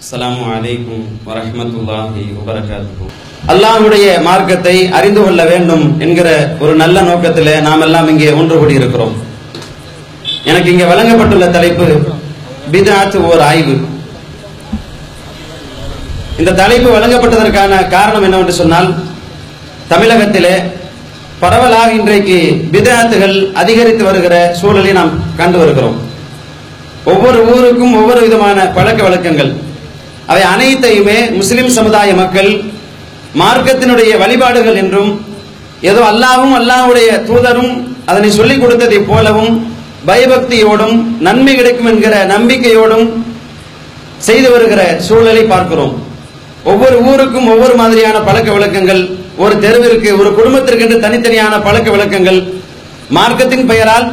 அஸ்லாம் 0.09 0.37
வலைக்கும் 0.43 1.01
வரமத்துல்லாஹி 1.25 2.21
வபரகாத்துஹு. 2.35 3.07
அல்லாஹுடைய 3.51 4.05
மார்க்கத்தை 4.27 4.73
அறிந்து 4.97 5.21
கொள்ள 5.23 5.41
வேண்டும் 5.49 5.83
என்கிற 6.03 6.29
ஒரு 6.63 6.73
நல்ல 6.81 7.01
நோக்கத்தில் 7.09 7.51
நாம் 7.67 7.83
எல்லாம் 7.87 8.09
இங்கே 8.13 8.29
ஒன்று 8.39 8.55
கூடி 8.61 8.79
இருக்கிறோம் 8.79 9.13
எனக்கு 10.49 10.71
இங்கே 10.73 10.87
வழங்கப்பட்டுள்ள 10.91 11.49
தலைப்பு 11.57 11.87
பிதாத் 12.73 13.19
ஓர் 13.29 13.43
ஆய்வு. 13.49 13.75
இந்த 16.39 16.55
தலைப்பு 16.61 16.89
வழங்கப்பட்டதற்கான 16.97 17.81
காரணம் 17.95 18.27
என்னவென்று 18.29 18.59
சொன்னால் 18.61 18.89
தமிழகத்திலே 19.93 20.55
பரவலாக 21.45 21.95
இன்றைக்கு 22.01 22.41
பிதாத்துகள் 22.75 23.37
அதிகரித்து 23.63 24.05
வருகிற 24.09 24.35
சூழலை 24.61 24.93
நாம் 25.01 25.15
கண்டு 25.41 25.59
வருகிறோம். 25.63 25.97
ஒவ்வொரு 27.13 27.39
ஊருக்கும் 27.55 27.97
ஒவ்வொரு 28.01 28.21
விதமான 28.27 28.69
பழக்க 28.79 29.01
வழக்கங்கள். 29.09 29.53
அவை 30.29 30.43
அனைத்தையுமே 30.53 31.17
முஸ்லிம் 31.39 31.71
சமுதாய 31.77 32.09
மக்கள் 32.13 32.51
மார்க்கத்தினுடைய 33.41 34.11
வழிபாடுகள் 34.17 34.79
என்றும் 34.83 35.11
ஏதோ 35.89 36.01
அல்லாவும் 36.11 36.55
அல்லாஹ்வுடைய 36.59 37.09
தூதரும் 37.29 37.71
அதனை 38.05 38.29
சொல்லிக் 38.29 38.61
கொடுத்ததைப் 38.63 39.09
போலவும் 39.09 39.53
பயபக்தியோடும் 40.09 40.95
நன்மை 41.27 41.53
கிடைக்கும் 41.55 41.89
என்கிற 41.91 42.15
நம்பிக்கையோடும் 42.33 43.05
செய்து 44.27 44.47
வருகிற 44.53 44.81
சூழலை 45.07 45.43
பார்க்கிறோம். 45.45 45.93
ஒவ்வொரு 46.63 46.95
ஊருக்கும் 47.09 47.49
ஒவ்வொரு 47.53 47.75
மாதிரியான 47.81 48.17
பழக்க 48.19 48.49
வழக்கங்கள் 48.51 49.01
ஒரு 49.43 49.53
தெருவிற்கு 49.65 50.09
ஒரு 50.21 50.29
குடும்பத்திற்கு 50.37 50.85
என்று 50.85 51.03
தனித்தனியான 51.05 51.53
பழக்க 51.67 51.89
வழக்கங்கள். 51.91 52.39
மார்க்கத்தின் 53.17 53.69
பெயரால் 53.71 54.07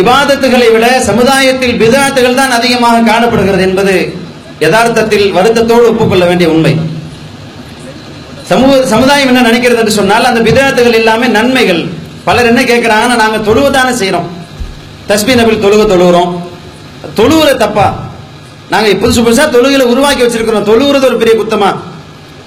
இபாதத்துகளை 0.00 0.68
விட 0.74 0.86
சமுதாயத்தில் 1.08 1.78
பிதாத்துகள் 1.80 2.38
தான் 2.40 2.56
அதிகமாக 2.58 3.06
காணப்படுகிறது 3.10 3.64
என்பது 3.68 3.96
யதார்த்தத்தில் 4.64 5.26
வருத்தத்தோடு 5.36 5.84
ஒப்புக்கொள்ள 5.90 6.24
வேண்டிய 6.30 6.48
உண்மை. 6.54 6.72
சமூக 8.50 8.86
சமுதாயம் 8.92 9.30
என்ன 9.30 9.42
நினைக்கிறது 9.48 9.80
என்று 9.82 9.98
சொன்னால் 9.98 10.28
அந்த 10.30 10.40
விதத்துகள் 10.40 10.98
எல்லாமே 11.00 11.26
நன்மைகள். 11.26 11.82
பலர் 12.24 12.48
என்ன 12.50 12.60
கேட்கிறாங்கன்னா 12.62 13.16
நாங்க 13.22 13.38
தொழுவதானே 13.48 13.92
செய்கிறோம் 14.00 14.28
தஸ்பி 15.08 15.32
நபில் 15.40 15.62
தொழுக 15.64 15.82
தொழுகிறோம். 15.92 16.30
தொழுவுற 17.18 17.50
தப்பா? 17.62 17.86
நாங்க 18.72 18.88
புதுசு 19.02 19.20
புதுசா 19.26 19.44
தொழுகையில 19.54 19.86
உருவாக்கி 19.92 20.22
வச்சிருக்கிறோம். 20.22 20.68
தொழுகிறது 20.70 21.08
ஒரு 21.10 21.16
பெரிய 21.22 21.34
குத்தமா? 21.40 21.70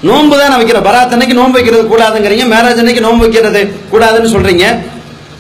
நோன்பு 0.02 0.36
தானே 0.40 0.56
வைக்கிறோம். 0.56 0.86
பராத் 0.88 1.14
அன்னைக்கு 1.16 1.36
நோன்பு 1.36 1.58
வைக்கிறது 1.58 1.84
கூடாதுங்கிறீங்க 1.92 2.46
மேரேஜ் 2.54 2.82
அன்னைக்கு 2.84 3.02
நோன்பு 3.02 3.24
வைக்கிறது 3.26 3.62
கூடாதுன்னு 3.94 4.34
சொல்றீங்க. 4.36 4.66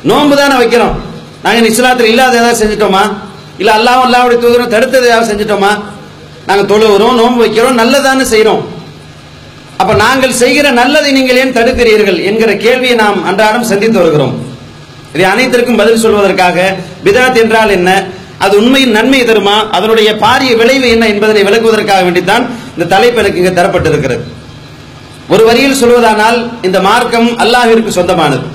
நோன்பு 0.03 0.36
தானே 0.36 0.56
வைக்கிறோம். 0.62 0.94
நாங்க 1.44 1.68
இஸ்லாத்தில் 1.68 2.12
இல்லாத 2.14 2.36
ஏதாவது 2.36 2.59
செஞ்சுட்டோமா? 2.62 3.03
இல்ல 3.58 3.72
அல்லாஹ் 3.78 4.03
அல்லாவுடைய 4.06 4.40
தூதரும் 4.44 4.73
தடுத்தது 4.76 5.06
ஏதாவது 5.06 5.28
செஞ்சிட்டோமா? 5.31 5.72
நாங்கள் 6.48 6.70
தொழுகிறோம் 6.72 7.20
நோன்பு 7.20 7.40
வைக்கிறோம் 7.44 7.80
நல்லதானு 7.82 8.22
செய்கிறோம் 8.22 8.64
அப்ப 9.78 9.94
நாங்கள் 9.94 10.40
செய்கிற 10.42 10.72
நல்லதை 10.72 11.12
நீங்கள் 11.12 11.38
ஏன் 11.38 11.56
தடுக்கிறீர்கள் 11.56 12.19
என்கிற 12.24 12.52
கேள்வியை 12.56 12.96
நாம் 12.96 13.18
அன்றாடம் 13.24 13.69
சந்தித்து 13.72 14.00
வருகிறோம். 14.00 14.36
இதை 15.14 15.25
அனைத்திற்கும் 15.25 15.75
பதில் 15.75 16.03
சொல்வதற்காக 16.03 16.58
பிதாத் 17.06 17.42
என்றால் 17.44 17.69
என்ன? 17.69 17.90
அது 18.38 18.53
உண்மையின் 18.58 18.92
நன்மை 18.92 19.19
தருமா? 19.22 19.58
அதனுடைய 19.72 20.09
பாரிய 20.24 20.56
விளைவு 20.62 20.88
என்ன 20.90 21.08
என்பதனை 21.08 21.44
விளக்குவதற்காக 21.44 22.02
வேண்டித்தான் 22.08 22.46
இந்த 22.74 22.86
தலைப்பு 22.96 23.19
எனக்கு 23.22 23.42
இங்கு 23.42 23.62
தரப்பட்டிருக்கிறது. 23.62 24.24
ஒரு 25.34 25.46
வரியில் 25.46 25.81
சொல்வதானால் 25.84 26.40
இந்த 26.62 26.80
மார்க்கம் 26.80 27.30
அல்லாஹிற்கு 27.44 27.88
சொந்தமானது. 27.88 28.48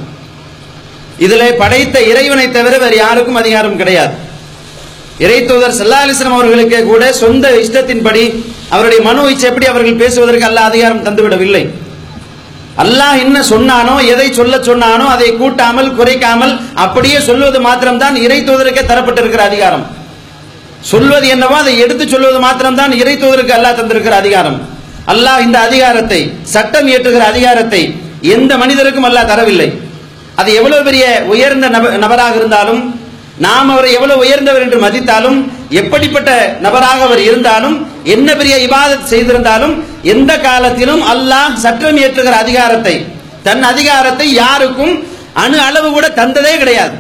இதிலே 1.19 1.53
படைத்த 1.53 2.03
இறைவனை 2.03 2.51
தவிர 2.51 2.79
வேறு 2.79 2.97
யாருக்கும் 2.97 3.35
அதிகாரம் 3.35 3.77
கிடையாது. 3.77 4.15
இறைத்தூதர் 5.21 5.79
சல்லா 5.79 5.99
அலிஸ்லாம் 6.05 6.33
அவர்களுக்கு 6.33 6.85
கூட 6.85 7.13
சொந்த 7.13 7.51
இஷ்டத்தின்படி 7.51 8.45
அவருடைய 8.69 9.03
மனோ 9.03 9.31
இச்சைப்படி 9.31 9.67
அவர்கள் 9.67 9.95
பேசுவதற்கு 9.95 10.45
அல்ல 10.45 10.61
அதிகாரம் 10.61 11.05
தந்துவிடவில்லை. 11.05 11.69
அல்லாஹ் 12.79 13.19
என்ன 13.19 13.43
சொன்னானோ 13.43 14.07
எதை 14.07 14.33
சொல்ல 14.33 14.57
சொன்னானோ 14.57 15.07
அதை 15.09 15.37
கூட்டாமல் 15.37 15.97
குறைக்காமல் 15.97 16.61
அப்படியே 16.75 17.21
சொல்வது 17.21 17.61
மாத்திரம்தான் 17.61 18.17
இறை 18.17 18.41
தூதருக்கே 18.41 18.83
தரப்பட்டிருக்கிற 18.87 19.37
அதிகாரம். 19.37 19.87
சொல்வது 20.81 21.29
என்னவோ 21.29 21.57
அதை 21.57 21.79
எடுத்து 21.79 22.09
சொல்வது 22.09 22.41
மாத்திரம்தான் 22.41 22.93
இறை 22.93 23.17
தூதருக்கு 23.17 23.53
அல்லாஹ் 23.53 23.79
தந்திருக்கிற 23.81 24.11
அதிகாரம். 24.11 24.69
அல்லாஹ் 25.07 25.41
இந்த 25.41 25.61
அதிகாரத்தை 25.61 26.33
சட்டம் 26.43 26.89
இயற்றுகிற 26.89 27.19
அதிகாரத்தை 27.19 27.95
எந்த 28.21 28.57
மனிதருக்கும் 28.57 29.05
அல்லாஹ் 29.05 29.27
தரவில்லை. 29.27 29.73
அது 30.35 30.55
எவ்வளவு 30.55 30.85
பெரிய 30.85 31.25
உயர்ந்த 31.27 31.69
நப- 31.69 31.97
நபராக 31.97 32.37
இருந்தாலும் 32.37 33.00
நாம் 33.45 33.71
அவரை 33.75 33.91
எவ்வளவு 33.99 34.23
உயர்ந்தவர் 34.25 34.65
என்று 34.65 34.79
மதித்தாலும் 34.85 35.39
எப்படிப்பட்ட 35.81 36.31
நபராக 36.65 37.01
அவர் 37.09 37.23
இருந்தாலும் 37.29 37.77
என்ன 38.15 38.29
பெரிய 38.41 38.55
இபாதத் 38.67 39.11
செய்திருந்தாலும் 39.13 39.75
எந்த 40.15 40.33
காலத்திலும் 40.47 41.03
அல்லாஹ் 41.13 41.55
சட்டம் 41.65 41.99
இயற்றுகிற 42.01 42.35
அதிகாரத்தை 42.45 42.95
தன் 43.47 43.63
அதிகாரத்தை 43.73 44.27
யாருக்கும் 44.43 44.95
அணு 45.43 45.59
அளவு 45.69 45.89
கூட 45.97 46.07
தந்ததே 46.21 46.55
கிடையாது. 46.63 46.95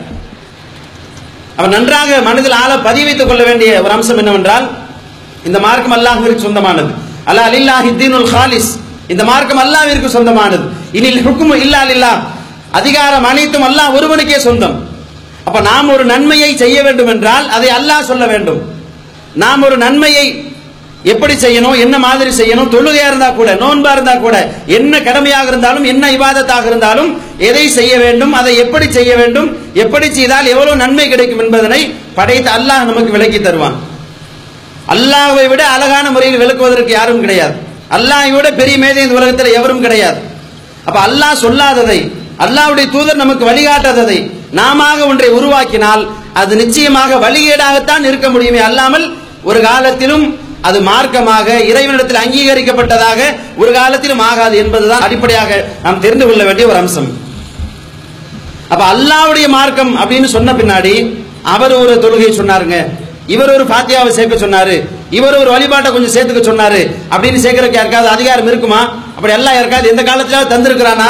அவர் 1.58 1.74
நன்றாக 1.76 2.20
மனதில் 2.28 2.56
ஆள 2.62 2.72
பதிவு 2.86 3.06
வைத்துக் 3.08 3.30
கொள்ள 3.30 3.42
வேண்டிய 3.48 3.70
ஒரு 3.84 3.92
அம்சம் 3.96 4.20
என்னவென்றால் 4.22 4.66
இந்த 5.48 5.58
மார்க்கம் 5.66 5.96
அல்லாஹிற்கு 5.96 6.46
சொந்தமானது. 6.46 6.90
அல்லா 7.30 7.42
அலில்லாஹி 7.50 7.90
தீனுல் 8.02 8.28
ஹாலிஸ் 8.34 8.70
இந்த 9.12 9.22
மார்க்கம் 9.30 9.62
அல்லாஹிற்கு 9.64 10.10
சொந்தமானது. 10.16 10.64
இனில் 10.98 11.22
ஹுக்கும் 11.26 11.54
இல்லா 11.64 11.80
லில்லா 11.90 12.12
அதிகாரம் 12.80 13.26
அனைத்தும் 13.30 13.66
அல்லாஹ் 13.68 13.94
ஒருவனுக்கே 13.98 14.38
சொந்தம். 14.48 14.76
அப்ப 15.46 15.58
நாம் 15.70 15.92
ஒரு 15.94 16.04
நன்மையை 16.12 16.50
செய்ய 16.62 16.78
வேண்டும் 16.86 17.10
என்றால் 17.14 17.46
அதை 17.56 17.68
அல்லாஹ் 17.78 18.08
சொல்ல 18.10 18.24
வேண்டும். 18.32 18.60
நாம் 19.42 19.64
ஒரு 19.66 19.76
நன்மையை 19.86 20.24
எப்படி 21.12 21.34
செய்யணும் 21.44 21.76
என்ன 21.84 21.96
மாதிரி 22.04 22.30
செய்யணும் 22.38 22.70
தொழுகையா 22.72 23.04
இருந்தா 23.10 23.28
கூட 23.38 23.50
நோன்பா 23.62 23.90
இருந்தா 23.96 24.14
கூட 24.24 24.36
என்ன 24.76 24.92
கடமையாக 25.06 25.46
இருந்தாலும் 25.52 25.86
என்ன 25.92 26.04
விவாதத்தாக 26.14 26.66
இருந்தாலும் 26.70 27.10
எதை 27.48 27.62
செய்ய 27.76 27.92
வேண்டும் 28.04 28.32
அதை 28.40 28.52
எப்படி 28.64 28.86
செய்ய 28.96 29.12
வேண்டும் 29.20 29.48
எப்படி 29.84 30.08
செய்தால் 30.18 30.50
எவ்வளவு 30.54 30.82
நன்மை 30.82 31.06
கிடைக்கும் 31.12 31.42
என்பதனை 31.44 31.80
படைத்து 32.18 32.50
அல்லாஹ் 32.56 32.88
நமக்கு 32.90 33.14
விளக்கி 33.16 33.40
தருவான். 33.40 33.76
அல்லாஹை 34.94 35.46
விட 35.52 35.62
அழகான 35.76 36.06
முறையில் 36.14 36.42
விளக்குவதற்கு 36.42 36.92
யாரும் 36.98 37.22
கிடையாது. 37.24 37.54
அல்லாஹை 37.96 38.30
விட 38.36 38.48
பெரிய 38.60 38.76
மேதை 38.82 39.02
இந்த 39.06 39.16
உலகத்தில் 39.20 39.56
எவரும் 39.58 39.84
கிடையாது. 39.86 40.20
அப்ப 40.88 40.98
அல்லாஹ் 41.08 41.40
சொல்லாததை 41.44 41.98
அல்லாஹுடைய 42.44 42.86
தூதர் 42.96 43.22
நமக்கு 43.22 43.44
வழிகாட்டாததை 43.50 44.18
நாம 44.58 45.06
ஒன்றை 45.06 45.28
உருவாக்கினால் 45.30 46.02
அது 46.32 46.56
நிச்சயமாக 46.56 47.16
வழிகேடாகத்தான் 47.16 48.04
இருக்க 48.04 48.30
முடியுமே 48.30 48.58
அல்லாமல் 48.58 49.06
ஒரு 49.42 49.60
காலத்திலும் 49.60 50.24
அது 50.60 50.80
மார்க்கமாக 50.80 51.48
இறைவனிடத்தில் 51.70 52.22
அங்கீகரிக்கப்பட்டதாக 52.22 53.20
ஒரு 53.56 53.72
காலத்திலும் 53.72 54.18
ஆகாது 54.18 54.56
என்பதுதான் 54.56 55.00
அடிப்படையாக 55.00 55.64
நாம் 55.82 56.00
தெரிந்து 56.00 56.26
கொள்ள 56.26 56.44
வேண்டிய 56.44 56.68
ஒரு 56.68 56.76
அம்சம். 56.76 57.08
அப்ப 58.68 58.82
அல்லாவுடைய 58.94 59.48
மார்க்கம் 59.48 59.92
அப்படின்னு 60.00 60.24
சொன்ன 60.24 60.52
பின்னாடி 60.52 60.94
அவர் 61.42 61.72
ஒரு 61.72 61.94
தொழுகை 61.94 62.30
சொன்னாருங்க. 62.32 62.78
இவர் 63.26 63.52
ஒரு 63.52 63.64
பாத்தியாவை 63.64 64.08
சேர்க்க 64.08 64.46
சொன்னாரு. 64.46 64.76
இவர் 65.10 65.36
ஒரு 65.36 65.50
வழிபாட்டை 65.50 65.92
கொஞ்சம் 65.92 66.14
சேர்த்துக்க 66.16 66.40
சொன்னாரு. 66.48 66.80
அப்படின்னு 67.10 67.42
சேர்க்கறதுக்கு 67.44 67.80
யாருக்காவது 67.80 68.08
அதிகாரம் 68.08 68.46
இருக்குமா? 68.46 68.80
அப்படி 69.16 69.32
எல்லாம் 69.32 69.54
யாருக்காவது 69.54 69.88
எந்த 69.88 70.02
காலத்திலாவது 70.02 70.52
தந்திருக்கிறானா? 70.54 71.08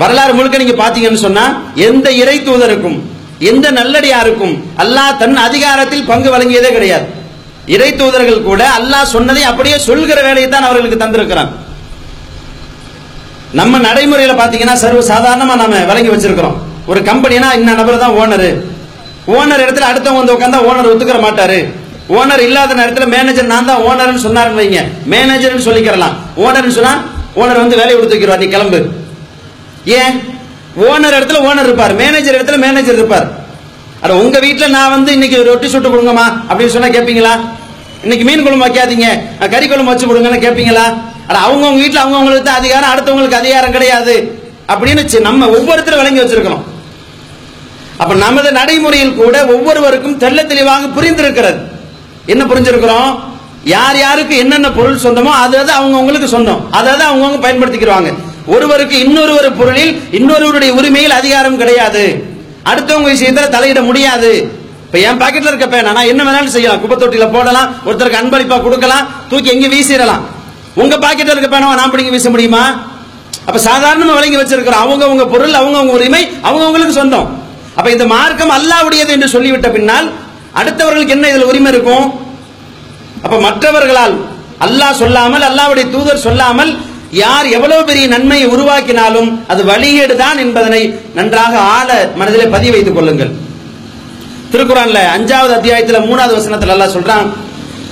வரலாறு 0.00 0.32
முழுக்க 0.38 0.62
நீங்க 0.62 0.76
பாத்தீங்கன்னு 0.82 1.24
சொன்னா 1.26 1.44
எந்த 1.86 2.08
இறை 2.22 2.36
தூதருக்கும் 2.48 2.98
எந்த 3.50 3.66
நல்லடியாருக்கும் 3.78 4.54
அல்லாஹ் 4.82 5.18
தன் 5.20 5.38
அதிகாரத்தில் 5.46 6.06
பங்கு 6.10 6.28
வழங்கியதே 6.34 6.70
கிடையாது. 6.76 7.06
இறை 7.74 7.90
தூதர்கள் 8.00 8.46
கூட 8.48 8.62
அல்லாஹ் 8.78 9.10
சொன்னதை 9.14 9.42
அப்படியே 9.50 9.76
சொல்கிற 9.88 10.18
வேலையை 10.26 10.48
தான் 10.54 10.66
அவர்களுக்கு 10.68 10.98
தந்திருக்கிறான். 11.02 11.50
நம்ம 13.60 13.78
நடைமுறையில 13.86 14.34
பாத்தீங்கன்னா 14.40 14.76
சர்வ 14.82 15.00
சாதாரணமா 15.12 15.54
நாம 15.62 15.78
வழங்கி 15.90 16.10
வச்சிருக்கிறோம். 16.12 16.56
ஒரு 16.90 17.00
கம்பெனினா 17.08 17.48
இன்ன 17.58 17.74
நபர் 17.80 18.02
தான் 18.04 18.16
ஓனர். 18.20 18.48
ஓனர் 19.36 19.64
இடத்துல 19.64 19.88
அடுத்தவங்க 19.90 20.20
வந்து 20.22 20.34
உட்காந்தா 20.36 20.60
ஓனர் 20.70 20.90
ஒத்துக்கிற 20.92 21.18
மாட்டாரு. 21.26 21.58
ஓனர் 22.18 22.42
இல்லாத 22.46 22.76
நேரத்தில் 22.80 23.12
மேனேஜர் 23.16 23.52
நான் 23.54 23.68
தான் 23.70 23.82
ஓனர்னு 23.88 24.22
சொன்னாருன்னு 24.26 24.60
வைங்க. 24.62 24.80
மேனேஜர்னு 25.12 25.66
சொல்லிக்கிறலாம். 25.68 26.14
ஓனர்னு 26.44 26.76
சொன்னா 26.78 26.94
ஓனர் 27.40 27.62
வந்து 27.62 27.78
வேலையை 27.80 27.96
கொடுத்து 27.96 28.16
வைக்கிறோம் 28.16 28.42
நீ 28.42 28.48
கிளம்பு. 28.54 28.80
ஏன்? 29.84 30.14
ஓனர் 30.88 31.16
இடத்துல 31.18 31.38
ஓனர் 31.48 31.68
இருப்பார். 31.68 31.94
மேனேஜர் 31.94 32.36
இடத்துல 32.38 32.58
மேனேஜர் 32.64 32.94
இருப்பார். 32.94 33.28
அட 34.02 34.14
உங்க 34.14 34.38
வீட்டில் 34.38 34.74
நான் 34.76 34.90
வந்து 34.90 35.12
இன்னைக்கு 35.12 35.42
ரொட்டி 35.42 35.68
சுட்டு 35.68 35.88
கொடுங்கம்மா 35.88 36.26
அப்படின்னு 36.48 36.74
சொன்னா 36.74 36.88
கேட்பீங்களா 36.96 37.32
இன்னைக்கு 38.02 38.24
மீன் 38.26 38.44
குழம்பு 38.44 38.66
வைக்காதீங்க. 38.66 39.08
கறி 39.54 39.66
குழம்பு 39.68 39.92
வச்சு 39.92 40.06
கொடுங்கன்னு 40.06 40.44
கேட்பீங்களா 40.44 40.84
அட 41.28 41.38
அவங்க 41.38 41.66
உங்க 41.72 42.00
அவங்கவுங்களுக்கு 42.02 42.42
தான் 42.42 42.60
அதிகாரம் 42.60 42.90
அடுத்தவங்களுக்கு 42.92 43.40
அதிகாரம் 43.42 43.74
கிடையாது. 43.76 44.14
அப்படின்னு 44.72 45.20
நம்ம 45.20 45.48
ஒவ்வொருத்தரும் 45.56 46.00
விளங்கி 46.00 46.20
வச்சிருக்கிறோம் 46.22 46.64
அப்ப 47.98 48.14
நமது 48.14 48.52
நடைமுறையில் 48.52 49.14
கூட 49.14 49.46
ஒவ்வொருவருக்கும் 49.54 50.18
தெள்ள 50.22 50.46
தெளிவாக 50.46 50.86
புரிந்திருக்கிறது. 50.96 51.58
என்ன 52.26 52.44
புரிஞ்சிருக்கிறோம்? 52.44 53.10
யார் 53.64 53.96
யாருக்கு 53.98 54.36
என்னென்ன 54.36 54.70
பொருள் 54.70 55.02
சொந்தமோ 55.04 55.32
அது 55.44 55.58
அது 55.58 55.72
அவங்கவுங்களுக்கு 55.72 56.28
சொந்தம். 56.36 56.70
அதாவது 56.70 57.04
அவங்கவுங்க 57.04 57.40
பயன்படுத்திக்கிறாங்க 57.46 58.10
ஒருவருக்கு 58.54 58.96
இன்னொருவர் 59.04 59.48
பொருளில் 59.58 59.92
இன்னொருவருடைய 60.18 60.70
உரிமையில் 60.78 61.18
அதிகாரம் 61.20 61.58
கிடையாது. 61.60 62.04
அடுத்தவங்க 62.70 63.08
விஷயத்துல 63.14 63.48
தலையிட 63.56 63.80
முடியாது. 63.88 64.30
இப்ப 64.86 64.98
என் 65.08 65.20
பாக்கெட்ல 65.22 65.50
இருக்க 65.50 65.66
பேனா 65.72 65.90
நான் 65.96 66.10
என்ன 66.12 66.22
வேணாலும் 66.26 66.54
செய்யலாம். 66.54 66.80
குப்பை 66.82 66.96
தொட்டியில 67.02 67.26
போடலாம் 67.34 67.68
ஒருத்தருக்கு 67.86 68.20
அன்பளிப்பா 68.20 68.56
கொடுக்கலாம் 68.66 69.04
தூக்கி 69.30 69.50
எங்க 69.54 69.66
வீசிடலாம். 69.74 70.24
உங்க 70.82 70.94
பாக்கெட்ல 71.04 71.34
இருக்க 71.34 71.50
பேனாவை 71.52 71.76
நான் 71.80 71.92
பிடிங்க 71.92 72.12
வீச 72.16 72.30
முடியுமா? 72.34 72.62
அப்ப 73.48 73.58
சாதாரணமா 73.68 74.16
விளங்கி 74.18 74.38
வச்சிருக்கிறோம். 74.40 74.82
அவங்க 74.84 75.02
அவங்க 75.08 75.24
பொருள் 75.34 75.54
அவங்க 75.60 75.76
அவங்க 75.80 75.94
உரிமை 75.98 76.22
அவங்க 76.46 76.64
அவங்களுக்கு 76.66 76.98
சொந்தம். 77.00 77.28
அப்ப 77.78 77.88
இந்த 77.94 78.06
மார்க்கம் 78.14 78.52
அல்லாவுடையது 78.58 79.12
என்று 79.16 79.28
சொல்லிவிட்ட 79.34 79.68
பின்னால் 79.76 80.08
அடுத்தவர்களுக்கு 80.60 81.16
என்ன 81.16 81.26
இதுல 81.32 81.48
உரிமை 81.52 81.70
இருக்கும்? 81.74 82.06
அப்ப 83.24 83.36
மற்றவர்களால் 83.46 84.14
அல்லாஹ் 84.66 84.98
சொல்லாமல் 85.02 85.44
அல்லாவுடைய 85.50 85.86
தூதர் 85.94 86.24
சொல்லாமல் 86.26 86.72
யார் 87.10 87.46
எவ்வளவு 87.46 87.84
பெரிய 87.84 88.06
நன்மையை 88.06 88.48
உருவாக்கினாலும் 88.48 89.40
அது 89.46 89.64
வழிகேடுதான் 89.64 90.38
என்பதனை 90.38 91.00
நன்றாக 91.14 91.58
ஆழ 91.58 92.10
மனதிலே 92.14 92.46
பதிய 92.46 92.72
வைத்துக் 92.72 92.94
கொள்ளுங்கள். 92.94 93.30
திருக்குறான்ல 94.52 95.00
அஞ்சாவது 95.16 95.52
அத்தியாயத்துல 95.56 95.98
மூணாவது 96.06 96.34
வசனத்துல 96.38 96.68
எல்லாம் 96.68 96.92
சொல்றான் 96.92 97.28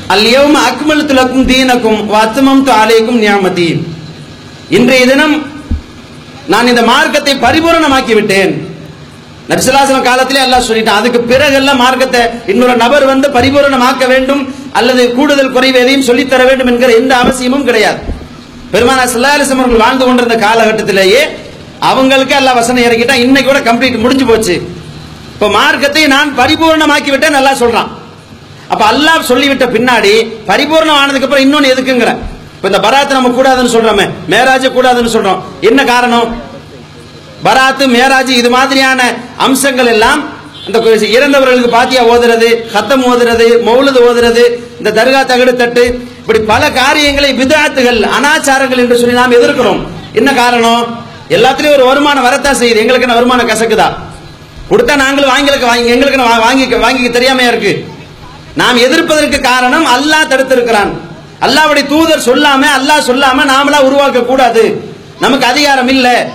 அல்யௌம 0.09 0.55
அக்மல் 0.71 1.07
துலக்கும் 1.07 1.47
தீனக்கும் 1.47 2.01
வத்மம்து 2.15 2.71
அலைக்கும் 2.83 3.21
நியாமதி. 3.23 3.83
இன்றைய 4.69 5.07
தினம் 5.07 5.47
நான் 6.47 6.67
இந்த 6.67 6.83
மார்க்கத்தை 6.83 7.35
பரிபூரணமாக்கி 7.35 8.15
விட்டேன் 8.15 8.67
நபிசுல்லாசன 9.49 10.03
காலத்திலே 10.03 10.41
எல்லாம் 10.41 10.63
சொல்லிட்டான் 10.63 11.01
அதுக்கு 11.01 11.21
பிறகெல்லாம் 11.21 11.77
மார்க்கத்தை 11.77 12.21
இன்னொரு 12.47 12.77
நபர் 12.77 13.05
வந்து 13.05 13.29
பரிபூரணமாக்க 13.29 14.07
வேண்டும் 14.07 14.55
அல்லது 14.73 15.15
கூடுதல் 15.15 15.53
குறைவு 15.53 15.79
எதையும் 15.79 16.03
சொல்லித் 16.03 16.31
தர 16.31 16.45
வேண்டும் 16.45 16.67
என்கிற 16.67 16.95
எந்த 16.95 17.17
அவசியமும் 17.17 17.65
கிடையாது. 17.65 18.17
பெருமானா 18.73 19.05
சிலாலிசம் 19.13 19.61
அவர்கள் 19.61 19.85
வாழ்ந்து 19.85 20.05
கொண்டிருந்த 20.07 20.37
காலகட்டத்திலேயே 20.47 21.23
அவங்களுக்கு 21.91 22.35
எல்லா 22.41 22.53
வசனம் 22.59 22.87
இறக்கிட்டா 22.87 23.15
இன்னைக்கு 23.25 23.49
கூட 23.51 23.61
கம்ப்ளீட் 23.69 24.03
முடிஞ்சு 24.05 24.25
போச்சு. 24.31 24.55
இப்ப 25.35 25.49
மார்க்கத்தை 25.59 26.03
நான் 26.15 26.31
பரிபூர்ணமாக்கி 26.41 27.11
விட்டேன் 27.15 27.37
நல்லா 27.39 27.53
சொல்றான். 27.63 27.89
அப்ப 28.73 28.83
அல்லாஹ் 28.93 29.29
சொல்லிவிட்ட 29.31 29.67
பின்னாடி 29.77 30.13
பரிபூர்ணம் 30.51 30.99
ஆனதுக்கு 31.03 31.27
அப்புறம் 31.29 31.45
இன்னொன்னு 31.47 31.73
எதுக்குங்கிற? 31.75 32.13
இப்ப 32.57 32.69
இந்த 32.71 32.81
பராத் 32.87 33.15
நம்ம 33.17 33.31
கூடாதுன்னு 33.39 33.75
சொல்றோமே 33.77 34.07
மேராஜ 34.33 34.65
கூடாதுன்னு 34.77 35.13
சொல்றோம். 35.17 35.41
என்ன 35.69 35.81
காரணம்? 35.93 36.29
பராத்து 37.47 37.85
மேராஜ் 37.97 38.33
இது 38.41 38.51
மாதிரியான 38.57 39.01
அம்சங்கள் 39.47 39.91
எல்லாம் 39.95 40.21
இந்த 40.67 40.79
இறந்தவர்களுக்கு 41.17 41.71
பாத்தியா 41.79 42.03
ஓதுறது 42.13 42.49
ஹத்தம் 42.75 43.05
ஓதுறது 43.11 43.47
மௌலது 43.69 44.01
ஓதுறது 44.09 44.45
இந்த 44.81 44.91
தர்கா 44.99 45.21
தகடு 45.31 45.53
தட்டு 45.63 45.85
இப்படி 46.29 46.45
பல 46.47 46.71
காரியங்களை 46.71 47.35
விதாத்துகள் 47.35 48.07
அனாச்சாரங்கள் 48.17 48.79
என்று 48.79 48.99
சொல்லி 48.99 49.15
நாம் 49.15 49.33
எதிர்க்கிறோம். 49.33 49.87
என்ன 50.13 50.33
காரணம்? 50.33 51.05
எல்லாத்துலயும் 51.29 51.73
ஒரு 51.73 51.85
வருமானம் 51.85 52.23
வரத்தான் 52.23 52.55
செய்யுது. 52.55 52.77
எங்களுக்கு 52.77 53.01
என்ன 53.01 53.15
வருமானம் 53.15 53.49
கசக்குதா? 53.49 53.97
கொடுத்தா 54.71 54.97
நாங்களும் 54.97 55.31
வாங்கிக்க 55.31 55.67
வாங்கி 55.67 55.89
எங்களுக்கு 55.89 56.19
வாங்கி 56.19 56.41
வாங்கி 56.41 56.75
வாங்கிக்க 56.75 56.79
வாங்கிக்க 56.79 57.19
தெரியாமையா 57.19 57.47
இருக்கு? 57.47 57.89
நாம் 58.55 58.77
எதிர்ப்பதற்கு 58.77 59.41
காரணம் 59.41 59.87
அல்லாஹ் 59.87 60.29
தடுத்திருக்கிறான். 60.29 60.91
அல்லாவுடைய 61.41 61.87
தூதர் 61.87 62.27
சொல்லாம 62.27 62.63
அல்லாஹ் 62.79 63.07
சொல்லாம 63.07 63.45
நாமளா 63.45 63.79
உருவாக்க 63.79 64.21
கூடாது. 64.21 64.93
நமக்கு 65.21 65.47
அதிகாரம் 65.47 65.89
இல்ல. 65.89 66.29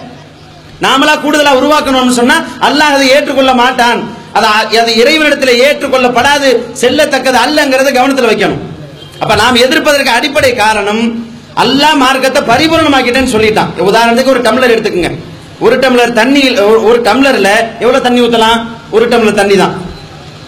நாமளா 0.81 1.15
கூடுதலா 1.15 1.53
உருவாக்கணும்னு 1.61 2.09
சொன்னா 2.09 2.43
அல்லாஹ் 2.61 2.93
அதை 2.95 3.09
ஏற்றுக்கொள்ள 3.09 3.53
மாட்டான். 3.53 4.15
அதை 4.33 4.79
அது 4.79 4.95
இறைவனிடத்தில் 4.95 5.61
ஏற்றுக்கொள்ளப்படாது. 5.61 6.57
செல்லத்தக்கது 6.81 7.37
அல்லங்கிறத 7.45 7.93
கவனத்தில் 7.93 8.31
வைக்கணும். 8.31 8.72
அப்ப 9.19 9.35
நாம் 9.35 9.55
எதிர்ப்பதற்கு 9.55 10.09
அடிப்படை 10.09 10.55
காரணம் 10.55 11.25
அல்லாஹ் 11.55 11.95
மார்க்கத்தை 11.95 12.41
பரிபூர்ணமாக்கிட்டேன்னு 12.41 13.33
சொல்லிட்டான். 13.35 13.67
உதாரணத்துக்கு 13.79 14.27
ஒரு 14.27 14.41
டம்ளர் 14.41 14.73
எடுத்துக்கங்க. 14.75 15.17
ஒரு 15.59 15.79
டம்ளர் 15.79 16.13
தண்ணியில் 16.13 16.57
ஒரு- 16.59 16.83
ஒரு 16.83 17.01
டம்ளர்ல 17.01 17.49
எவ்வளவு 17.79 18.01
தண்ணி 18.01 18.21
ஊத்தலாம்? 18.21 18.65
ஒரு 18.89 19.07
டம்ளர் 19.07 19.33
தண்ணி 19.33 19.55
தான் 19.55 19.81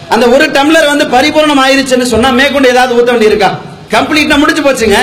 அந்த 0.09 0.27
ஒரு 0.27 0.45
டம்ளர் 0.45 0.85
வந்து 0.85 1.05
பரிபூர்ணம் 1.05 1.65
ஆயிருச்சுன்னு 1.65 2.03
சொன்னா 2.03 2.29
மேற்கொண்டு 2.29 2.69
ஏதாவது 2.69 3.01
ஊத்த 3.01 3.05
வேண்டி 3.05 3.25
இருக்கா 3.25 3.59
கம்ப்ளீட்டா 3.91 4.37
முடிச்சு 4.37 4.61
போச்சுங்க. 4.61 4.97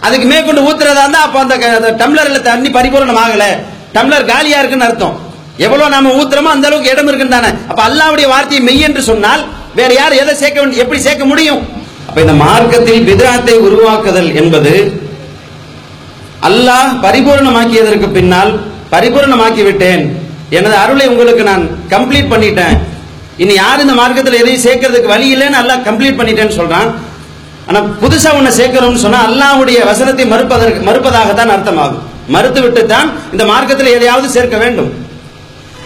அதுக்கு 0.00 0.26
மேற்கொண்டு 0.26 0.62
ஊத்துறதா 0.62 1.00
இருந்தா 1.00 1.20
அப்ப 1.20 1.38
அந்த 1.38 1.56
டம்ளர்ல 1.98 2.40
தண்ணி 2.40 2.70
பரிபூரணம் 2.70 3.18
ஆகல 3.18 3.44
டம்ளர் 3.94 4.24
காலியா 4.24 4.58
இருக்குன்னு 4.58 4.84
அர்த்தம். 4.84 5.20
எவ்வளவு 5.56 5.90
நாம 5.90 6.08
ஊத்துறோமோ 6.08 6.52
அந்த 6.56 6.66
அளவுக்கு 6.66 6.90
இடம் 6.90 7.06
இருக்குன்னு 7.06 7.40
தானே. 7.40 7.56
அப்ப 7.68 7.88
அல்லாவுடைய 7.88 8.26
வார்த்தையை 8.28 8.64
மெய் 8.64 8.80
என்று 8.80 9.02
சொன்னால் 9.02 9.44
வேற 9.74 9.94
யார் 9.94 10.12
எதை 10.12 10.34
சேர்க்க 10.34 10.60
எப்படி 10.60 11.00
சேர்க்க 11.00 11.24
முடியும்? 11.24 11.83
அப்ப 12.14 12.24
இந்த 12.26 12.34
மார்க்கத்தில் 12.42 13.06
பிதாத்தை 13.06 13.54
உருவாக்குதல் 13.66 14.28
என்பது 14.40 14.72
அல்லாஹ் 16.48 16.90
பரிபூரணமாக்கியதற்கு 17.04 18.08
பின்னால் 18.16 18.52
பரிபூர்ணமாக்கி 18.92 19.62
விட்டேன் 19.68 20.02
எனது 20.56 20.76
அருளை 20.82 21.06
உங்களுக்கு 21.12 21.44
நான் 21.48 21.64
கம்ப்ளீட் 21.94 22.30
பண்ணிட்டேன். 22.32 22.76
இனி 23.42 23.54
யார் 23.56 23.82
இந்த 23.84 23.94
மார்க்கத்தில் 24.00 24.38
எதையும் 24.42 24.62
சேர்க்கறதுக்கு 24.66 25.12
வழி 25.14 25.26
இல்லைன்னு 25.36 25.58
அல்லாஹ் 25.62 25.82
கம்ப்ளீட் 25.88 26.18
பண்ணிட்டேன்னு 26.20 26.56
சொல்றான். 26.60 26.92
ஆனா 27.68 27.82
புதுசா 28.04 28.32
ஒண்ணு 28.38 28.52
சேர்க்கிறோம்னு 28.60 29.02
சொன்னா 29.06 29.22
அல்லாவுடைய 29.30 29.80
வசனத்தை 29.90 30.26
மறுப்பதற்கு 30.34 30.86
மறுப்பதாகத்தான் 30.90 31.52
அர்த்தமாகும். 31.56 32.06
மறுத்து 32.36 32.62
விட்டு 32.66 32.84
தான் 32.94 33.10
இந்த 33.32 33.46
மார்க்கத்தில் 33.52 33.94
எதையாவது 33.96 34.30
சேர்க்க 34.36 34.62
வேண்டும். 34.64 34.92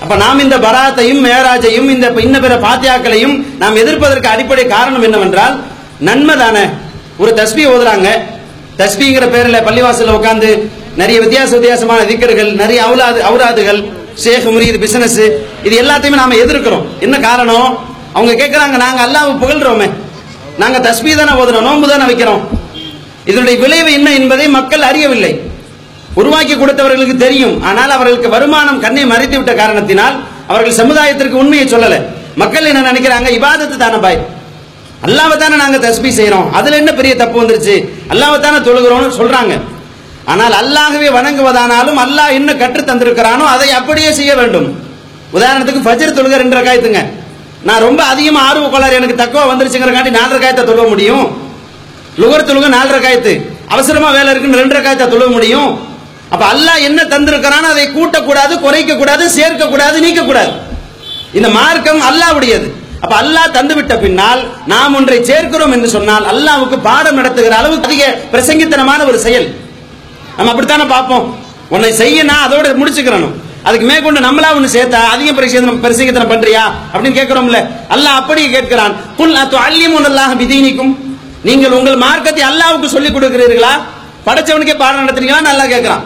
அப்ப 0.03 0.21
நாம் 0.25 0.45
இந்த 0.47 0.59
பராத்தையும் 0.67 1.25
மேராஜையும் 1.29 1.91
இந்த 1.97 2.13
இன்ன 2.29 2.37
பிற 2.47 2.61
பாத்தியாக்களையும் 2.69 3.35
நாம் 3.65 3.83
எதிர்ப்பதற்கு 3.85 4.33
அடிப்படை 4.35 4.67
காரணம் 4.77 5.09
என்னவென்றால் 5.11 5.57
நன்மை 6.07 6.37
தானே 6.37 6.65
ஒரு 7.19 7.31
தஸ்பி 7.33 7.63
ஓதுறாங்க. 7.75 8.09
தஸ்பிங்கிற 8.81 9.25
பேர்ல 9.35 9.61
பள்ளிவாசல 9.69 10.13
உட்காந்து 10.19 10.69
நிறைய 10.97 11.21
வித்தியாச 11.21 11.51
வித்தியாசமான 11.51 12.03
திக்கர்கள் 12.03 12.53
நிறைய 12.53 12.81
அவுலாது 12.85 13.19
அவுராதுகள் 13.29 13.81
ஷேக் 14.15 14.45
முரீது 14.45 14.79
பிசினஸ் 14.79 15.19
இது 15.63 15.83
எல்லாத்தையுமே 15.83 16.19
நாம 16.23 16.35
எதிர்க்கிறோம். 16.35 16.85
என்ன 17.01 17.19
காரணம்? 17.19 17.79
அவங்க 18.13 18.33
கேட்கறாங்க 18.45 18.77
நாங்க 18.85 19.01
அல்லாஹ் 19.07 19.43
புகழ்றோமே. 19.43 19.91
நாங்க 20.59 20.79
தஸ்பி 20.79 21.17
தானே 21.17 21.43
ஓதுறோம் 21.43 21.61
நோன்பு 21.61 21.89
தானே 21.89 22.05
வைக்கிறோம். 22.13 22.41
இதனுடைய 23.25 23.61
விளைவு 23.61 23.93
என்ன 23.93 24.13
என்பதை 24.13 24.49
மக்கள் 24.49 24.83
அறியவில்லை. 24.83 25.41
உருவாக்கி 26.15 26.55
கொடுத்தவர்களுக்கு 26.55 27.17
தெரியும். 27.17 27.63
ஆனால் 27.63 27.91
அவர்களுக்கு 27.91 28.29
வருமானம் 28.29 28.81
கண்ணை 28.81 29.07
மறைத்து 29.07 29.37
விட்ட 29.37 29.55
காரணத்தினால் 29.55 30.17
அவர்கள் 30.47 30.79
சமுதாயத்திற்கு 30.81 31.41
உண்மையை 31.43 31.69
சொல்லல. 31.69 32.03
மக்கள் 32.37 32.65
என்ன 32.65 32.93
நினைக்கிறாங்க? 32.93 33.31
இபாதத்து 33.39 33.77
தானே 33.77 33.97
பாய். 33.97 34.27
அல்லாவை 35.07 35.35
தானே 35.43 35.57
நாங்க 35.63 35.79
தஸ்பி 35.87 36.11
செய்யறோம் 36.19 36.47
அதுல 36.59 36.79
என்ன 36.83 36.93
பெரிய 37.01 37.13
தப்பு 37.23 37.37
வந்துருச்சு? 37.41 37.75
அல்லாவை 38.13 38.39
தானே 38.47 38.59
தொழுகிறோம்னு 38.69 39.19
சொல்றாங்க. 39.21 39.55
ஆனால் 40.33 40.55
அல்லாகவே 40.61 41.09
வணங்குவதானாலும் 41.19 41.99
அல்லாஹ் 42.05 42.33
என்ன 42.39 42.51
கற்று 42.63 42.83
தந்திருக்கிறானோ 42.91 43.45
அதை 43.55 43.69
அப்படியே 43.79 44.11
செய்ய 44.19 44.33
வேண்டும். 44.41 44.69
உதாரணத்துக்கு 45.37 45.85
ஃபஜர் 45.87 46.17
தொழுக 46.17 46.37
ரெண்டு 46.43 46.59
ரகாயத்துங்க 46.61 47.03
நான் 47.69 47.85
ரொம்ப 47.87 48.01
அதிகமா 48.13 48.41
ஆர்வ 48.49 48.67
கோளாறு 48.73 48.99
எனக்கு 49.01 49.17
தக்குவா 49.21 49.45
வந்துருச்சுங்கிறக்காண்டி 49.51 50.13
நாலு 50.19 50.33
ரகாயத்தை 50.37 50.65
தொழுவ 50.71 50.87
முடியும். 50.95 51.25
லுகர் 52.23 52.49
தொழுக 52.51 52.69
நாலு 52.77 52.91
ரகாயத்து 52.97 53.33
அவசரமா 53.75 54.11
வேலை 54.17 54.31
இருக்குன்னு 54.33 54.61
ரெண்டு 54.63 54.77
ரகாயத்தை 54.79 55.07
தொழுவ 55.15 55.31
முடியும். 55.37 55.71
அப்ப 56.35 56.45
அல்லாஹ் 56.55 56.85
என்ன 56.89 57.01
தந்திருக்கிறானோ 57.15 57.69
அதை 57.75 57.87
கூட்டக்கூடாது 57.97 58.55
குறைக்க 58.67 58.99
கூடாது 59.01 59.25
சேர்க்க 59.39 59.71
கூடாது 59.73 59.97
நீக்க 60.07 60.23
கூடாது 60.31 60.53
இந்த 61.39 61.49
மார்க்கம் 61.59 62.01
அல்லாஹ்வுடையது. 62.11 62.69
அப்ப 63.03 63.13
அல்லாஹ் 63.23 63.55
தந்துவிட்ட 63.57 63.95
பின்னால் 64.05 64.41
நாம் 64.73 64.95
ஒன்றை 64.99 65.19
சேர்க்கிறோம் 65.31 65.75
என்று 65.77 65.89
சொன்னால் 65.97 66.25
அல்லாவுக்கு 66.33 66.77
பாடம் 66.87 67.19
நடத்துகிற 67.21 67.57
அளவுக்கு 67.61 67.89
அதிக 67.89 68.05
பிரசங்கித்தனமான 68.33 69.05
ஒரு 69.11 69.19
செயல். 69.27 69.47
நம்ம 70.37 70.51
அப்படித்தானே 70.53 70.87
பார்ப்போம். 70.95 71.27
உன்னை 71.75 71.91
செய்யனா 72.01 72.37
அதோட 72.47 72.67
முடிச்சுக்கிறணும். 72.81 73.35
அதுக்கு 73.69 73.87
மேற்கொண்டு 73.91 74.21
நம்மளா 74.27 74.51
ஒண்ணு 74.57 74.69
சேர்த்தா 74.77 75.01
அதிகம் 75.15 75.39
பிரசங்கித்தனம் 75.39 75.81
பிரசங்கித்தனம் 75.85 76.33
பண்றியா? 76.33 76.65
அப்படின்னு 76.93 77.19
கேட்கிறோம்ல. 77.21 77.61
அல்லாஹ் 77.95 78.19
அப்படி 78.21 78.43
கேட்கிறான். 78.57 78.95
குல் 79.19 79.39
அத்து 79.43 79.57
அல்லிமுன் 79.67 80.09
அல்லாஹ் 80.11 80.35
விதீனிக்கும் 80.43 80.93
நீங்கள் 81.49 81.77
உங்கள் 81.79 81.99
மார்க்கத்தை 82.05 82.45
அல்லாவுக்கு 82.51 82.89
சொல்லிக் 82.97 83.17
கொடுக்கிறீர்களா? 83.17 83.73
படைச்சவனுக்கே 84.29 84.77
பாடம் 84.85 85.03
நடத்துறீங்களா 85.03 85.43
நல்லா 85.51 85.65
கேட்கிறான். 85.75 86.05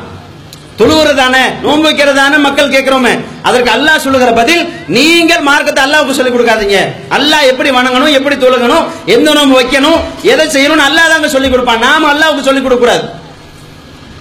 தொழுகிறதானே 0.82 1.42
நோன்பு 1.64 1.86
வைக்கிறதானே 1.88 2.36
மக்கள் 2.46 2.72
கேட்கிறோமே. 2.74 3.14
அதற்கு 3.48 3.70
அல்லாஹ் 3.76 4.04
சொல்லுகிற 4.04 4.30
பதில் 4.38 4.62
நீங்கள் 4.96 5.42
மார்க்கத்தை 5.48 5.82
அல்லாவுக்கு 5.86 6.18
சொல்லிக் 6.18 6.36
கொடுக்காதீங்க. 6.36 6.78
அல்லாஹ் 7.16 7.48
எப்படி 7.50 7.70
வணங்கணும் 7.78 8.14
எப்படி 8.18 8.36
தொழுகணும் 8.44 8.84
எந்த 9.14 9.28
நோன்பு 9.38 9.56
வைக்கணும் 9.60 9.98
எதை 10.32 10.46
செய்யணும்னு 10.54 10.86
அல்லாஹ் 10.88 11.10
தாங்க 11.12 11.28
சொல்லிக் 11.34 11.54
கொடுப்பான். 11.54 11.82
நாம 11.86 12.08
அல்லாவுக்கு 12.12 12.48
சொல்லிக் 12.48 12.66
கொடுக்க 12.66 12.82
கூடாது 12.84 13.04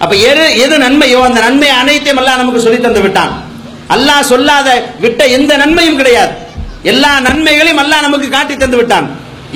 அப்ப 0.02 0.14
எது 0.30 0.44
எது 0.64 0.76
நன்மையோ 0.84 1.18
அந்த 1.26 1.40
நன்மை 1.46 1.68
அனைத்தையும் 1.80 2.20
அல்லாஹ் 2.20 2.40
நமக்கு 2.42 2.64
சொல்லி 2.66 2.80
தந்து 2.86 3.02
விட்டான். 3.04 3.32
அல்லாஹ் 3.94 4.30
சொல்லாத 4.32 4.68
விட்ட 5.04 5.20
எந்த 5.36 5.52
நன்மையும் 5.62 5.98
கிடையாது. 6.00 6.32
எல்லா 6.92 7.10
நன்மைகளையும் 7.26 7.82
அல்லாஹ் 7.82 8.06
நமக்கு 8.06 8.28
காட்டி 8.36 8.54
தந்து 8.62 8.78
விட்டான். 8.80 9.06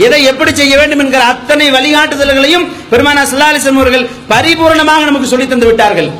எதை 0.07 0.21
எப்படி 0.31 0.51
செய்ய 0.61 0.75
வேண்டும் 0.81 1.03
என்கிற 1.03 1.23
அத்தனை 1.33 1.67
வழிகாட்டுதல்களையும் 1.77 2.65
பெருமானா 2.91 3.23
சல்லாலிசன் 3.33 3.81
அவர்கள் 3.81 4.09
பரிபூர்ணமாக 4.33 5.05
நமக்கு 5.11 5.33
சொல்லி 5.33 5.47
தந்து 5.53 5.69
விட்டார்கள். 5.69 6.11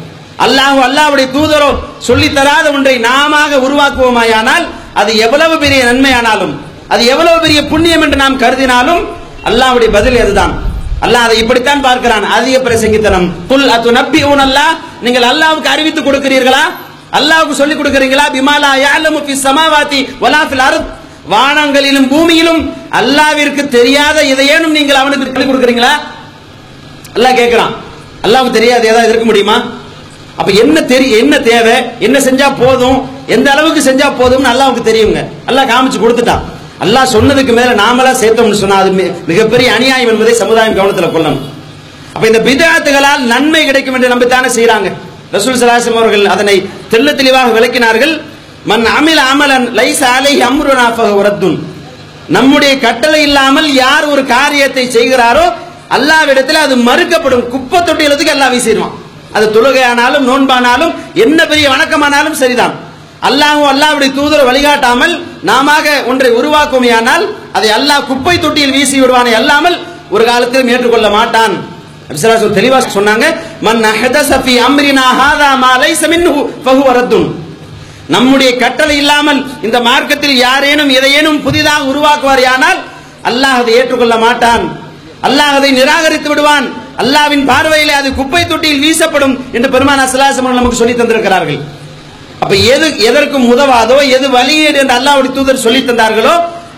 அல்லாஹ் 0.45 0.79
அல்லாவுடைய 0.87 1.27
தூதரோ 1.37 1.71
சொல்லி 2.09 2.29
தராத 2.39 2.67
ஒன்றை 2.77 2.95
நாம 3.09 3.33
உருவாக்குவோமாயானால் 3.67 4.65
அது 5.01 5.11
எவ்வளவு 5.27 5.55
பெரிய 5.65 5.81
நன்மையானாலும் 5.91 6.55
அது 6.93 7.03
எவ்வளவு 7.13 7.39
பெரிய 7.45 7.61
புண்ணியம் 7.73 8.03
என்று 8.07 8.19
நாம் 8.23 8.41
கருதினாலும் 8.43 9.03
அல்லாவுடைய 9.49 9.89
பதில் 9.97 10.19
அதுதான். 10.25 10.53
அல்லாஹ் 11.05 11.25
அதை 11.27 11.37
இப்படித்தான் 11.43 11.83
பார்க்கிறான். 11.87 12.25
அதிக 12.37 12.57
பிரசங்கித்தனம். 12.67 13.27
புல் 13.51 13.69
அத்து 13.75 13.91
நப்பி 13.99 14.21
அல்லாஹ் 14.47 14.75
நீங்கள் 15.05 15.27
அல்லாவுக்கு 15.31 15.69
அறிவித்து 15.75 16.01
கொடுக்கிறீர்களா? 16.03 16.63
அல்லாவுக்கு 17.19 17.55
சொல்லிக் 17.61 17.81
கொடுக்கிறீங்களா? 17.81 18.25
பிமாலா 18.37 18.71
யாலமு 18.87 19.21
பி 19.29 19.35
சமாவாதி 19.47 20.01
வலா 20.23 20.41
ஃபில் 20.49 20.65
அர்த். 20.69 20.87
வானங்களிலும் 21.33 22.09
பூமியிலும் 22.13 22.61
அல்லாவிற்கு 23.01 23.63
தெரியாத 23.77 24.19
இதையேனும் 24.33 24.77
நீங்கள் 24.79 25.01
அவனுக்கு 25.03 25.33
சொல்லிக் 25.33 25.51
கொடுக்கிறீங்களா? 25.51 25.93
அல்லாஹ் 27.17 27.39
கேட்கிறான். 27.41 27.73
அல்லாவுக்கு 28.27 28.59
தெரியாத 28.59 28.83
ஏதாவது 28.93 29.13
இருக்க 29.13 29.27
முடியுமா? 29.31 29.57
அப்ப 30.41 30.51
என்ன 30.63 30.79
தெரியும் 30.93 31.21
என்ன 31.23 31.35
தேவை? 31.51 31.77
என்ன 32.07 32.17
செஞ்சா 32.27 32.49
போதும்? 32.63 32.99
எந்த 33.35 33.47
அளவுக்கு 33.55 33.81
செஞ்சா 33.89 34.09
போதும்னு 34.21 34.49
நல்லா 34.51 34.53
அல்லாஹ்வுக்கு 34.53 34.89
தெரியுங்க. 34.91 35.21
நல்லா 35.49 35.63
காமிச்சு 35.71 35.99
கொடுத்துட்டான். 36.03 36.43
அல்லாஹ் 36.85 37.13
சொன்னதுக்கு 37.15 37.53
மேல 37.59 37.71
நாமளா 37.83 38.13
சேர்த்தோம்னு 38.23 38.63
சொன்னா 38.63 38.79
அது 38.83 38.91
மிகப்பெரிய 39.31 39.69
அநியாயம் 39.77 40.11
என்பதை 40.13 40.35
சமுதாயம் 40.43 40.77
கவனத்துல 40.79 41.09
கொள்ளணும். 41.15 41.45
அப்ப 42.15 42.25
இந்த 42.31 42.41
பிதாத்துகளால் 42.49 43.23
நன்மை 43.33 43.63
கிடைக்கும் 43.69 43.97
என்று 43.99 44.13
நம்பித்தானே 44.15 44.51
செய்யறாங்க 44.57 44.91
ரசூல் 45.35 45.61
சலாசம் 45.63 45.99
அவர்கள் 46.01 46.27
அதனை 46.35 46.57
தெள்ள 46.93 47.09
தெளிவாக 47.21 47.49
விளக்கினார்கள். 47.57 48.13
மன் 48.71 48.85
அமில 48.99 49.19
அமலன் 49.33 49.67
லைச 49.79 50.01
அலை 50.19 50.35
அம்ருனா 50.49 50.87
ஃபஹுரத்துன் 50.99 51.57
நம்முடைய 52.37 52.73
கட்டளை 52.85 53.21
இல்லாமல் 53.29 53.69
யார் 53.83 54.07
ஒரு 54.13 54.23
காரியத்தை 54.35 54.85
செய்கிறாரோ 54.97 55.47
அல்லாவிடத்தில் 55.97 56.65
அது 56.67 56.77
மறுக்கப்படும். 56.89 57.45
குப்பை 57.53 57.81
தொட்டியலத்துக்கு 57.81 58.37
எல்லா 58.37 58.49
வீசிடுவான். 58.55 58.95
அது 59.37 59.47
தொழுகையானாலும் 59.57 60.27
நோன்பானாலும் 60.31 60.93
என்ன 61.25 61.39
பெரிய 61.53 61.67
வணக்கமானாலும் 61.75 62.41
சரிதான். 62.43 62.75
அல்லாஹும் 63.29 63.71
அல்லாவுடைய 63.73 64.11
தூதர் 64.19 64.49
வழிகாட்டாமல் 64.49 65.15
நாம 65.49 65.69
ஒன்றை 66.11 66.31
உருவாக்குமையானால் 66.41 67.25
அதை 67.57 67.71
அல்லாஹ் 67.79 68.07
குப்பை 68.11 68.35
தொட்டியில் 68.45 68.75
வீசி 68.77 68.97
விடுவானே 69.03 69.33
அல்லாமல் 69.41 69.77
ஒரு 70.15 70.25
காலத்திலும் 70.31 70.71
ஏற்றுக்கொள்ள 70.75 71.09
மாட்டான். 71.19 71.55
தெளிவா 72.59 72.79
சொன்னாங்க 72.99 73.27
மன் 73.67 73.81
அஹதஸ 73.93 74.31
அம்ரினா 74.67 75.07
ஹாதா 75.21 75.49
மா 75.65 75.73
லைஸ 75.83 76.03
மின்ஹு 76.13 76.43
ஃபஹுவ 76.65 76.89
ரத்துன். 76.99 77.29
நம்முடைய 78.15 78.51
கட்டளை 78.63 78.97
இல்லாமல் 79.03 79.41
இந்த 79.67 79.79
மார்க்கத்தில் 79.89 80.37
யாரேனும் 80.47 80.91
எதையேனும் 80.99 81.43
புதிதாக 81.47 81.89
உருவாக்குவார் 81.93 82.45
அல்லாஹ் 83.31 83.59
அதை 83.61 83.73
ஏற்றுக்கொள்ள 83.79 84.17
மாட்டான். 84.27 84.65
அல்லாஹ் 85.27 85.55
அதை 85.59 85.71
நிராகரித்து 85.81 86.29
விடுவான். 86.33 86.67
அல்லாவின் 87.03 87.45
பார்வையிலே 87.51 87.95
அது 88.01 88.09
குப்பை 88.15 88.43
தொட்டியில் 88.45 88.83
வீசப்படும் 88.85 89.35
என்று 89.53 89.69
பெருமானா 89.75 90.05
சலாசம் 90.13 90.59
நமக்கு 90.61 90.81
சொல்லி 90.81 90.95
தந்திருக்கிறார்கள். 90.95 91.61
அப்ப 92.43 92.55
எது 92.75 92.87
எதற்கும் 93.09 93.47
உதவாதோ 93.53 93.99
எது 94.17 94.27
வழிகேடு 94.31 94.79
என்று 94.83 94.95
அல்லாவுடைய 94.99 95.33
தூதர் 95.35 95.65
சொல்லி 95.67 95.81
தந்தார்களோ 95.83 96.35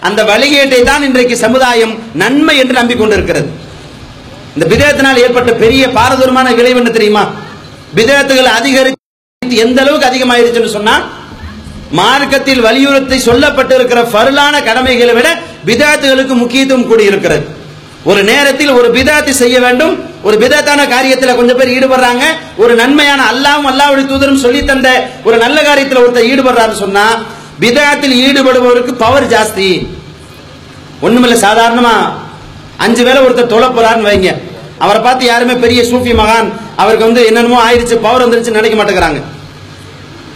அந்த 0.09 0.21
வழிகேட்டை 0.23 0.81
தான் 0.85 1.03
இன்றைக்கு 1.03 1.37
சமுதாயம் 1.37 1.95
நன்மை 2.15 2.55
என்று 2.59 2.75
நம்பிக்கொண்டிருக்கிறது 2.81 3.49
இந்த 4.55 4.67
விதத்தினால் 4.67 5.23
ஏற்பட்ட 5.25 5.51
பெரிய 5.63 5.83
பாரதூரமான 5.97 6.53
விளைவு 6.55 6.79
என்ன 6.81 6.91
தெரியுமா? 6.91 7.25
விதத்துகள் 7.95 8.51
அதிகரித்து 8.59 9.57
எந்த 9.67 9.79
அளவுக்கு 9.83 10.09
அதிகமாயிருச்சுன்னு 10.09 10.77
சொன்னா 10.77 10.95
மார்க்கத்தில் 12.01 12.61
வலியுறுத்தி 12.61 13.19
சொல்லப்பட்டிருக்கிற 13.29 14.01
பருளான 14.15 14.55
கடமைகளை 14.63 15.15
விட 15.19 15.29
பிதாத்துகளுக்கு 15.69 16.35
முக்கியத்துவம் 16.35 16.89
கூடி 16.89 17.05
இருக்கிறது 17.11 17.45
ஒரு 18.05 18.21
நேரத்தில் 18.23 18.73
ஒரு 18.79 18.89
பிதாத்து 18.97 19.33
செய்ய 19.43 19.57
வேண்டும் 19.61 19.95
ஒரு 20.27 20.37
விதத்தான 20.39 20.81
காரியத்தில் 20.95 21.37
கொஞ்சம் 21.37 21.57
பேர் 21.57 21.75
ஈடுபடுறாங்க. 21.77 22.25
ஒரு 22.57 22.75
நன்மையான 22.75 23.21
அல்லாவும் 23.33 23.69
அல்லாவுடைய 23.71 24.07
தூதரும் 24.13 24.45
சொல்லி 24.45 24.65
தந்த 24.65 24.89
ஒரு 25.25 25.37
நல்ல 25.37 25.59
காரியத்தில் 25.63 26.03
ஒருத்தர் 26.05 26.31
ஈடுபடுறாருன்னு 26.33 26.83
சொன்னா 26.85 27.05
விதத்தில் 27.65 28.17
ஈடுபடுபவருக்கு 28.27 28.93
பவர் 29.05 29.27
ஜாஸ்தி. 29.35 29.69
ஒண்ணுமில்ல 31.03 31.37
சாதாரணமா 31.47 31.95
அஞ்சு 32.77 33.05
வேளை 33.05 33.23
ஒருத்தர் 33.23 33.53
தொலை 33.55 33.69
போறான்னு 33.69 34.09
வைங்க. 34.09 34.31
அவரை 34.79 35.03
பார்த்து 35.03 35.25
யாருமே 35.25 35.55
பெரிய 35.55 35.83
சூஃபி 35.83 36.13
மகான் 36.21 36.49
அவருக்கு 36.77 37.07
வந்து 37.07 37.27
என்னென்னமோ 37.27 37.59
ஆயிடுச்சு 37.67 37.97
பவர் 38.07 38.25
வந்துருச்சு 38.25 38.57
நினைக்க 38.59 38.77
மாட்டேங்கிறாங்க. 38.79 39.21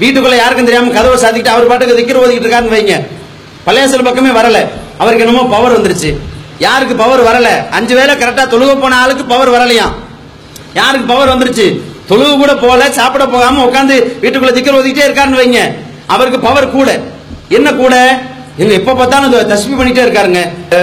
வீட்டுக்குள்ள 0.00 0.36
யாருக்கும் 0.36 0.68
தெரியாம 0.68 0.92
கதவை 0.98 1.16
சாத்திக்கிட்டு 1.24 1.54
அவர் 1.54 1.66
பாட்டுக்கு 1.66 1.96
திக்கிற 1.98 2.20
ஓதிக்கிட்டு 2.22 2.46
இருக்காருன்னு 2.46 2.76
வைங்க. 2.76 2.96
பழையசல் 3.66 4.08
பக்கமே 4.08 4.30
வரல. 4.40 4.60
அவருக்கு 4.98 5.26
என்னமோ 5.26 5.44
பவர் 5.56 5.76
வந்துருச்சு. 5.76 6.10
யாருக்கு 6.64 6.94
பவர் 7.02 7.22
வரல? 7.28 7.48
அஞ்சு 7.76 7.94
வேளை 7.98 8.14
கரெக்டா 8.14 8.44
தொழுக 8.54 8.72
போன 8.80 8.96
ஆளுக்கு 9.02 9.24
பவர் 9.32 9.54
வரலையாம் 9.54 9.94
யாருக்கு 10.80 11.06
பவர் 11.12 11.32
வந்துருச்சு? 11.32 11.66
தொழுகு 12.10 12.32
கூட 12.36 12.52
போல 12.54 12.90
சாப்பிட 12.98 13.24
போகாம 13.26 13.64
உட்காந்து 13.66 13.96
வீட்டுக்குள்ள 14.22 14.52
திக்கர் 14.56 14.78
ஓதிக்கிட்டே 14.78 15.06
இருக்காருன்னு 15.08 15.40
வைங்க. 15.42 15.60
அவருக்கு 16.06 16.40
பவர் 16.40 16.74
கூட. 16.76 16.88
என்ன 17.48 17.68
கூட? 17.72 17.94
எங்க 18.62 18.72
எப்ப 18.80 18.94
பார்த்தாலும் 18.94 19.28
இந்த 19.28 19.40
தஸ்மி 19.52 19.74
பண்ணிட்டே 19.78 20.02
இருக்காருங்க. 20.06 20.40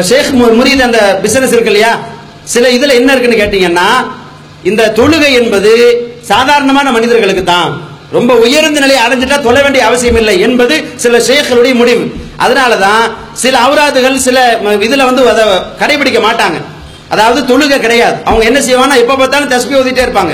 ஷேக் 0.10 0.32
முரீத் 0.60 0.88
அந்த 0.88 1.02
பிசினஸ் 1.24 1.54
இருக்கு 1.56 1.72
இல்லையா? 1.74 1.92
சில 2.54 2.68
இதுல 2.78 2.96
என்ன 3.00 3.14
இருக்குன்னு 3.14 3.42
கேட்டீங்கன்னா 3.42 3.90
இந்த 4.70 4.92
தொழுகை 5.00 5.30
என்பது 5.42 5.72
சாதாரணமான 6.32 6.88
மனிதர்களுக்கு 6.92 7.44
தான். 7.44 7.70
ரொம்ப 8.12 8.34
உயர்ந்த 8.46 8.80
நிலையை 8.80 9.02
அடைஞ்சிட்டா 9.06 9.38
தொலை 9.42 9.62
வேண்டிய 9.62 9.86
அவசியம் 9.86 10.16
இல்லை 10.16 10.36
என்பது 10.48 10.76
சில 10.96 11.18
ஷேக்களுடைய 11.28 11.74
முடிவு. 11.82 12.04
அதனால 12.44 12.72
தான் 12.86 13.04
சில 13.44 13.56
அவுராதுகள் 13.66 14.18
சில 14.28 14.38
இதில் 14.88 15.08
வந்து 15.10 15.24
அதை 15.34 15.44
கடைபிடிக்க 15.82 16.20
மாட்டாங்க. 16.28 16.58
அதாவது 17.14 17.40
தொழுகை 17.52 17.78
கிடையாது. 17.86 18.18
அவங்க 18.28 18.44
என்ன 18.50 18.60
செய்வாங்கன்னா 18.68 18.98
எப்போ 19.04 19.16
பார்த்தாலும் 19.22 19.52
தஸ்பி 19.54 19.74
ஓதிட்டே 19.80 20.04
இருப்பாங்க. 20.06 20.34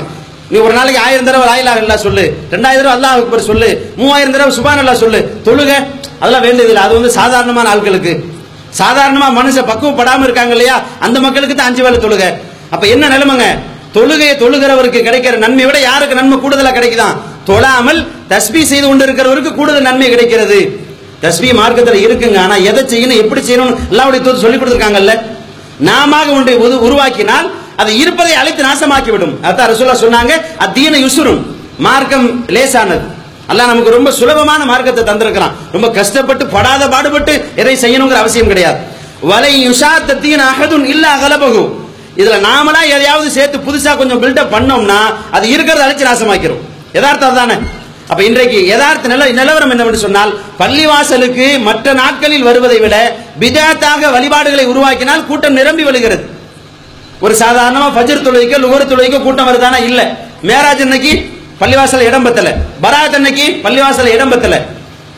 நீ 0.50 0.56
ஒரு 0.64 0.74
நாளைக்கு 0.78 1.00
ஆயிரம் 1.04 1.28
தடவை 1.28 1.44
லாயிலா 1.50 1.72
இல்லா 1.82 1.96
சொல்லு. 2.06 2.24
ரெண்டாயிரம் 2.54 2.82
தடவை 2.82 2.94
அல்லாஹ் 2.96 3.14
அக்பர் 3.20 3.46
சொல்லு. 3.50 3.68
மூவாயிரம் 4.00 4.34
தடவை 4.34 4.52
சுபான் 4.58 4.82
அல்லா 4.82 4.94
சொல்லு. 5.04 5.20
தொழுகை 5.46 5.78
அதெல்லாம் 6.20 6.44
வேண்டியதில்லை. 6.46 6.82
அது 6.86 6.94
வந்து 6.98 7.12
சாதாரணமான 7.18 7.70
ஆட்களுக்கு. 7.74 8.12
சாதாரணமா 8.80 9.28
மனுஷன் 9.38 9.68
பக்குவப்படாமல் 9.70 10.26
இருக்காங்க 10.26 10.52
இல்லையா? 10.56 10.76
அந்த 11.06 11.18
மக்களுக்கு 11.26 11.54
தான் 11.54 11.68
அஞ்சு 11.70 11.82
வேலை 11.86 11.98
தொழுகை. 12.04 12.28
அப்ப 12.74 12.84
என்ன 12.94 13.04
நிலைமைங்க? 13.14 13.46
தொழுகையை 13.96 14.34
தொழுகிறவருக்கு 14.42 15.00
கிடைக்கிற 15.08 15.34
நன்மை 15.44 15.64
விட 15.66 15.78
யாருக்கு 15.88 16.18
நன்மை 16.20 16.36
கூடுதலா 16.44 16.72
கிடைக்குதான்? 16.78 17.16
தொழாமல் 17.50 18.00
தஸ்பி 18.32 18.62
செய்து 18.70 18.86
கொண்டு 18.86 19.04
இருக்கிறவருக்கு 19.06 19.52
கூடுதல் 19.58 19.88
நன்மை 19.88 20.08
கிடைக்கிறது. 20.14 20.58
தஸ்மி 21.24 21.50
மார்க்கத்துல 21.60 21.98
இருக்குங்க. 22.06 22.38
ஆனா 22.46 22.56
எதை 22.70 22.82
செய்யணும் 22.92 23.20
எப்படி 23.22 23.42
செய்யணும் 23.48 23.74
அல்லாவுடைய 23.90 24.20
தூது 24.26 24.42
சொல்லி 24.44 24.58
கொடுத்துருக்காங்கல்ல? 24.58 25.14
நாம 25.90 26.20
ஒன்றை 26.36 26.54
உருவாக்கினால் 26.88 27.46
அது 27.82 27.90
இருப்பதை 28.02 28.34
அழைத்து 28.40 28.62
நாசமாக்கி 28.66 29.10
விடும் 29.14 29.34
அதான் 29.48 29.70
ரசூலா 29.72 29.94
சொன்னாங்க 30.04 30.32
அத்தீன 30.64 30.98
யுசுரும். 31.04 31.40
மார்க்கம் 31.86 32.28
லேசானது. 32.56 33.06
அல்லாஹ் 33.50 33.70
நமக்கு 33.70 33.96
ரொம்ப 33.96 34.10
சுலபமான 34.18 34.60
மார்க்கத்தை 34.70 35.02
தந்திருக்கிறான். 35.08 35.56
ரொம்ப 35.74 35.88
கஷ்டப்பட்டு 35.98 36.44
படாத 36.54 36.84
பாடுபட்டு 36.94 37.34
எதை 37.62 37.74
செய்யணுங்கிற 37.84 38.18
அவசியம் 38.22 38.52
கிடையாது. 38.52 38.78
வலை 39.30 39.52
யுஷாத்த 39.66 40.16
தீன 40.22 40.40
அகதுன் 40.52 40.86
இல்ல 40.92 41.04
அகலபகு 41.16 41.62
இதுல 42.20 42.36
நாமளா 42.48 42.80
எதையாவது 42.96 43.28
சேர்த்து 43.36 43.58
புதுசா 43.66 43.92
கொஞ்சம் 44.00 44.20
பில்டப் 44.22 44.52
பண்ணோம்னா 44.54 44.98
அது 45.36 45.46
இருக்கிறத 45.54 45.84
அழிச்சு 45.86 46.08
நாசமாக்கிறோம் 46.08 46.62
யதார்த்தம் 46.96 47.38
தானே 47.40 47.56
அப்ப 48.06 48.20
இன்றைக்கு 48.22 48.58
யதார்த்த 48.66 49.08
நில 49.08 49.24
நிலவரம் 49.30 49.70
என்னவென்று 49.70 50.04
சொன்னால் 50.04 50.32
பள்ளிவாசலுக்கு 50.58 51.46
மற்ற 51.60 51.92
நாட்களில் 51.92 52.42
வருவதை 52.42 52.78
விட 52.80 52.96
பிதாத்தாக 53.38 54.10
வழிபாடுகளை 54.10 54.64
உருவாக்கினால் 54.64 55.26
கூட்டம் 55.26 55.56
நிரம்பி 55.58 55.84
வருகிறது 55.84 56.24
ஒரு 57.20 57.34
சாதாரணமா 57.42 57.88
ஃபஜ்ர் 57.94 58.24
தொழுகைக்கோ 58.26 58.58
லுகர் 58.58 58.90
தொழுகைக்கோ 58.90 59.20
கூட்டம் 59.22 59.48
வருதானா? 59.48 59.78
இல்ல. 59.90 60.00
மேராஜ் 60.42 60.82
அன்னைக்கு 60.82 61.12
பள்ளிவாசல் 61.60 62.00
இடம் 62.00 62.22
பத்தல. 62.22 62.48
பராத் 62.82 63.14
அன்னைக்கு 63.14 63.46
பள்ளிவாசல் 63.64 64.12
இடம் 64.14 64.30
பத்தல. 64.30 64.54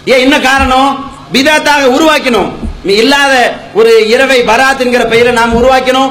ஏன் 0.05 0.23
என்ன 0.25 0.37
காரணம்? 0.41 0.91
பிதாத்தாக 1.33 1.89
உருவாக்கணும் 1.97 2.49
நீ 2.85 2.93
இல்லாத 2.95 3.33
ஒரு 3.75 3.93
இரவை 4.15 4.39
பராத் 4.51 4.83
என்கிற 4.85 5.05
பெயரை 5.05 5.33
நாம் 5.33 5.57
உருவாக்கணும் 5.59 6.11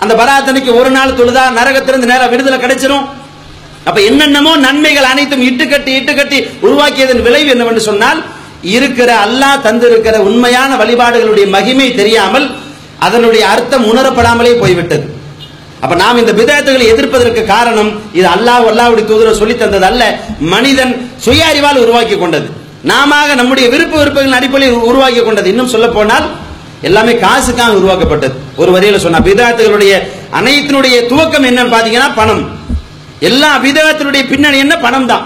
அந்த 0.00 0.12
பராத் 0.14 0.48
அன்னைக்கு 0.48 0.72
ஒரு 0.74 0.90
நாள் 0.90 1.18
தொழுதா 1.20 1.44
நரகத்திலிருந்து 1.58 2.10
நேரம் 2.12 2.30
விடுதலை 2.30 2.58
கிடைச்சிடும் 2.58 3.06
அப்ப 3.88 3.98
என்னென்னமோ 4.08 4.52
நன்மைகள் 4.66 5.10
அனைத்தும் 5.12 5.44
இட்டுக்கட்டி 5.48 5.92
இட்டுக்கட்டி 5.98 6.38
உருவாக்கியதன் 6.66 7.22
விளைவு 7.26 7.52
என்னவென்று 7.54 7.82
சொன்னால் 7.90 8.20
இருக்கிற 8.76 9.10
அல்லாஹ் 9.26 9.62
தந்திருக்கிற 9.66 10.16
உண்மையான 10.28 10.70
வழிபாடுகளுடைய 10.80 11.46
மகிமை 11.54 11.86
தெரியாமல் 12.00 12.46
அதனுடைய 13.06 13.42
அர்த்தம் 13.54 13.86
உணரப்படாமலே 13.90 14.52
போய்விட்டது. 14.62 15.04
அப்ப 15.82 15.94
நாம் 16.02 16.20
இந்த 16.20 16.32
விதத்துகளை 16.40 16.86
எதிர்ப்பதற்கு 16.92 17.42
காரணம் 17.52 17.90
இது 18.18 18.26
அல்லாஹ் 18.34 18.66
அல்லாவுடைய 18.70 19.04
தூதர் 19.10 19.38
சொல்லி 19.40 19.54
தந்தது 19.60 19.86
அல்ல 19.90 20.02
மனிதன் 20.54 20.92
சுய 21.26 21.44
அறிவால் 21.50 21.82
உருவாக்கி 21.84 22.16
கொண்டது. 22.22 22.48
நாம 22.90 23.20
நம்முடைய 23.40 23.66
விருப்ப 23.74 23.94
விருப்பங்களின் 24.00 24.38
அடிப்படையில் 24.40 24.86
உருவாக்கி 24.90 25.22
கொண்டது. 25.22 25.48
இன்னும் 25.52 25.72
சொல்ல 25.74 25.86
போனால் 25.96 26.26
எல்லாமே 26.88 27.12
காசுக்காக 27.24 27.78
உருவாக்கப்பட்டது. 27.80 28.34
ஒரு 28.60 28.70
வரியில 28.74 28.98
சொன்ன 29.04 29.22
பிதாத்துகளுடைய 29.28 29.94
அனைத்தினுடைய 30.40 30.96
துவக்கம் 31.12 31.48
என்னன்னு 31.50 31.74
பாத்தீங்கன்னா 31.76 32.10
பணம். 32.20 32.44
எல்லா 33.28 33.50
விதத்தினுடைய 33.64 34.22
பின்னணி 34.30 34.58
என்ன? 34.64 34.74
பணம் 34.86 35.08
தான் 35.12 35.24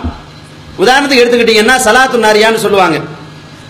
உதாரணத்துக்கு 0.82 1.22
எடுத்துக்கிட்டீங்கன்னா 1.22 1.76
சலாத்து 1.86 2.18
நாரியான்னு 2.26 2.60
சொல்லுவாங்க. 2.64 2.96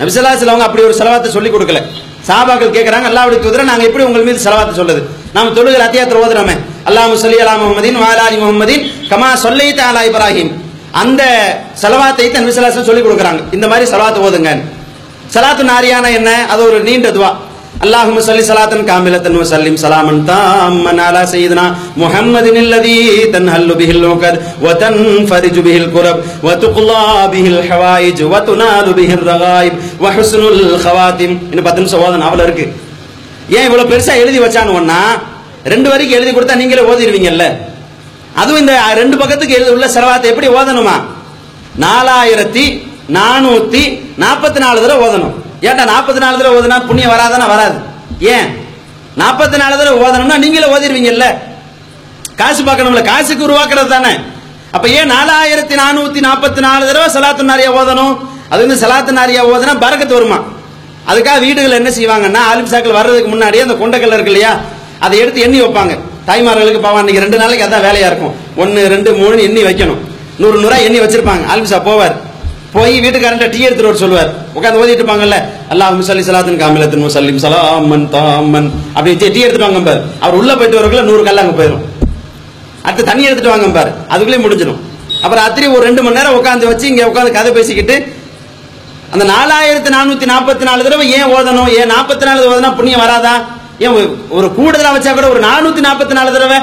நபிசல்லாசில் 0.01 0.51
அவங்க 0.53 0.67
அப்படி 0.67 0.83
ஒரு 0.89 0.95
செலவாத்தை 1.01 1.31
சொல்லி 1.37 1.51
கொடுக்கல. 1.51 1.81
சாபாக்கள் 2.29 2.75
கேட்கறாங்க 2.77 3.07
அல்லாவுடைய 3.11 3.39
தூதரை 3.45 3.65
நாங்கள் 3.71 3.89
எப்படி 3.89 4.05
உங்கள் 4.09 4.27
மீது 4.29 4.41
செலவாத்தை 4.47 4.75
சொல்லுது? 4.81 5.01
நாம 5.37 5.53
தொழுகிற 5.59 5.83
அத்தியாத்திர 5.89 6.19
ஓதுறோமே. 6.25 6.55
அல்லாஹ் 6.89 7.15
சொல்லி 7.25 7.39
அலா 7.45 7.55
முகமதின் 7.63 7.99
வாலாலி 8.03 8.37
முகமதின் 8.43 8.85
கமா 9.11 9.31
சொல்லை 9.45 9.69
தாலா 9.81 10.03
இப்ராஹிம். 10.11 10.51
அந்த 11.03 11.23
செலவாத்தை 11.83 12.27
தான் 12.31 12.49
விசலாசம் 12.51 12.87
சொல்லி 12.89 13.03
கொடுக்குறாங்க. 13.03 13.41
இந்த 13.57 13.67
மாதிரி 13.73 13.87
செலவாத்தை 13.93 14.23
ஓதுங்க 14.27 14.51
சலாத்து 15.35 15.65
நாரியான 15.73 16.07
என்ன? 16.19 16.31
அது 16.53 16.61
ஒரு 16.69 16.79
நீண்ட 16.89 17.11
துவா. 17.17 17.31
அல்லாஹும் 17.81 18.19
சொல்லி 18.27 18.43
சலாத்தன் 18.49 18.85
காமிலத்தன் 18.89 19.37
வசல்லிம் 19.41 19.79
சலாமன் 19.83 20.21
தாம்மன் 20.31 21.01
அலா 21.05 21.23
முஹம்மது 22.01 22.51
முஹம்மதின் 22.55 23.31
தன் 23.35 23.49
ஹல்லு 23.55 23.75
பிஹில் 23.81 24.03
நோக்கத் 24.05 24.39
வதன் 24.65 25.01
ஃபரிஜு 25.29 25.61
பிஹில் 25.67 25.89
குரப் 25.95 26.21
வ 26.47 26.51
பிஹில் 27.35 27.63
ஹவாயிஜ் 27.71 28.23
வ 28.33 28.41
பிஹில் 28.99 29.25
ரகாயிப் 29.31 29.77
வ 30.03 30.07
ஹவாத்திம். 30.87 31.35
இன்னும் 31.51 31.67
பத்து 31.69 31.81
நிமிஷம் 31.83 32.03
ஓதணும் 32.05 32.29
அவ்வளவு 32.29 32.47
இருக்கு. 32.49 32.67
ஏன் 33.57 33.67
இவ்வளவு 33.69 33.91
பெருசா 33.93 34.15
எழுதி 34.23 34.39
வச்சானுன்னா 34.45 35.01
ரெண்டு 35.73 35.89
வரைக்கும் 35.91 36.19
எழுதி 36.19 36.33
கொடுத்தா 36.33 36.55
நீங்களே 36.63 36.83
ஓதிடுவீங்கல்ல? 36.91 37.45
அதுவும் 38.41 38.63
இந்த 38.63 38.75
ரெண்டு 39.01 39.17
பக்கத்துக்கு 39.21 39.57
எழுதி 39.59 39.71
உள்ள 39.77 39.87
செலவாத்தை 39.87 40.29
எப்படி 40.33 40.49
ஓதணுமா? 40.59 40.97
நாலாயிரத்தி 41.85 42.67
நானூத்தி 43.17 43.83
நாற்பத்தி 44.23 44.59
நாலு 44.59 44.83
தடவை 44.85 45.09
ஓதணும். 45.09 45.35
ஏன்டா 45.63 45.85
நாற்பத்தி 45.93 46.19
நாலு 46.19 46.39
தடவை 46.39 46.59
ஓதுனா 46.59 46.87
புண்ணியம் 46.87 47.13
வராதானா? 47.13 47.47
வராது. 47.49 47.79
ஏன்? 48.21 48.49
நாற்பத்தி 49.19 49.57
நாலு 49.57 49.79
தடவை 49.79 49.99
ஓதணும்னா 50.05 50.39
நீங்களே 50.39 50.69
ஓதிடுவீங்கல்ல 50.75 51.27
காசு 52.37 52.63
பார்க்கணும்ல. 52.63 53.03
காசுக்கு 53.03 53.47
உருவாக்குறது 53.49 53.89
தானே. 53.89 54.13
அப்ப 54.73 54.89
ஏன் 54.89 55.11
நாலாயிரத்தி 55.11 55.75
நானூத்தி 55.83 56.21
நாற்பத்தி 56.21 56.61
நாலு 56.61 56.87
தடவை 56.87 57.09
சலாத்து 57.17 57.43
நாரியா 57.43 57.73
ஓதணும்? 57.73 58.19
அது 58.49 58.67
வந்து 58.67 58.87
சலாத்து 58.87 59.11
நாரியா 59.11 59.45
ஓதுனா 59.45 59.75
பறக்கத்து 59.81 60.15
வருமா? 60.15 60.39
அதுக்காக 61.09 61.41
வீடுகள் 61.41 61.71
என்ன 61.71 61.91
செய்வாங்கன்னா 61.91 62.41
ஆலிம்சாக்கள் 62.53 62.99
வர்றதுக்கு 62.99 63.31
முன்னாடி 63.35 63.59
அந்த 63.61 63.75
கொண்டக்கல்ல 63.75 64.19
இருக்கு 64.19 64.33
இல்லையா? 64.33 64.61
அதை 65.01 65.19
எடுத்து 65.19 65.41
எண்ணி 65.41 65.61
வைப்பாங்க. 65.63 65.99
தாய்மார்களுக்கு 66.27 66.81
பாவம் 66.81 66.99
அன்னைக்கு 66.99 67.23
ரெண்டு 67.23 67.39
நாளைக்கு 67.39 67.67
அதான் 67.67 67.87
வேலையா 67.89 68.07
இருக்கும். 68.07 68.35
ஒன்னு 68.57 68.89
ரெண்டு 68.89 69.13
மூணு 69.15 69.43
எண்ணி 69.43 69.63
வைக்கணும். 69.63 70.01
நூறு 70.39 70.61
நூறா 70.61 70.83
எண்ணி 70.83 71.01
வச்சிருப்பாங்க. 71.01 71.45
ஆலிம்சா 71.53 71.79
போவார். 71.89 72.15
போய் 72.73 73.01
வீட்டுக்காரன் 73.01 73.51
டீ 73.51 73.59
எடுத்துட்டு 73.59 73.85
வர 73.85 73.97
சொல்லுவார். 73.97 74.31
உட்காந்து 74.55 74.81
ஓதிட்டு 74.83 75.03
இருப்பாங்கல்ல. 75.03 75.35
அல்லாஹ் 75.71 75.97
முசல்லி 75.99 76.21
சலாத்தின் 76.21 76.57
காமிலத்தின் 76.57 77.07
முசல்லிம் 77.07 77.47
சலாமன் 77.47 78.09
தாமன். 78.09 78.73
அப்படி 78.89 79.15
டீ 79.15 79.41
எடுத்துட்டு 79.41 79.73
வாங்க 79.73 79.79
பார். 79.79 80.01
அவர் 80.21 80.35
உள்ள 80.35 80.55
போயிட்டு 80.55 80.81
வரக்குள்ள 80.81 81.03
நூறு 81.03 81.23
கல்ல 81.23 81.41
அங்க 81.41 81.63
போயிடும் 81.63 81.81
அடுத்து 82.83 83.05
தண்ணி 83.05 83.23
எடுத்துட்டு 83.23 83.59
வாங்க 83.59 83.67
பாரு. 83.67 83.91
அதுக்குள்ளே 84.09 84.49
முடிஞ்சிடும். 84.49 84.77
அப்புறம் 85.23 85.45
அத்திரி 85.45 85.69
ஒரு 85.71 85.83
ரெண்டு 85.83 86.03
மணி 86.03 86.15
நேரம் 86.15 86.45
உட்காந்து 86.45 86.67
வச்சு 86.67 86.89
இங்க 86.89 87.05
உட்காந்து 87.05 87.33
கதை 87.33 87.53
பேசிக்கிட்டு 87.53 88.17
அந்த 89.13 89.25
நாலாயிரத்தி 89.25 89.93
நானூத்தி 89.93 90.29
நாற்பத்தி 90.29 90.63
நாலு 90.63 90.83
தடவை 90.83 91.13
ஏன் 91.13 91.25
ஓதணும்? 91.25 91.69
ஏன் 91.69 91.91
நாற்பத்தி 91.91 92.25
நாலு 92.25 92.51
ஓதனா 92.51 92.75
புண்ணியம் 92.75 93.01
வராதா? 93.01 93.45
ஏன் 93.79 93.91
ஒரு- 93.91 94.15
ஒரு 94.29 94.47
கூடுதலா 94.47 94.99
வச்சா 94.99 95.13
கூட 95.15 95.29
ஒரு 95.29 95.41
நானூத்தி 95.41 95.81
நாற்பத்தி 95.81 96.13
நாலு 96.13 96.33
தடவை? 96.33 96.57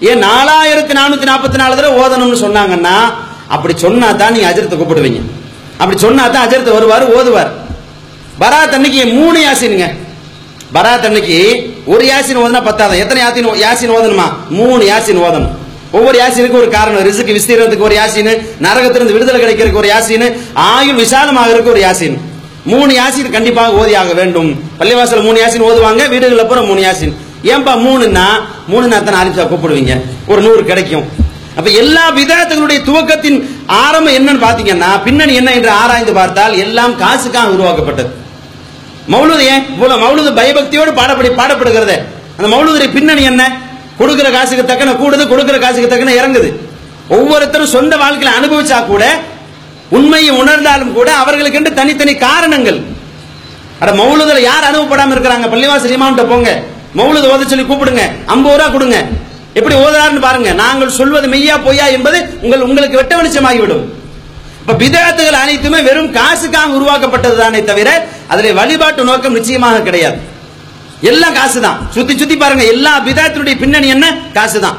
ஏன் 0.00 0.22
நாலாயிரத்தி 0.22 0.92
நானூத்தி 0.92 1.28
நாற்பத்தி 1.28 1.56
நாலு 1.56 1.76
தடவை 1.76 1.98
ஓதணும்னு 1.98 2.44
சொன்னாங்கன்னா 2.44 3.28
அப்படி 3.54 3.74
சொன்னா 3.84 4.08
தான் 4.12 4.32
நீங்க 4.32 4.48
அஜரத்தை 4.50 4.76
கூப்பிடுவீங்க. 4.80 5.20
அப்படி 5.78 5.96
சொன்னா 6.00 6.28
தான் 6.28 6.44
அஜரத்தை 6.46 6.72
வருவார் 6.72 7.04
ஓதுவார். 7.16 7.50
பராத் 8.40 8.74
அன்னைக்கு 8.76 9.06
மூணு 9.06 9.38
யாசினுங்க. 9.46 9.86
பராத் 10.74 11.06
அன்னைக்கு 11.08 11.38
ஒரு 11.86 12.04
யாசின் 12.10 12.40
ஓதுனா 12.42 12.60
பத்தாதான் 12.68 13.02
எத்தனை 13.04 13.20
யாத்தின் 13.22 13.48
யாசின் 13.64 13.94
ஓதணுமா? 13.96 14.26
மூணு 14.48 14.82
யாசின் 14.84 15.22
ஓதணும். 15.26 15.54
ஒவ்வொரு 15.92 16.16
யாசினுக்கு 16.18 16.60
ஒரு 16.62 16.68
காரணம். 16.68 17.02
ரிசுக்கு 17.02 17.36
விஸ்தீரத்துக்கு 17.38 17.86
ஒரு 17.88 17.96
யாசின் 18.00 18.32
நரகத்திலிருந்து 18.66 19.16
விடுதலை 19.16 19.40
கிடைக்கிறதுக்கு 19.40 19.82
ஒரு 19.82 19.90
யாசின் 19.94 20.26
ஆயுள் 20.54 21.00
விசாலமாகிறதுக்கு 21.04 21.74
ஒரு 21.74 21.80
யாசின். 21.80 22.16
மூணு 22.64 22.92
யாசின் 23.00 23.30
கண்டிப்பாக 23.30 23.76
ஓதியாக 23.80 24.14
வேண்டும். 24.14 24.50
பள்ளிவாசல் 24.78 25.22
மூணு 25.22 25.38
யாசின் 25.44 25.66
ஓதுவாங்க 25.68 26.08
வீடுகளில் 26.08 26.46
பூரா 26.46 26.60
மூணு 26.60 26.80
யாசின். 26.80 27.14
ஏன்பா 27.44 27.72
மூணுன்னா? 27.86 28.26
மூணு 28.66 28.94
அத்தனை 28.94 29.18
ஆலிசா 29.20 29.42
கூப்பிடுவீங்க. 29.42 29.94
ஒரு 30.26 30.42
நூறு 30.42 30.64
கிடைக்கும். 30.64 31.06
அப்ப 31.60 31.70
எல்லா 31.70 32.10
விதத்துகளுடைய 32.10 32.78
துவக்கத்தின் 32.88 33.38
ஆரம்பம் 33.66 34.16
என்னன்னு 34.18 34.42
பாத்தீங்கன்னா 34.44 35.02
பின்னணி 35.04 35.34
என்ன 35.34 35.52
என்று 35.52 35.70
ஆராய்ந்து 35.70 36.12
பார்த்தால் 36.12 36.52
எல்லாம் 36.52 36.96
காசுக்காக 36.96 37.50
உருவாக்கப்பட்டது. 37.50 38.10
மௌலூது 39.12 39.44
ஏன்? 39.54 39.64
இவ்வளவு 39.74 40.02
மௌலூது 40.04 40.30
பயபக்தியோடு 40.38 40.92
பாடப்படி 41.00 41.28
பாடப்படுகிறது. 41.28 41.96
அந்த 42.36 42.56
மௌலூதுடைய 42.56 42.92
பின்னணி 42.92 43.22
என்ன? 43.22 43.42
கொடுக்கிற 43.98 44.30
காசுக்கு 44.30 44.64
தக்கன 44.64 44.92
கூடுது 44.92 45.28
கொடுக்கிற 45.28 45.58
காசுக்கு 45.58 45.88
தக்கன 45.88 46.14
இறங்குது. 46.20 46.50
ஒவ்வொருத்தரும் 47.08 47.74
சொந்த 47.76 47.96
வாழ்க்கையில 47.96 48.34
அனுபவிச்சா 48.38 48.86
கூட 48.86 49.04
உண்மையை 49.90 50.30
உணர்ந்தாலும் 50.30 50.92
கூட 50.92 51.10
அவர்களுக்கென்று 51.22 51.72
தனித்தனி 51.74 52.14
காரணங்கள். 52.14 52.80
அட 53.80 53.92
மௌலுதுல 53.92 54.40
யார் 54.40 54.68
அனுபவப்படாம 54.70 55.14
இருக்கிறாங்க? 55.14 55.48
பள்ளிவாசல் 55.54 55.96
இமாம்கிட்ட 55.96 56.26
போங்க. 56.26 56.62
மௌலுது 56.96 57.26
ஓத 57.32 57.46
சொல்லி 57.46 57.64
கூப்பிடுங்க. 57.64 58.04
ஐம்பது 58.26 58.56
ரூபா 58.56 58.68
கொடுங்க. 58.68 58.98
எப்படி 59.58 59.74
ஓதுறாருன்னு 59.84 60.26
பாருங்க. 60.26 60.50
நாங்கள் 60.62 60.96
சொல்வது 60.98 61.26
மெய்யா 61.34 61.56
பொய்யா 61.66 61.86
என்பது 61.96 62.18
உங்கள் 62.44 62.64
உங்களுக்கு 62.66 62.98
வெட்ட 63.00 63.14
வெளிச்சமாகிவிடும். 63.20 63.84
இப்ப 64.62 64.76
பிதாத்துகள் 64.82 65.42
அனைத்துமே 65.42 65.78
வெறும் 65.88 66.10
காசுக்காக 66.18 66.76
உருவாக்கப்பட்டது 66.78 67.36
தானே 67.42 67.60
தவிர 67.70 67.88
அதில் 68.32 68.58
வழிபாட்டு 68.60 69.08
நோக்கம் 69.10 69.36
நிச்சயமாக 69.38 69.82
கிடையாது. 69.88 70.18
எல்லாம் 71.10 71.36
காசு 71.38 71.58
தான் 71.66 71.78
சுத்தி 71.94 72.14
சுத்தி 72.20 72.36
பாருங்க 72.40 72.64
எல்லா 72.72 72.92
பிதாத்தினுடைய 73.06 73.54
பின்னணி 73.60 73.88
என்ன? 73.96 74.06
காசு 74.38 74.58
தான் 74.66 74.78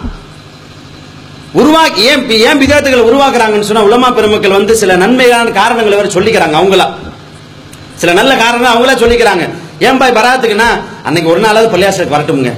உருவாக்கி 1.61 2.01
ஏன் 2.09 2.21
ஏன் 2.49 2.59
பிதாத்துகளை 2.61 3.03
உருவாக்குறாங்கன்னு 3.07 3.69
சொன்னா 3.69 3.87
உலமா 3.87 4.09
பெருமக்கள் 4.17 4.57
வந்து 4.57 4.73
சில 4.81 4.95
நன்மையான 5.03 5.53
காரணங்களை 5.61 5.95
வேற 5.99 6.09
சொல்லிக்கிறாங்க 6.17 6.55
அவங்களா. 6.59 6.87
சில 8.01 8.13
நல்ல 8.19 8.31
காரணம் 8.43 8.73
அவங்களா 8.73 8.95
சொல்லிக்கிறாங்க. 9.03 9.45
ஏன் 9.87 9.99
பாய் 10.01 10.17
பராத்துக்குன்னா 10.19 10.69
அன்னைக்கு 11.07 11.31
ஒரு 11.33 11.41
நாளாவது 11.45 11.73
பள்ளியாசலுக்கு 11.73 12.15
வரட்டும்ங்க. 12.17 12.53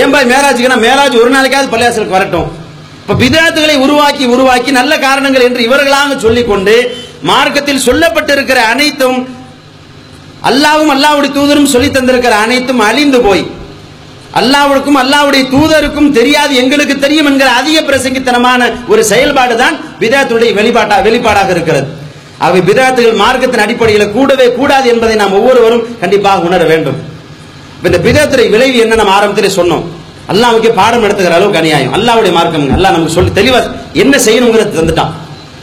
ஏன் 0.00 0.12
பாய் 0.12 0.30
மேராஜுக்குன்னா 0.32 0.78
மேராஜ் 0.84 1.16
ஒரு 1.22 1.30
நாளைக்காவது 1.34 1.68
பள்ளியாசலுக்கு 1.72 2.16
வரட்டும். 2.18 2.46
இப்ப 3.02 3.16
பிதாத்துகளை 3.22 3.74
உருவாக்கி 3.84 4.24
உருவாக்கி 4.34 4.70
நல்ல 4.80 4.92
காரணங்கள் 5.06 5.46
என்று 5.48 5.60
இவர்களாக 5.68 6.16
சொல்லிக்கொண்டு 6.24 6.74
மார்க்கத்தில் 7.30 7.84
சொல்லப்பட்டிருக்கிற 7.88 8.60
அனைத்தும் 8.72 9.18
அல்லாவும் 10.50 10.92
அல்லாவுடைய 10.94 11.32
தூதரும் 11.36 11.70
சொல்லி 11.74 11.90
தந்திருக்கிற 11.96 12.34
அனைத்தும் 12.46 12.82
அழிந்து 12.88 13.20
போய் 13.26 13.44
அல்லாவுக்கும் 14.40 14.98
அல்லாவுடைய 15.02 15.42
தூதருக்கும் 15.54 16.10
தெரியாது 16.18 16.52
எங்களுக்கு 16.62 16.94
தெரியும் 17.04 17.28
என்கிற 17.30 17.48
அதிக 17.60 17.78
பிரசங்கித்தனமான 17.88 18.70
ஒரு 18.92 19.02
செயல்பாடு 19.12 19.54
தான் 19.62 19.76
விதாத்துடைய 20.02 20.52
வெளிப்பாட்டா 20.58 20.96
வெளிப்பாடாக 21.08 21.50
இருக்கிறது. 21.56 21.86
அவை 22.46 22.60
விதாத்துகள் 22.70 23.20
மார்க்கத்தின் 23.24 23.64
அடிப்படையில் 23.64 24.12
கூடவே 24.16 24.46
கூடாது 24.58 24.86
என்பதை 24.94 25.16
நாம் 25.20 25.36
ஒவ்வொருவரும் 25.40 25.84
கண்டிப்பாக 26.02 26.48
உணர 26.48 26.62
வேண்டும். 26.72 26.98
இந்த 27.82 27.98
பிதத்துறை 27.98 28.50
விளைவு 28.50 28.78
என்ன 28.78 28.94
நம்ம 28.94 29.20
ஆரம்பத்திலே 29.20 29.50
சொன்னோம். 29.56 29.84
அல்லாவுக்கு 30.28 30.72
பாடம் 30.74 31.00
நடத்துகிற 31.00 31.34
அளவுக்கு 31.34 31.58
அநியாயம். 31.58 31.94
அல்லாவுடைய 31.94 32.32
மார்க்கம் 32.32 32.68
அல்லா 32.68 32.80
நமக்கு 32.80 33.10
சொல்லி 33.10 33.30
தெளிவா 33.30 33.70
என்ன 33.92 34.16
செய்யணுங்கிறது 34.16 34.78
தந்துட்டான். 34.78 35.10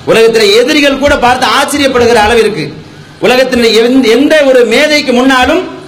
உலகத்தில் 0.06 0.54
எதிரிகள் 0.54 1.00
கூட 1.00 1.17
பார்த்து 1.17 1.47
ஆச்சரியப்படுகிற 1.47 2.13
அளவிற்கு 2.13 2.74
உலகத்தில் 3.19 3.76
எந்த- 3.76 4.08
எந்த 4.08 4.41
ஒரு 4.45 4.65
மேதைக்கு 4.65 5.13
முன்னாலும் 5.13 5.80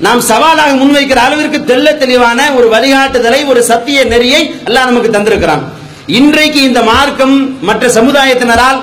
நாம் 0.00 0.20
சவாலாக 0.20 0.72
முன்வைக்கிற 0.72 1.16
அளவிற்கு 1.16 1.74
தெள்ள 1.74 1.96
தெளிவான 1.96 2.52
ஒரு 2.52 2.68
வழிகாட்டுதலை 2.68 3.46
ஒரு 3.46 3.62
சத்திய 3.62 4.04
நெறியை 4.04 4.54
எல்லாம் 4.64 4.84
நமக்கு 4.84 5.18
தந்திருக்கிறான். 5.18 5.62
இன்றைக்கு 6.06 6.62
இந்த 6.62 6.82
மார்க்கம் 6.82 7.64
மற்ற 7.64 7.88
சமுதாயத்தினரால் 7.88 8.80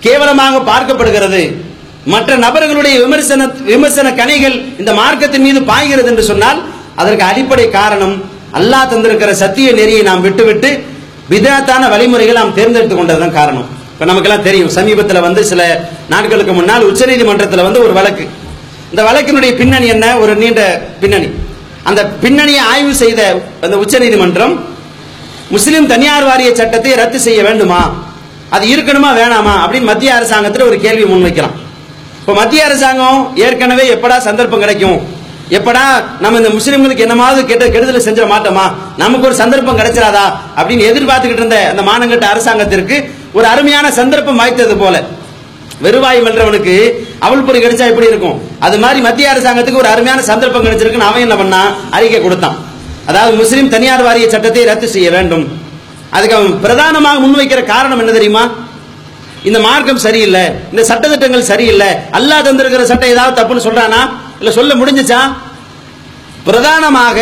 கேவலமாக 0.00 0.58
பார்க்கப்படுகிறது. 0.58 1.63
மற்ற 2.06 2.36
நபர்களுடைய 2.36 2.94
விமர்சன 3.04 3.50
விமர்சன 3.64 4.14
கனிகள் 4.14 4.64
இந்த 4.78 4.92
மார்க்கத்தின் 4.92 5.42
மீது 5.42 5.62
பாய்கிறது 5.62 6.08
என்று 6.08 6.22
சொன்னால் 6.22 6.58
அதற்கு 6.94 7.24
அடிப்படை 7.24 7.70
காரணம் 7.70 8.24
அல்லாஹ் 8.52 8.90
தந்திருக்கிற 8.92 9.30
சத்திய 9.30 9.72
நெறியை 9.72 10.02
நாம் 10.02 10.20
விட்டுவிட்டு 10.20 10.70
விதத்தான 11.30 11.88
வழிமுறைகளை 11.88 12.40
நாம் 12.40 12.54
தேர்ந்தெடுத்துக் 12.54 12.98
கொண்டதுதான் 12.98 13.32
காரணம். 13.32 13.68
இப்ப 13.92 14.04
நமக்கெல்லாம் 14.04 14.42
தெரியும் 14.42 14.68
சமீபத்தில் 14.68 15.20
வந்து 15.20 15.44
சில 15.44 15.62
நாட்களுக்கு 16.08 16.52
முன்னால் 16.52 16.84
உச்சநீதிமன்றத்தில் 16.84 17.62
வந்து 17.62 17.82
ஒரு 17.82 17.92
வழக்கு. 17.92 18.24
இந்த 18.90 19.02
வழக்கினுடைய 19.02 19.56
பின்னணி 19.56 19.86
என்ன? 19.86 20.18
ஒரு 20.18 20.36
நீண்ட 20.36 20.60
பின்னணி. 21.00 21.28
அந்த 21.84 22.06
பின்னணியை 22.06 22.62
ஆய்வு 22.72 22.94
செய்த 22.94 23.20
அந்த 23.60 23.76
உச்சநீதிமன்றம் 23.76 24.54
முஸ்லிம் 25.50 25.86
தனியார் 25.86 26.24
வாரிய 26.24 26.54
சட்டத்தை 26.54 26.94
ரத்து 26.94 27.20
செய்ய 27.20 27.42
வேண்டுமா? 27.42 27.80
அது 28.50 28.66
இருக்கணுமா 28.66 29.10
வேணாமா? 29.20 29.54
அப்படின்னு 29.64 29.90
மத்திய 29.92 30.14
அரசாங்கத்தில் 30.14 30.62
ஒரு 30.62 30.80
கேள்வி 30.80 31.04
முன்வைக்கிறான் 31.04 31.56
இப்போ 32.24 32.34
மத்திய 32.36 32.66
அரசாங்கம் 32.66 33.18
ஏற்கனவே 33.46 33.82
எப்படா 33.94 34.14
சந்தர்ப்பம் 34.26 34.62
கிடைக்கும்? 34.62 34.94
எப்படா 35.56 35.82
நம்ம 36.22 36.38
இந்த 36.40 36.50
முஸ்லிம்களுக்கு 36.54 37.04
என்னமாவது 37.06 37.40
கெட்ட 37.50 37.64
கெடுதலை 37.74 38.00
செஞ்சிட 38.06 38.26
மாட்டோமா? 38.30 38.64
நமக்கு 39.02 39.26
ஒரு 39.30 39.36
சந்தர்ப்பம் 39.40 39.78
கிடைச்சிராதா 39.80 40.22
அப்படின்னு 40.58 40.86
எதிர்பார்த்துக்கிட்டு 40.90 41.44
இருந்த 41.44 41.58
அந்த 41.72 41.82
மானங்கட்ட 41.90 42.26
அரசாங்கத்திற்கு 42.30 42.96
ஒரு 43.36 43.46
அருமையான 43.52 43.90
சந்தர்ப்பம் 43.98 44.40
வாய்த்தது 44.42 44.76
போல. 44.82 45.02
வெறுவாய் 45.84 46.24
வல்றவனுக்கு 46.26 46.76
அவள் 47.26 47.46
பொறி 47.48 47.60
கிடைச்சா 47.64 47.90
எப்படி 47.92 48.10
இருக்கும்? 48.12 48.40
அது 48.66 48.78
மாதிரி 48.84 49.00
மத்திய 49.08 49.34
அரசாங்கத்துக்கு 49.34 49.82
ஒரு 49.84 49.92
அருமையான 49.94 50.26
சந்தர்ப்பம் 50.32 50.66
கிடைச்சிருக்குன்னு 50.68 51.10
அவன் 51.10 51.26
என்ன 51.26 51.38
பண்ணான் 51.42 51.70
அறிக்கை 51.98 52.22
கொடுத்தான். 52.26 52.58
அதாவது 53.10 53.34
முஸ்லிம் 53.42 53.72
தனியார் 53.76 54.08
வாரிய 54.08 54.28
சட்டத்தை 54.34 54.64
ரத்து 54.72 54.88
செய்ய 54.96 55.10
வேண்டும். 55.18 55.46
அதுக்கு 56.16 56.36
அவன் 56.40 56.60
பிரதானமாக 56.66 57.22
முன்வைக்கிற 57.26 57.62
காரணம் 57.74 58.02
என்ன 58.04 58.14
தெரியுமா? 58.20 58.46
இந்த 59.48 59.58
மார்க்கம் 59.60 60.04
சரியில்லை 60.04 60.42
இந்த 60.72 60.82
சட்டத்திட்டங்கள் 60.90 61.50
சரியில்லை 61.50 61.88
அல்லா 62.18 62.36
தந்திருக்கிற 62.46 62.82
சட்டம் 62.82 63.12
ஏதாவது 63.14 63.34
தப்புன்னு 63.40 63.64
சொல்றானா? 63.66 64.00
இல்ல 64.38 64.50
சொல்ல 64.50 64.74
முடிஞ்சுச்சா? 64.74 65.20
பிரதானமாக 66.44 67.18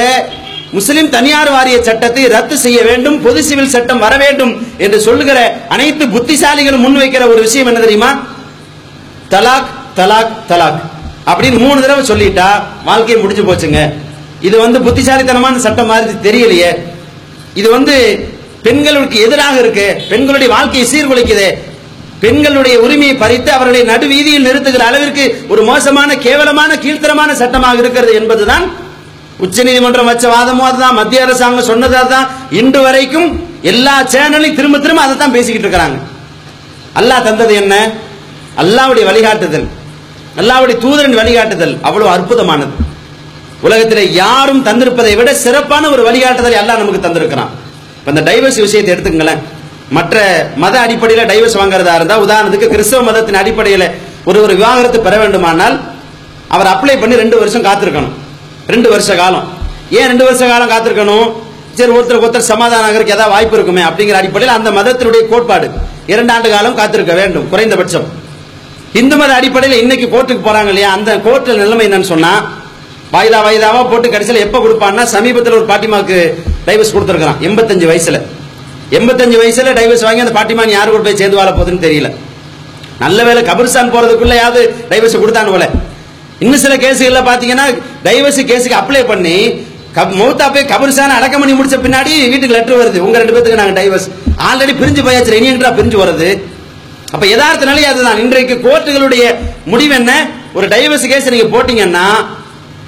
முஸ்லிம் 0.77 1.09
தனியார் 1.09 1.51
வாரிய 1.51 1.83
சட்டத்தை 1.83 2.27
ரத்து 2.27 2.57
செய்ய 2.59 2.83
வேண்டும் 2.83 3.23
பொது 3.23 3.43
சிவில் 3.43 3.73
சட்டம் 3.75 3.99
வர 3.99 4.17
வேண்டும் 4.17 4.67
என்று 4.79 5.01
சொல்லுகிற 5.01 5.39
அனைத்து 5.69 6.07
புத்திசாலிகளும் 6.07 6.85
முன்வைக்கிற 6.85 7.27
ஒரு 7.33 7.41
விஷயம் 7.41 7.67
என்ன 7.67 7.81
தெரியுமா? 7.81 8.11
தலாக் 9.31 9.69
தலாக் 9.97 10.33
தலாக். 10.49 10.79
அப்படின்னு 11.27 11.59
மூணு 11.59 11.81
தடவை 11.81 12.05
சொல்லிட்டா 12.13 12.49
வாழ்க்கையை 12.85 13.25
முடிஞ்சு 13.25 13.45
போச்சுங்க. 13.49 13.93
இது 14.41 14.59
வந்து 14.59 14.81
புத்திசாலித்தனமான 14.81 15.59
சட்டம் 15.59 15.87
மாதிரி 15.87 16.15
தெரியலையே. 16.29 16.71
இது 17.55 17.71
வந்து 17.71 17.97
பெண்களுக்கு 18.63 19.21
எதிராக 19.21 19.59
இருக்கு 19.59 20.03
பெண்களுடைய 20.09 20.55
வாழ்க்கையை 20.55 20.87
சீர்குலைக்குது. 20.93 21.49
பெண்களுடைய 22.23 22.75
உரிமையை 22.85 23.15
பறித்து 23.23 23.51
அவர்களை 23.57 23.83
நடுவீதியில் 23.93 24.47
நிறுத்துகிற 24.49 24.83
அளவிற்கு 24.91 25.25
ஒரு 25.53 25.63
மோசமான 25.71 26.17
கேவலமான 26.27 26.73
கீழ்த்தரமான 26.85 27.31
சட்டமாக 27.43 27.83
இருக்கிறது 27.83 28.13
என்பதுதான் 28.21 28.65
உச்சநீதிமன்றம் 29.45 30.09
வச்ச 30.11 30.25
வாதமும் 30.29 30.67
அதுதான். 30.67 30.97
மத்திய 30.99 31.23
அரசாங்கம் 31.27 31.69
சொன்னது 31.71 31.97
அதுதான். 32.01 32.29
இன்று 32.61 32.81
வரைக்கும் 32.83 33.29
எல்லா 33.71 33.95
சேனலையும் 34.15 34.59
திரும்ப 34.59 34.79
திரும்ப 34.79 35.03
அதை 35.03 35.17
தான் 35.17 35.35
பேசிக்கிட்டு 35.37 35.67
இருக்கிறாங்க. 35.67 35.99
அல்லாஹ் 37.01 37.27
தந்தது 37.29 37.55
என்ன? 37.63 37.75
அல்லாவுடைய 38.63 39.05
வழிகாட்டுதல். 39.11 39.67
அல்லாவுடைய 40.41 40.77
தூதரின் 40.85 41.19
வழிகாட்டுதல் 41.21 41.75
அவ்வளவு 41.89 42.11
அற்புதமானது. 42.15 42.75
உலகத்தில் 43.67 44.13
யாரும் 44.13 44.63
தந்திருப்பதை 44.67 45.17
விட 45.17 45.35
சிறப்பான 45.45 45.91
ஒரு 45.91 46.05
வழிகாட்டுதலை 46.09 46.59
அல்லாஹ் 46.63 46.81
நமக்கு 46.83 47.05
தந்திருக்கிறான். 47.07 47.53
இப்ப 47.99 48.13
இந்த 48.15 48.23
டைவர்ஸ் 48.29 48.63
விஷயத்தை 48.67 48.93
எடுத்துக்கங்களேன். 48.95 49.43
மற்ற 49.97 50.17
மத 50.63 50.75
அடிப்படையில் 50.85 51.29
டைவர்ஸ் 51.31 51.59
வாங்குறதா 51.61 51.95
இருந்தால் 51.99 52.25
உதாரணத்துக்கு 52.27 52.69
கிறிஸ்தவ 52.75 53.03
மதத்தின் 53.09 53.41
அடிப்படையில் 53.43 53.87
ஒரு 54.31 54.39
ஒரு 54.45 54.53
விவாகரத்து 54.59 54.99
பெற 55.07 55.15
வேண்டுமானால் 55.23 55.77
அவர் 56.55 56.71
அப்ளை 56.75 56.95
பண்ணி 57.01 57.17
ரெண்டு 57.23 57.37
வருஷம் 57.41 57.67
காத்திருக்கணும். 57.69 58.15
ரெண்டு 58.75 58.89
வருஷ 58.93 59.11
காலம். 59.23 59.47
ஏன் 59.99 60.09
ரெண்டு 60.13 60.25
வருஷ 60.29 60.43
காலம் 60.53 60.73
காத்திருக்கணும்? 60.73 61.29
சரி 61.79 61.93
ஒருத்தர் 61.97 62.23
ஒருத்தர் 62.23 62.51
சமாதானம் 62.53 62.87
ஆகிறதுக்கு 62.89 63.15
ஏதாவது 63.17 63.35
வாய்ப்பு 63.35 63.57
இருக்குமே 63.59 63.83
அப்படிங்கிற 63.89 64.17
அடிப்படையில் 64.21 64.57
அந்த 64.57 64.71
மதத்தினுடைய 64.79 65.23
கோட்பாடு 65.31 65.69
இரண்டு 66.13 66.33
ஆண்டு 66.35 66.49
காலம் 66.55 66.77
காத்திருக்க 66.81 67.15
வேண்டும் 67.21 67.47
குறைந்தபட்சம். 67.53 68.07
இந்து 69.01 69.17
மத 69.21 69.31
அடிப்படையில் 69.39 69.83
இன்னைக்கு 69.83 70.07
கோர்ட்டுக்கு 70.15 70.43
போறாங்க 70.49 70.71
இல்லையா? 70.73 70.91
அந்த 70.97 71.11
கோர்ட்டில் 71.27 71.63
நிலைமை 71.63 71.85
என்னன்னு 71.89 72.11
சொன்னா 72.13 72.33
வாய்தா 73.15 73.39
வாயிதாவா 73.47 73.81
போட்டு 73.89 74.09
கடைசியில் 74.13 74.45
எப்ப 74.45 74.59
கொடுப்பான்னா 74.59 75.03
சமீபத்தில் 75.15 75.59
ஒரு 75.59 75.67
பாட்டிமாவுக்கு 75.71 76.19
டைவர்ஸ் 76.67 76.95
கொடுத்துருக்கான் 76.95 77.41
எண்பத்தஞ்சு 77.49 77.89
வயசுல. 77.91 78.21
எண்பத்தஞ்சு 78.93 79.39
வயசுல 79.43 79.73
டைவர்ஸ் 79.73 80.03
வாங்கி 80.03 80.21
அந்த 80.21 80.41
பாட்டிமா 80.41 80.69
யாரு 80.69 80.91
கூட 80.91 81.03
போய் 81.03 81.17
சேர்ந்து 81.17 81.37
வாழ 81.37 81.51
போகுதுன்னு 81.51 81.85
தெரியல. 81.89 82.15
நல்ல 82.99 83.25
வேலை 83.25 83.43
கபிர்ஸ்தான் 83.43 83.91
போறதுக்குள்ளயாவது 83.91 84.75
டைவர்ஸ் 84.91 85.17
கொடுத்தான்னு 85.17 85.51
போல. 85.51 85.69
இன்னும் 86.39 86.59
சில 86.59 86.77
கேஸுகள்ல 86.77 87.25
பாத்தீங்கன்னா 87.25 87.81
டைவர்ஸ் 88.05 88.41
கேஸுக்கு 88.41 88.77
அப்ளை 88.83 89.07
பண்ணி 89.07 89.49
கப்- 89.95 90.13
மௌத்தா 90.13 90.53
போய் 90.53 90.65
கபிர்ஸ்தான் 90.65 91.09
அடக்கம் 91.09 91.41
பண்ணி 91.41 91.61
முடிச்ச 91.61 91.79
பின்னாடி 91.79 92.29
வீட்டுக்கு 92.29 92.57
லெட்டர் 92.57 92.77
வருது. 92.77 92.99
உங்க 92.99 93.19
ரெண்டு 93.19 93.33
பேத்துக்கு 93.33 93.55
நாங்க 93.55 93.83
டைவர்ஸ் 93.83 94.11
ஆல்ரெடி 94.39 94.73
பிரிஞ்சு 94.73 95.09
போயாச்சு. 95.09 95.33
இனி 95.33 95.51
எங்கடா 95.51 95.71
பிரிஞ்சு 95.71 95.99
வருது 95.99 96.43
அப்ப 97.11 97.27
யதார்த்த 97.27 97.65
நிலை 97.65 97.85
அதுதான். 97.85 98.19
இன்றைக்கு 98.19 98.55
கோர்ட்டுகளுடைய 98.55 99.35
முடிவு 99.65 99.95
என்ன? 99.95 100.31
ஒரு 100.55 100.69
டைவர்ஸ் 100.69 101.09
கேஸ் 101.09 101.29
நீங்க 101.29 101.59
போட்டீங்கன்னா 101.59 102.25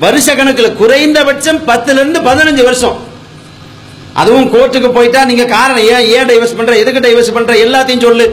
வருஷ 0.01 0.35
கணக்குல 0.35 0.73
குறைந்தபட்சம் 0.73 1.67
பத்துல 1.67 1.93
இருந்து 1.93 2.21
பதினஞ்சு 2.21 2.65
வருஷம். 2.65 3.04
அதுவும் 4.21 4.49
கோர்ட்டுக்கு 4.55 4.91
போயிட்டா 4.97 5.21
நீங்க 5.31 5.45
காரணம் 5.45 5.87
ஏன் 5.93 6.07
ஏன் 6.17 6.29
டைவர்ஸ் 6.31 6.57
பண்ற 6.59 6.75
எதுக்கு 6.83 7.05
டைவர்ஸ் 7.07 7.37
பண்ற 7.37 7.55
எல்லாத்தையும் 7.65 8.05
சொல்லு. 8.07 8.27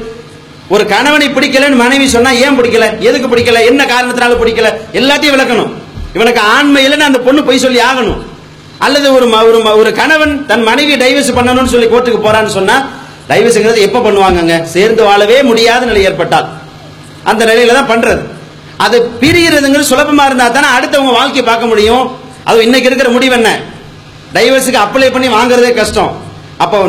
ஒரு 0.74 0.84
கணவனை 0.92 1.28
பிடிக்கலன்னு 1.30 1.78
மனைவி 1.84 2.08
சொன்னா 2.16 2.32
ஏன் 2.44 2.58
பிடிக்கல 2.58 2.86
எதுக்கு 3.00 3.28
பிடிக்கல 3.32 3.62
என்ன 3.70 3.86
காரணத்தினால 3.94 4.36
பிடிக்கல 4.42 4.68
எல்லாத்தையும் 5.00 5.36
விளக்கணும். 5.36 5.72
இவனுக்கு 6.16 6.42
ஆண்மை 6.56 6.82
இல்லைன்னு 6.86 7.10
அந்த 7.10 7.20
பொண்ணு 7.20 7.44
போய் 7.44 7.64
சொல்லி 7.66 7.80
ஆகணும். 7.80 8.20
அல்லது 8.86 9.08
ஒரு 9.14 9.26
ஒரு 9.48 9.60
ஒரு 9.82 9.94
கணவன் 9.94 10.46
தன் 10.46 10.64
மனைவி 10.70 10.96
டைவர்ஸ் 11.04 11.36
பண்ணணும்னு 11.38 11.74
சொல்லி 11.74 11.88
கோர்ட்டுக்கு 11.88 12.22
போறான்னு 12.28 12.54
சொன்னா 12.58 12.76
டைவர்ஸ்ங்கிறது 13.30 13.86
எப்ப 13.88 14.00
பண்ணுவாங்கங்க? 14.00 14.64
சேர்ந்து 14.76 15.04
வாழவே 15.04 15.44
முடியாத 15.44 15.86
நிலை 15.86 16.04
ஏற்பட்டால். 16.04 16.48
அந்த 17.24 17.46
நிலையில 17.46 17.74
தான் 17.80 17.92
பண்றது. 17.92 18.22
அது 18.78 18.98
பிரியறதுங்கிறது 19.22 19.92
சுலபமா 19.92 20.26
இருந்தா 20.26 20.48
தானே 20.48 20.68
அடுத்தவங்க 20.78 21.14
வாழ்க்கையை 21.20 21.46
பார்க்க 21.46 21.72
முடியும். 21.74 22.06
அது 22.44 22.64
இன்னைக்கு 22.64 22.90
இருக்கிற 22.90 23.10
முடிவு 23.10 23.36
என்ன? 23.40 23.50
டைவர்ஸுக்கு 24.34 24.78
அப்ளை 24.78 25.12
பண்ணி 25.12 25.28
வாங்குறதே 25.28 25.74
கஷ்டம். 25.74 26.22
அப்போ 26.58 26.88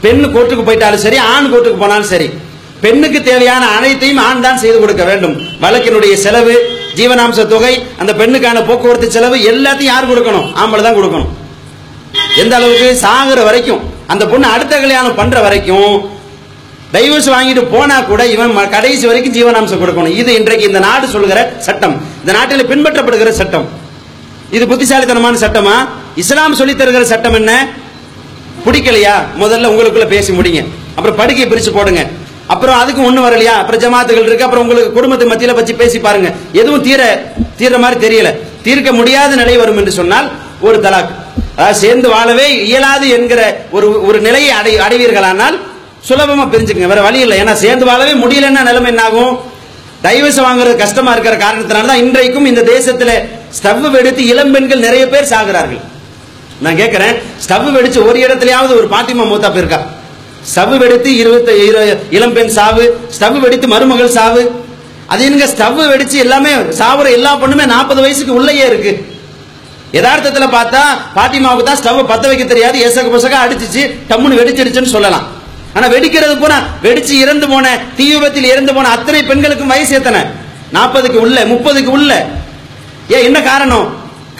பெண் 0.00 0.24
கோர்ட்டுக்கு 0.24 0.64
போயிட்டாலும் 0.64 0.96
சரி 0.96 1.16
ஆண் 1.16 1.52
கோர்ட்டுக்கு 1.54 1.78
போனாலும் 1.78 2.04
சரி 2.04 2.30
பெண்ணுக்கு 2.80 3.22
தேவையான 3.22 3.66
அனைத்தையும் 3.66 4.16
ஆண் 4.16 4.40
தான் 4.40 4.58
செய்து 4.58 4.78
கொடுக்க 4.78 5.04
வேண்டும். 5.04 5.40
வழக்கினுடைய 5.60 6.14
செலவு 6.14 6.78
ஜீவனாம்ச 6.96 7.46
தொகை 7.46 7.84
அந்த 7.98 8.12
பெண்ணுக்கான 8.12 8.66
போக்குவரத்து 8.66 9.10
செலவு 9.10 9.36
எல்லாத்தையும் 9.36 9.82
யார் 9.82 10.08
கொடுக்கணும்? 10.08 10.48
ஆம்பளை 10.48 10.82
தான் 10.82 10.94
கொடுக்கணும். 10.94 11.26
எந்த 12.36 12.56
அளவுக்கு? 12.56 12.98
சாகுற 13.02 13.44
வரைக்கும். 13.44 13.80
அந்த 14.06 14.26
பொண்ணு 14.26 14.46
அடுத்த 14.46 14.80
கல்யாணம் 14.80 15.14
பண்ற 15.14 15.40
வரைக்கும் 15.40 16.10
டைவர்ஸ் 16.92 17.30
வாங்கிட்டு 17.30 17.66
போனா 17.70 18.00
கூட 18.00 18.26
இவன் 18.26 18.56
ம- 18.56 18.70
கடைசி 18.70 19.06
வரைக்கும் 19.06 19.34
ஜீவனாம்சம் 19.34 19.84
கொடுக்கணும். 19.84 20.16
இது 20.16 20.34
இன்றைக்கு 20.34 20.66
இந்த 20.66 20.78
நாடு 20.78 21.08
சொல்கிற 21.08 21.54
சட்டம். 21.58 22.02
இந்த 22.20 22.32
நாட்டில் 22.32 22.66
பின்பற்றப்படுகிற 22.66 23.30
சட்டம். 23.30 23.68
இது 24.50 24.68
புத்திசாலித்தனமான 24.68 25.38
சட்டமா? 25.38 25.88
இஸ்லாம் 26.16 26.54
சொல்லி 26.54 26.74
தருகிற 26.74 27.02
சட்டம் 27.02 27.34
என்ன? 27.34 27.52
பிடிக்கலையா? 28.66 29.14
முதல்ல 29.40 29.70
உங்களுக்குள்ள 29.72 30.06
பேசி 30.06 30.32
முடிங்க. 30.32 30.60
அப்புறம் 30.96 31.16
படுக்கையை 31.16 31.46
பிரிச்சு 31.52 31.72
போடுங்க. 31.72 32.06
அப்புறம் 32.46 32.78
அதுக்கு 32.78 33.10
ஒண்ணு 33.10 33.20
வரலையா? 33.26 33.54
அப்புறம் 33.60 33.80
ஜமாத்துகள் 33.84 34.26
இருக்கு. 34.28 34.44
அப்புறம் 34.44 34.64
உங்களுக்கு 34.64 34.92
குடும்பத்து 34.92 35.28
மத்தியில 35.30 35.54
வச்சு 35.54 35.74
பேசி 35.74 35.98
பாருங்க. 35.98 36.34
எதுவும் 36.52 36.82
தீர 36.82 37.32
தீர 37.56 37.78
மாதிரி 37.78 37.98
தெரியல. 38.06 38.30
தீர்க்க 38.62 38.92
முடியாத 38.92 39.34
நிலை 39.34 39.56
வரும் 39.56 39.76
என்று 39.76 39.92
சொன்னால் 39.92 40.30
ஒரு 40.60 40.78
தலாக். 40.78 41.10
அதாவது 41.56 41.78
சேர்ந்து 41.78 42.08
வாழவே 42.08 42.64
இயலாது 42.66 43.08
என்கிற 43.08 43.40
ஒரு 43.70 44.06
ஒரு 44.06 44.20
நிலையை 44.20 44.50
அடை 44.50 44.74
அடைவீர்களானால் 44.86 45.56
சுலபமா 46.08 46.44
பிரிஞ்சுக்கங்க. 46.52 46.86
வேற 46.86 47.02
வழி 47.02 47.20
இல்லை. 47.20 47.42
ஏன்னா 47.42 47.52
சேர்ந்து 47.52 47.84
வாழவே 47.84 48.12
முடியலன்னா 48.12 48.62
நிலைமை 48.70 48.90
என்ன 48.90 49.02
ஆகும் 49.02 49.34
டைவர்ஸ் 50.02 50.40
வாங்குறது 50.46 50.76
கஷ்டமா 50.76 51.12
இருக்கிற 51.12 51.36
காரணத்தினால 51.36 51.90
தான் 51.90 52.02
இன்றைக்கும் 52.04 52.46
இந்த 52.46 52.62
தேசத்துல 52.62 53.12
ஸ்டவ் 53.58 53.98
எடுத்து 54.00 54.26
இளம் 54.26 54.52
பெண்கள் 54.52 54.86
நிறைய 54.86 55.08
பேர் 55.08 55.30
சாகிறார்கள். 55.34 55.82
நான் 56.64 56.80
கேட்கிறேன் 56.80 57.14
ஸ்டவ் 57.44 57.70
வெடிச்சு 57.76 58.00
ஒரு 58.08 58.18
இடத்துலயாவது 58.26 58.72
ஒரு 58.80 58.88
பாத்திமா 58.94 59.24
மூத்தா 59.30 59.48
போயிருக்கா? 59.54 59.80
ஸ்டவ் 60.50 60.74
வெடித்து 60.82 61.10
இருபத்தி 61.22 61.52
இளம்பெண் 62.16 62.52
சாவு 62.58 62.84
ஸ்டவ் 63.16 63.38
வெடித்து 63.44 63.66
மருமகள் 63.74 64.14
சாவு. 64.18 64.42
அது 65.12 65.24
என்னங்க 65.26 65.46
ஸ்டவ் 65.54 65.80
வெடிச்சு 65.92 66.16
எல்லாமே 66.24 66.52
சாவுற 66.80 67.06
எல்லா 67.18 67.32
பொண்ணுமே 67.42 67.64
நாற்பது 67.74 68.00
வயசுக்கு 68.04 68.38
உள்ளேயே 68.38 68.64
இருக்கு. 68.70 68.92
யதார்த்தத்தில் 69.96 70.54
பார்த்தா 70.56 70.82
பாட்டிமாவுக்கு 71.16 71.66
தான் 71.70 71.80
ஸ்டவ் 71.80 72.00
பத்த 72.12 72.24
வைக்க 72.30 72.44
தெரியாது. 72.52 72.78
எசக 72.86 73.10
பசக 73.16 73.34
அடிச்சிச்சு 73.44 73.82
டம்முன்னு 74.10 74.40
வெடிச்சிருச்சுன்னு 74.40 74.94
சொல்லலாம். 74.94 75.26
ஆனா 75.76 75.86
வெடிக்கிறது 75.94 76.34
போனா 76.44 76.56
வெடிச்சு 76.86 77.14
இறந்து 77.24 77.46
போன 77.52 77.66
தீ 77.98 78.06
விபத்தில் 78.14 78.50
இறந்து 78.52 78.72
போன 78.76 78.90
அத்தனை 78.96 79.20
பெண்களுக்கும் 79.30 79.72
வயசு 79.74 79.92
எத்தனை? 80.00 80.22
நாற்பதுக்கு 80.76 81.18
உள்ள 81.24 81.38
முப்பதுக்கு 81.52 81.90
உள்ள. 81.98 82.10
ஏன் 83.14 83.26
என்ன 83.28 83.38
காரணம்? 83.50 83.86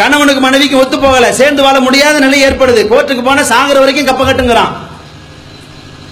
கணவனுக்கு 0.00 0.40
மனைவிக்கு 0.44 0.76
ஒத்து 0.82 0.96
போகல 1.04 1.26
சேர்ந்து 1.40 1.60
வாழ 1.66 1.76
முடியாத 1.86 2.16
நிலை 2.24 2.38
ஏற்படுது. 2.46 2.80
கோர்ட்டுக்கு 2.92 3.22
போன 3.28 3.44
சாகுற 3.50 3.76
வரைக்கும் 3.82 4.08
கப்ப 4.10 4.22
கட்டுங்கிறான். 4.28 4.72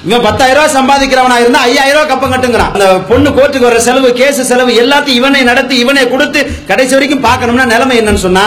இவன் 0.08 0.24
பத்தாயிரம் 0.26 0.58
ரூபாய் 0.58 0.76
சம்பாதிக்கிறவனா 0.76 1.36
இருந்தா 1.42 1.60
ஐயாயிரம் 1.68 1.96
ரூபாய் 1.96 2.10
கப்பம் 2.12 2.32
கட்டுங்கிறான். 2.34 2.72
அந்த 2.76 2.86
பொண்ணு 3.10 3.30
கோர்ட்டுக்கு 3.38 3.68
வர 3.68 3.80
செலவு 3.86 4.08
கேஸ் 4.20 4.40
செலவு 4.50 4.72
எல்லாத்தையும் 4.82 5.18
இவனை 5.20 5.42
நடத்தி 5.50 5.74
இவனை 5.84 6.04
கொடுத்து 6.14 6.40
கடைசி 6.70 6.94
வரைக்கும் 6.96 7.24
பார்க்கணும்னா 7.26 7.66
நிலைமை 7.72 7.96
என்னன்னு 8.02 8.22
சொன்னா 8.26 8.44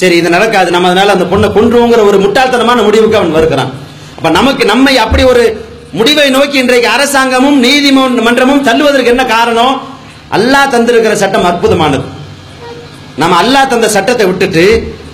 சரி 0.00 0.16
இது 0.20 0.28
நடக்காது. 0.36 0.68
நம்ம 0.74 0.88
அதனால 0.90 1.12
அந்த 1.16 1.26
பொண்ணை 1.32 1.48
கொன்றுவோங்கிற 1.56 2.02
ஒரு 2.10 2.18
முட்டாள்தனமான 2.24 2.82
முடிவுக்கு 2.88 3.18
அவன் 3.20 3.36
வருகிறான். 3.38 3.70
அப்ப 4.16 4.30
நமக்கு 4.38 4.64
நம்மை 4.72 4.94
அப்படி 5.04 5.22
ஒரு 5.32 5.44
முடிவை 5.98 6.26
நோக்கி 6.36 6.56
இன்றைக்கு 6.64 6.88
அரசாங்கமும் 6.96 7.58
நீதிமன்றமும் 7.64 8.64
தள்ளுவதற்கு 8.68 9.12
என்ன 9.14 9.24
காரணம்? 9.34 9.74
அல்லாஹ் 10.36 10.72
தந்திருக்கிற 10.74 11.14
சட்டம் 11.22 11.48
அற்புதமானது. 11.50 12.04
நம்ம 13.20 13.34
அல்லாஹ் 13.42 13.70
தந்த 13.72 13.88
சட்டத்தை 13.94 14.26
விட்டுட்டு 14.28 14.64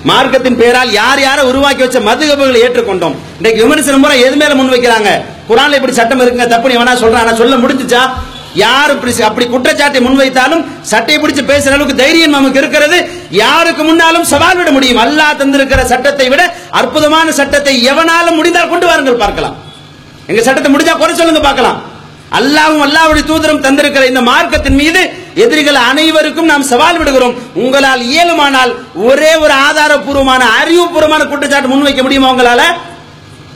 மார்க்கத்தின் 0.08 0.58
பெயரால் 0.60 0.90
யார் 0.98 1.20
யாரை 1.26 1.42
உருவாக்கி 1.50 1.82
வச்ச 1.84 1.98
மதுகபுகளை 2.08 2.58
ஏற்றுக்கொண்டோம். 2.66 3.14
இன்னைக்கு 3.38 3.62
விமர்சனம் 3.64 4.04
பூரா 4.04 4.16
எது 4.26 4.36
மேல 4.42 4.54
முன் 4.58 4.72
வைக்கிறாங்க? 4.74 5.10
குரான்ல 5.48 5.78
இப்படி 5.78 5.94
சட்டம் 5.98 6.20
இருக்குங்க 6.22 6.46
தப்பு 6.52 6.76
எவனா 6.76 6.94
சொல்றான். 7.02 7.38
சொல்ல 7.40 7.56
முடிஞ்சுச்சா? 7.62 8.02
யார் 8.62 8.92
இப்படி 8.94 9.12
அப்படி 9.28 9.46
குற்றச்சாட்டை 9.54 10.00
முன்வைத்தாலும் 10.06 10.62
சட்டையை 10.92 11.18
பிடிச்சு 11.22 11.42
பேசுற 11.50 11.74
அளவுக்கு 11.76 12.00
தைரியம் 12.02 12.36
நமக்கு 12.36 12.60
இருக்கிறது. 12.62 12.98
யாருக்கு 13.42 13.82
முன்னாலும் 13.90 14.26
சவால் 14.32 14.58
விட 14.60 14.70
முடியும். 14.76 15.02
அல்லாஹ் 15.04 15.38
தந்திருக்கிற 15.42 15.82
சட்டத்தை 15.92 16.28
விட 16.32 16.42
அற்புதமான 16.80 17.32
சட்டத்தை 17.40 17.74
எவனாலும் 17.92 18.38
முடிந்தால் 18.40 18.72
கொண்டு 18.72 18.88
வாருங்கள் 18.90 19.22
பார்க்கலாம். 19.24 19.56
எங்க 20.30 20.40
சட்டத்தை 20.48 20.70
முடிஞ்சா 20.74 20.96
குறை 21.02 21.14
சொல்லுங்க 21.20 21.42
பார்க்கலாம். 21.48 21.78
அல்லாவும் 22.38 22.82
அல்லாவுடைய 22.86 23.24
தூதரும் 23.28 23.64
தந்திருக்கிற 23.66 24.06
இந்த 24.12 24.22
மார்க்கத்தின் 24.30 24.80
மீது 24.80 25.02
எதிரிகள் 25.38 25.74
அனைவருக்கும் 25.74 26.44
நாம் 26.44 26.62
சவால் 26.62 26.98
விடுகிறோம். 26.98 27.34
உங்களால் 27.54 28.00
இயலுமானால் 28.00 28.74
ஒரே 28.94 29.34
ஒரு 29.34 29.54
ஆதாரபூர்வமான 29.54 30.42
அறிவுபூர்வமான 30.60 31.26
குற்றச்சாட்டு 31.26 31.68
முன்வைக்க 31.68 32.02
முடியுமா 32.02 32.30
உங்களால? 32.30 32.60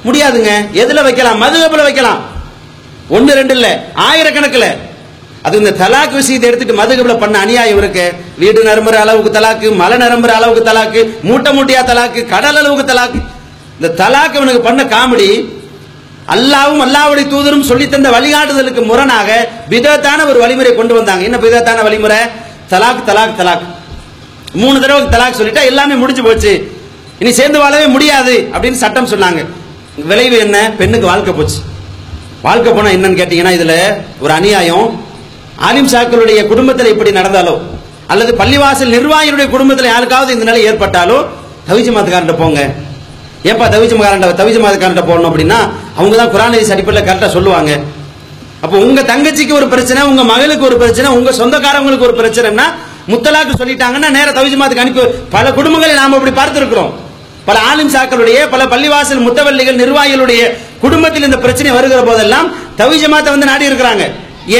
முடியாதுங்க. 0.04 0.50
எதுல 0.72 1.02
வைக்கலாம்? 1.02 1.42
மதுகப்புல 1.42 1.82
வைக்கலாம். 1.82 2.20
ஒன்னு 3.08 3.34
ரெண்டு 3.34 3.54
இல்ல. 3.54 3.86
ஆயிரக்கணக்கில். 3.94 4.76
அது 5.42 5.58
இந்த 5.58 5.70
தலாக் 5.70 6.12
விஷயத்தை 6.12 6.50
எடுத்துட்டு 6.50 6.82
மதுகப்புல 6.82 7.20
பண்ண 7.20 7.38
அநியாயம் 7.38 7.78
இருக்கு. 7.78 8.12
வீடு 8.38 8.64
நரம்புற 8.64 8.94
அளவுக்கு 8.94 9.40
தலாக்கு 9.40 9.74
மலை 9.74 9.98
நரம்புற 9.98 10.28
அளவுக்கு 10.28 10.70
தலாக்கு 10.70 11.22
மூட்டை 11.22 11.60
மூட்டையா 11.60 11.84
தலாக்கு 11.84 12.26
கடல் 12.26 12.56
அளவுக்கு 12.56 12.92
தலாக்கு. 12.92 13.22
இந்த 13.80 14.04
தலாக்கு 14.04 14.34
இவனுக்கு 14.34 14.60
பண்ண 14.60 14.84
காமெடி 14.84 15.51
அல்லாவும் 16.32 16.82
அல்லாவுடைய 16.84 17.24
தூதரும் 17.34 17.68
சொல்லி 17.70 17.88
தந்த 17.88 18.10
வழிகாட்டுதலுக்கு 18.10 18.82
முரணாக 18.90 19.48
விதத்தான 19.70 20.26
ஒரு 20.30 20.38
வழிமுறை 20.38 20.74
கொண்டு 20.74 20.94
வந்தாங்க. 20.94 21.22
என்ன 21.24 21.36
விதத்தான 21.36 21.82
வழிமுறை? 21.82 22.20
தலாக் 22.70 23.06
தலாக் 23.06 23.38
தலாக். 23.40 23.64
மூணு 24.52 24.80
தடவை 24.80 25.02
தலாக் 25.02 25.38
சொல்லிட்டா 25.40 25.62
எல்லாமே 25.64 25.94
முடிஞ்சு 25.94 26.22
போச்சு. 26.22 26.52
இனி 27.18 27.32
சேர்ந்து 27.32 27.58
வாழவே 27.58 27.86
முடியாது 27.86 28.48
அப்படின்னு 28.52 28.82
சட்டம் 28.84 29.08
சொன்னாங்க. 29.08 29.46
விளைவு 30.10 30.38
என்ன? 30.38 30.72
பெண்ணுக்கு 30.78 31.06
வாழ்க்கை 31.06 31.34
போச்சு. 31.34 31.58
வாழ்க்கை 32.42 32.72
போனா 32.72 32.88
என்னன்னு 32.88 33.20
கேட்டீங்கன்னா 33.20 33.52
இதுல 33.58 33.74
ஒரு 34.20 34.32
அநியாயம். 34.32 35.04
ஆலிம் 35.68 35.90
சாக்களுடைய 35.92 36.46
குடும்பத்தில் 36.46 36.86
இப்படி 36.86 37.10
நடந்தாலோ 37.10 37.54
அல்லது 38.06 38.32
பள்ளிவாசல் 38.38 38.94
நிர்வாகிகளுடைய 38.96 39.50
குடும்பத்தில் 39.50 39.86
யாருக்காவது 39.86 40.32
இந்த 40.32 40.44
நிலை 40.44 40.62
ஏற்பட்டாலோ 40.70 41.18
தவிச்சு 41.68 42.36
போங்க. 42.36 42.60
ஏப்பா 43.42 43.66
தவிச்சு 43.68 43.96
மாகாரண்ட 44.00 44.26
தவிச்சு 44.40 44.60
போகணும் 45.00 45.30
அப்படின்னா 45.30 45.60
அவங்க 45.98 46.14
தான் 46.20 46.32
குரான் 46.34 46.54
ஹதீஸ் 46.56 46.72
அடிப்படையில் 46.74 47.08
கரெக்டாக 47.08 47.30
சொல்லுவாங்க. 47.36 47.72
அப்போ 48.64 48.76
உங்க 48.86 49.00
தங்கச்சிக்கு 49.12 49.54
ஒரு 49.60 49.66
பிரச்சனை 49.74 50.00
உங்க 50.10 50.22
மகளுக்கு 50.32 50.64
ஒரு 50.70 50.76
பிரச்சனை 50.82 51.08
உங்க 51.18 51.30
சொந்தக்காரங்களுக்கு 51.40 52.06
ஒரு 52.08 52.16
பிரச்சனைனா 52.20 52.66
முத்தலாக்கு 53.12 53.54
சொல்லிட்டாங்கன்னா 53.60 54.08
நேர 54.16 54.28
தவிஜமாத்துக்கு 54.38 54.84
அனுப்பி 54.84 55.04
பல 55.36 55.46
குடும்பங்களை 55.58 55.94
நாம் 56.00 56.16
அப்படி 56.18 56.34
பார்த்திருக்கிறோம். 56.40 56.90
பல 57.48 57.56
ஆலிம் 57.70 57.92
சாக்களுடைய 57.94 58.38
பல 58.52 58.62
பள்ளிவாசல் 58.72 59.24
முத்தவள்ளிகள் 59.26 59.80
நிர்வாகிகளுடைய 59.82 60.42
குடும்பத்தில் 60.84 61.26
இந்த 61.28 61.38
பிரச்சனை 61.44 61.70
வருகிற 61.78 62.00
போதெல்லாம் 62.08 62.46
தவிஜமாத்தை 62.80 63.30
வந்து 63.34 63.50
நாடி 63.50 63.68
இருக்கிறாங்க. 63.70 64.04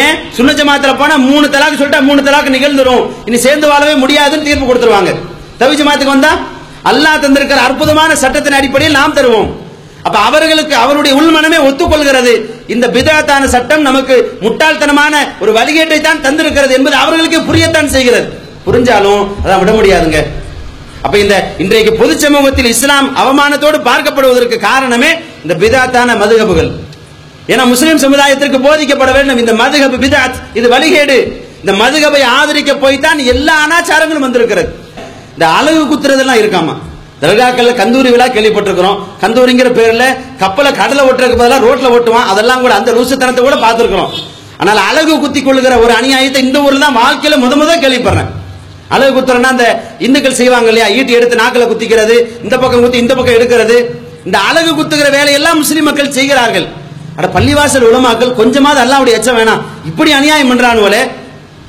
ஏன்? 0.01 0.16
சுன்ன 0.37 0.51
ஜமாத்துல 0.59 0.92
போனா 1.03 1.14
மூணு 1.29 1.47
தலாக்கு 1.55 1.79
சொல்லிட்டா 1.81 2.03
மூணு 2.09 2.21
தலாக்கு 2.27 2.57
நிகழ்ந்துரும். 2.57 3.05
இனி 3.29 3.38
சேர்ந்து 3.47 3.66
வாழவே 3.71 3.95
முடியாதுன்னு 4.03 4.49
தீர்ப்பு 4.49 4.66
கொடுத்துருவாங்க. 4.68 5.12
தவிஜமாத்துக்கு 5.62 6.14
வந்தா 6.16 6.33
அல்லாஹ் 6.90 7.23
தந்திருக்கிற 7.25 7.61
அற்புதமான 7.68 8.11
சட்டத்தின் 8.23 8.59
அடிப்படையில் 8.61 8.99
நாம் 9.01 9.16
தருவோம். 9.18 9.51
அப்ப 10.07 10.17
அவர்களுக்கு 10.29 10.75
அவருடைய 10.85 11.12
உள்மனமே 11.21 11.59
ஒத்துக்கொள்கிறது. 11.69 12.33
இந்த 12.75 12.87
பிதாத்தான 12.95 13.49
சட்டம் 13.55 13.83
நமக்கு 13.88 14.15
முட்டாள்தனமான 14.45 15.15
ஒரு 15.43 15.53
வழிகேட்டை 15.59 15.99
தான் 16.01 16.23
தந்திருக்கிறது 16.27 16.73
என்பது 16.79 16.97
அவர்களுக்கே 17.03 17.41
புரியத்தான் 17.49 17.93
செய்கிறது. 17.97 18.27
புரிஞ்சாலும் 18.67 19.23
அதான் 19.45 19.61
விட 19.62 19.73
முடியாதுங்க. 19.79 20.21
அப்ப 21.05 21.15
இந்த 21.19 21.37
இன்றைக்கு 21.62 21.93
பொது 22.01 22.15
சமூகத்தில் 22.25 22.71
இஸ்லாம் 22.75 23.09
அவமானத்தோடு 23.23 23.79
பார்க்கப்படுவதற்கு 23.88 24.57
காரணமே 24.69 25.11
இந்த 25.45 25.55
பிதாத்தான 25.62 26.17
மதுகபுகள். 26.23 26.71
ஏன்னா 27.53 27.65
முஸ்லிம் 27.73 28.03
சமுதாயத்திற்கு 28.05 28.59
போதிக்கப்பட 28.67 29.12
வேண்டும் 29.17 29.41
இந்த 29.43 29.53
மதுகபு 29.62 29.97
பிதாத். 30.05 30.37
இது 30.59 30.67
வழிகேடு. 30.75 31.17
இந்த 31.62 31.73
மதுகபை 31.83 32.23
ஆதரிக்க 32.37 32.73
போய்தான் 32.85 33.21
எல்லா 33.33 33.55
அனாச்சாரங்களும் 33.65 34.27
வந்திருக்கிறது. 34.27 34.71
இந்த 35.35 35.47
அழகு 35.59 35.83
குத்துறதெல்லாம் 35.91 36.41
இருக்காமா? 36.43 36.75
தர்காக்கள்ல 37.23 37.73
கந்தூரி 37.81 38.11
விழா 38.13 38.27
கேள்விப்பட்டிருக்கிறோம். 38.37 38.99
கந்தூரிங்கிற 39.23 39.69
பேர்ல 39.79 40.05
கப்பலை 40.43 40.71
கடலை 40.81 41.03
ஓட்டுறதுக்கு 41.09 41.41
பதிலாக 41.43 41.63
ரோட்ல 41.67 41.91
ஓட்டுவான் 41.97 42.29
அதெல்லாம் 42.33 42.63
கூட 42.65 42.73
அந்த 42.81 42.93
லூசுத்தனத்தை 42.97 43.43
கூட 43.49 43.57
பார்த்துருக்கிறோம். 43.65 44.13
ஆனால் 44.63 44.81
அழகு 44.89 45.15
குத்தி 45.23 45.41
கொள்ளுகிற 45.43 45.75
ஒரு 45.85 45.93
அநியாயத்தை 46.01 46.41
இந்த 46.47 46.59
ஊர்ல 46.67 46.83
தான் 46.87 46.99
வாழ்க்கையில 47.03 47.39
முத 47.45 47.55
முத 47.61 47.73
கேள்விப்படுறேன். 47.85 48.31
அழகு 48.95 49.13
குத்துறேன்னா 49.17 49.51
அந்த 49.55 49.67
இந்துக்கள் 50.07 50.39
செய்வாங்க 50.41 50.69
இல்லையா? 50.73 50.89
ஈட்டி 50.99 51.13
எடுத்து 51.19 51.41
நாக்கில் 51.43 51.69
குத்திக்கிறது 51.71 52.17
இந்த 52.45 52.55
பக்கம் 52.63 52.83
குத்தி 52.85 52.99
இந்த 53.05 53.13
பக்கம் 53.19 53.37
எடுக்கிறது. 53.39 53.77
இந்த 54.27 54.39
அழகு 54.49 54.71
குத்துகிற 54.79 55.09
வேலையெல்லாம் 55.19 55.59
முஸ்லீம் 55.63 55.89
மக்கள் 55.91 56.15
செய்கிறார்கள். 56.19 56.67
அட 57.19 57.27
பள்ளிவாசல் 57.37 57.89
உலமாக்கள் 57.91 58.37
கொஞ்சமாவது 58.41 58.81
அல்லாவுடைய 58.85 59.17
எச்சம் 59.19 59.39
வேணாம். 59.39 59.63
இப்படி 59.91 60.11
அநியாயம் 60.19 60.51
பண்றானுவலே 60.53 61.03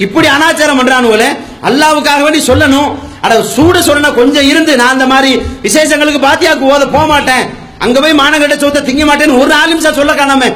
இப்படி 0.06 0.28
அனாச்சாரம் 0.36 0.80
பண்றானுவலே 0.82 1.30
அல்லாவுக்காக 1.70 2.22
வேண்டி 2.26 2.42
சொல்லணும். 2.52 2.92
அட 3.24 3.44
சூடு 3.44 3.84
சொன்னா 3.84 4.10
கொஞ்சம் 4.10 4.44
இருந்து. 4.44 4.76
நான் 4.76 4.88
அந்த 4.88 5.06
மாதிரி 5.06 5.36
விசேஷங்களுக்கு 5.64 6.26
பாத்தியாக்கு 6.26 6.66
ஓத 6.66 6.92
போக 6.92 7.06
மாட்டேன். 7.06 7.50
அங்க 7.78 8.02
போய் 8.02 8.14
மானகட்ட 8.14 8.56
சோத்த 8.56 8.84
திங்க 8.84 9.04
மாட்டேன்னு 9.06 9.40
ஒரு 9.40 9.48
நாலு 9.48 9.68
நிமிஷம் 9.68 9.94
சொல்ல 9.94 10.14
காணாம. 10.14 10.54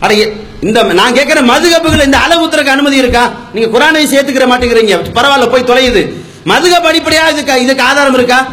அட 0.00 0.14
எ- 0.14 0.32
இந்த 0.60 0.82
நான் 0.82 1.14
கேட்கிற 1.14 1.40
மதுகப்புகள் 1.40 2.04
இந்த 2.04 2.18
அளவு 2.18 2.46
ஊத்துறதுக்கு 2.46 2.66
அனுமதி 2.66 2.96
இருக்கா? 2.96 3.30
நீங்க 3.54 3.78
குரானை 3.78 4.04
சேர்த்துக்கிற 4.04 4.46
மாட்டேங்கிறீங்க. 4.46 5.00
பரவாயில்ல 5.14 5.50
போய் 5.50 5.62
தொலையுது. 5.62 6.12
மதுகப் 6.46 6.86
அடிப்படையா 6.86 7.28
இதுக்கு 7.30 7.62
இதுக்கு 7.62 7.82
ஆதாரம் 7.82 8.14
இருக்கா? 8.14 8.46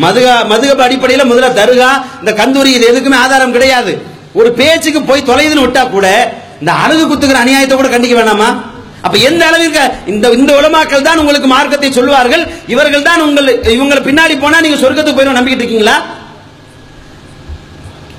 மதுக 0.00 0.44
மதுகப் 0.48 0.82
அடிப்படையில 0.82 1.24
முதல்ல 1.24 1.52
தருகா 1.52 2.04
இந்த 2.18 2.32
கந்தூரி 2.32 2.66
இது 2.66 2.92
எதுக்குமே 2.92 3.14
ஆதாரம் 3.14 3.52
கிடையாது. 3.52 4.02
ஒரு 4.32 4.52
பேச்சுக்கு 4.52 5.02
போய் 5.02 5.24
தொலையுதுன்னு 5.26 5.62
விட்டா 5.62 5.90
கூட 5.90 6.32
இந்த 6.60 6.72
அழகு 6.72 7.14
குத்துக்கிற 7.14 7.40
அநியாயத்தை 7.44 7.74
கூட 7.74 7.88
கண்டிக்க 7.88 8.22
வேணாமா? 8.22 8.71
அப்ப 9.06 9.16
எந்த 9.28 9.42
அளவிற்கு 9.50 9.82
இந்த 10.12 10.26
இந்த 10.40 10.52
உலமாக்கள் 10.60 11.06
தான் 11.06 11.20
உங்களுக்கு 11.22 11.48
மார்க்கத்தை 11.54 11.88
சொல்லுவார்கள் 11.98 12.42
இவர்கள் 12.72 13.06
தான் 13.08 13.22
உங்கள் 13.26 13.48
இவங்களை 13.76 14.02
பின்னாடி 14.08 14.34
போனா 14.44 14.58
நீங்க 14.64 14.78
சொர்க்கத்துக்கு 14.82 15.18
போயிடும் 15.18 15.38
நம்பிக்கிட்டு 15.38 15.64
இருக்கீங்களா? 15.64 15.96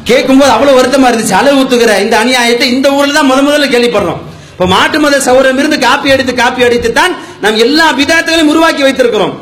கேட்கும்போது 0.09 0.51
அவ்வளவு 0.55 0.77
வருத்தமா 0.79 1.09
இருந்துச்சு. 1.09 1.35
அளவு 1.41 1.59
ஊத்துகிற 1.59 1.91
இந்த 2.05 2.15
அநியாயத்தை 2.23 2.67
இந்த 2.75 2.87
ஊர்ல 2.97 3.15
தான் 3.17 3.29
முத 3.31 3.41
முதல்ல 3.47 3.67
கேள்விப்படுறோம். 3.73 4.21
இப்ப 4.53 4.65
மாட்டு 4.73 4.97
மத 5.03 5.19
சௌரம் 5.27 5.59
இருந்து 5.61 5.77
காப்பி 5.85 6.11
அடித்து 6.15 6.33
காப்பி 6.41 6.65
அடித்து 6.67 6.89
தான் 6.99 7.13
நாம் 7.43 7.61
எல்லா 7.65 7.85
விதத்துகளையும் 7.99 8.51
உருவாக்கி 8.53 8.83
வைத்திருக்கிறோம். 8.87 9.33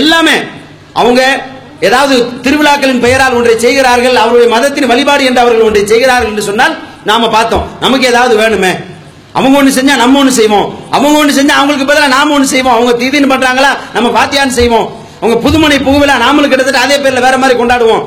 எல்லாமே. 0.00 0.36
அவங்க 1.00 1.20
ஏதாவது 1.88 2.14
திருவிழாக்களின் 2.44 3.02
பெயரால் 3.06 3.36
ஒன்றை 3.38 3.56
செய்கிறார்கள் 3.64 4.16
அவருடைய 4.22 4.48
மதத்தின் 4.54 4.90
வழிபாடு 4.92 5.22
என்று 5.28 5.42
அவர்கள் 5.44 5.68
ஒன்றை 5.68 5.82
செய்கிறார்கள் 5.92 6.30
என்று 6.32 6.48
சொன்னால் 6.50 6.74
நாம 7.10 7.28
பார்த்தோம். 7.36 7.64
நமக்கு 7.84 8.06
ஏதாவது 8.12 8.34
வேணுமே. 8.42 8.72
அவங்க 9.32 9.62
ஒண்ணு 9.62 9.74
செஞ்சா 9.78 9.96
நம்ம 9.96 10.24
ஒண்ணு 10.24 10.28
செய்வோம். 10.28 10.74
அவங்க 10.90 11.24
ஒண்ணு 11.24 11.36
செஞ்சா 11.38 11.54
அவங்களுக்கு 11.60 11.86
பதிலாக 11.86 12.14
நாம 12.16 12.38
ஒண்ணு 12.38 12.42
செய்வோம். 12.42 12.74
அவங்க 12.74 12.92
தீதின்னு 13.04 13.32
பண்றாங்களா 13.34 13.70
நம்ம 13.94 14.08
பாத்தியான்னு 14.18 14.56
செய்வோம். 14.60 14.86
அவங்க 15.20 15.48
புதுமனை 15.48 15.78
புகுவிழா 15.86 16.14
நாமளும் 16.24 16.48
கிட்டத்தட்ட 16.48 16.78
அதே 16.78 16.96
பேர்ல 16.96 17.20
வேற 17.20 17.38
மாதிரி 17.38 17.60
கொண்டாடுவோம். 17.60 18.02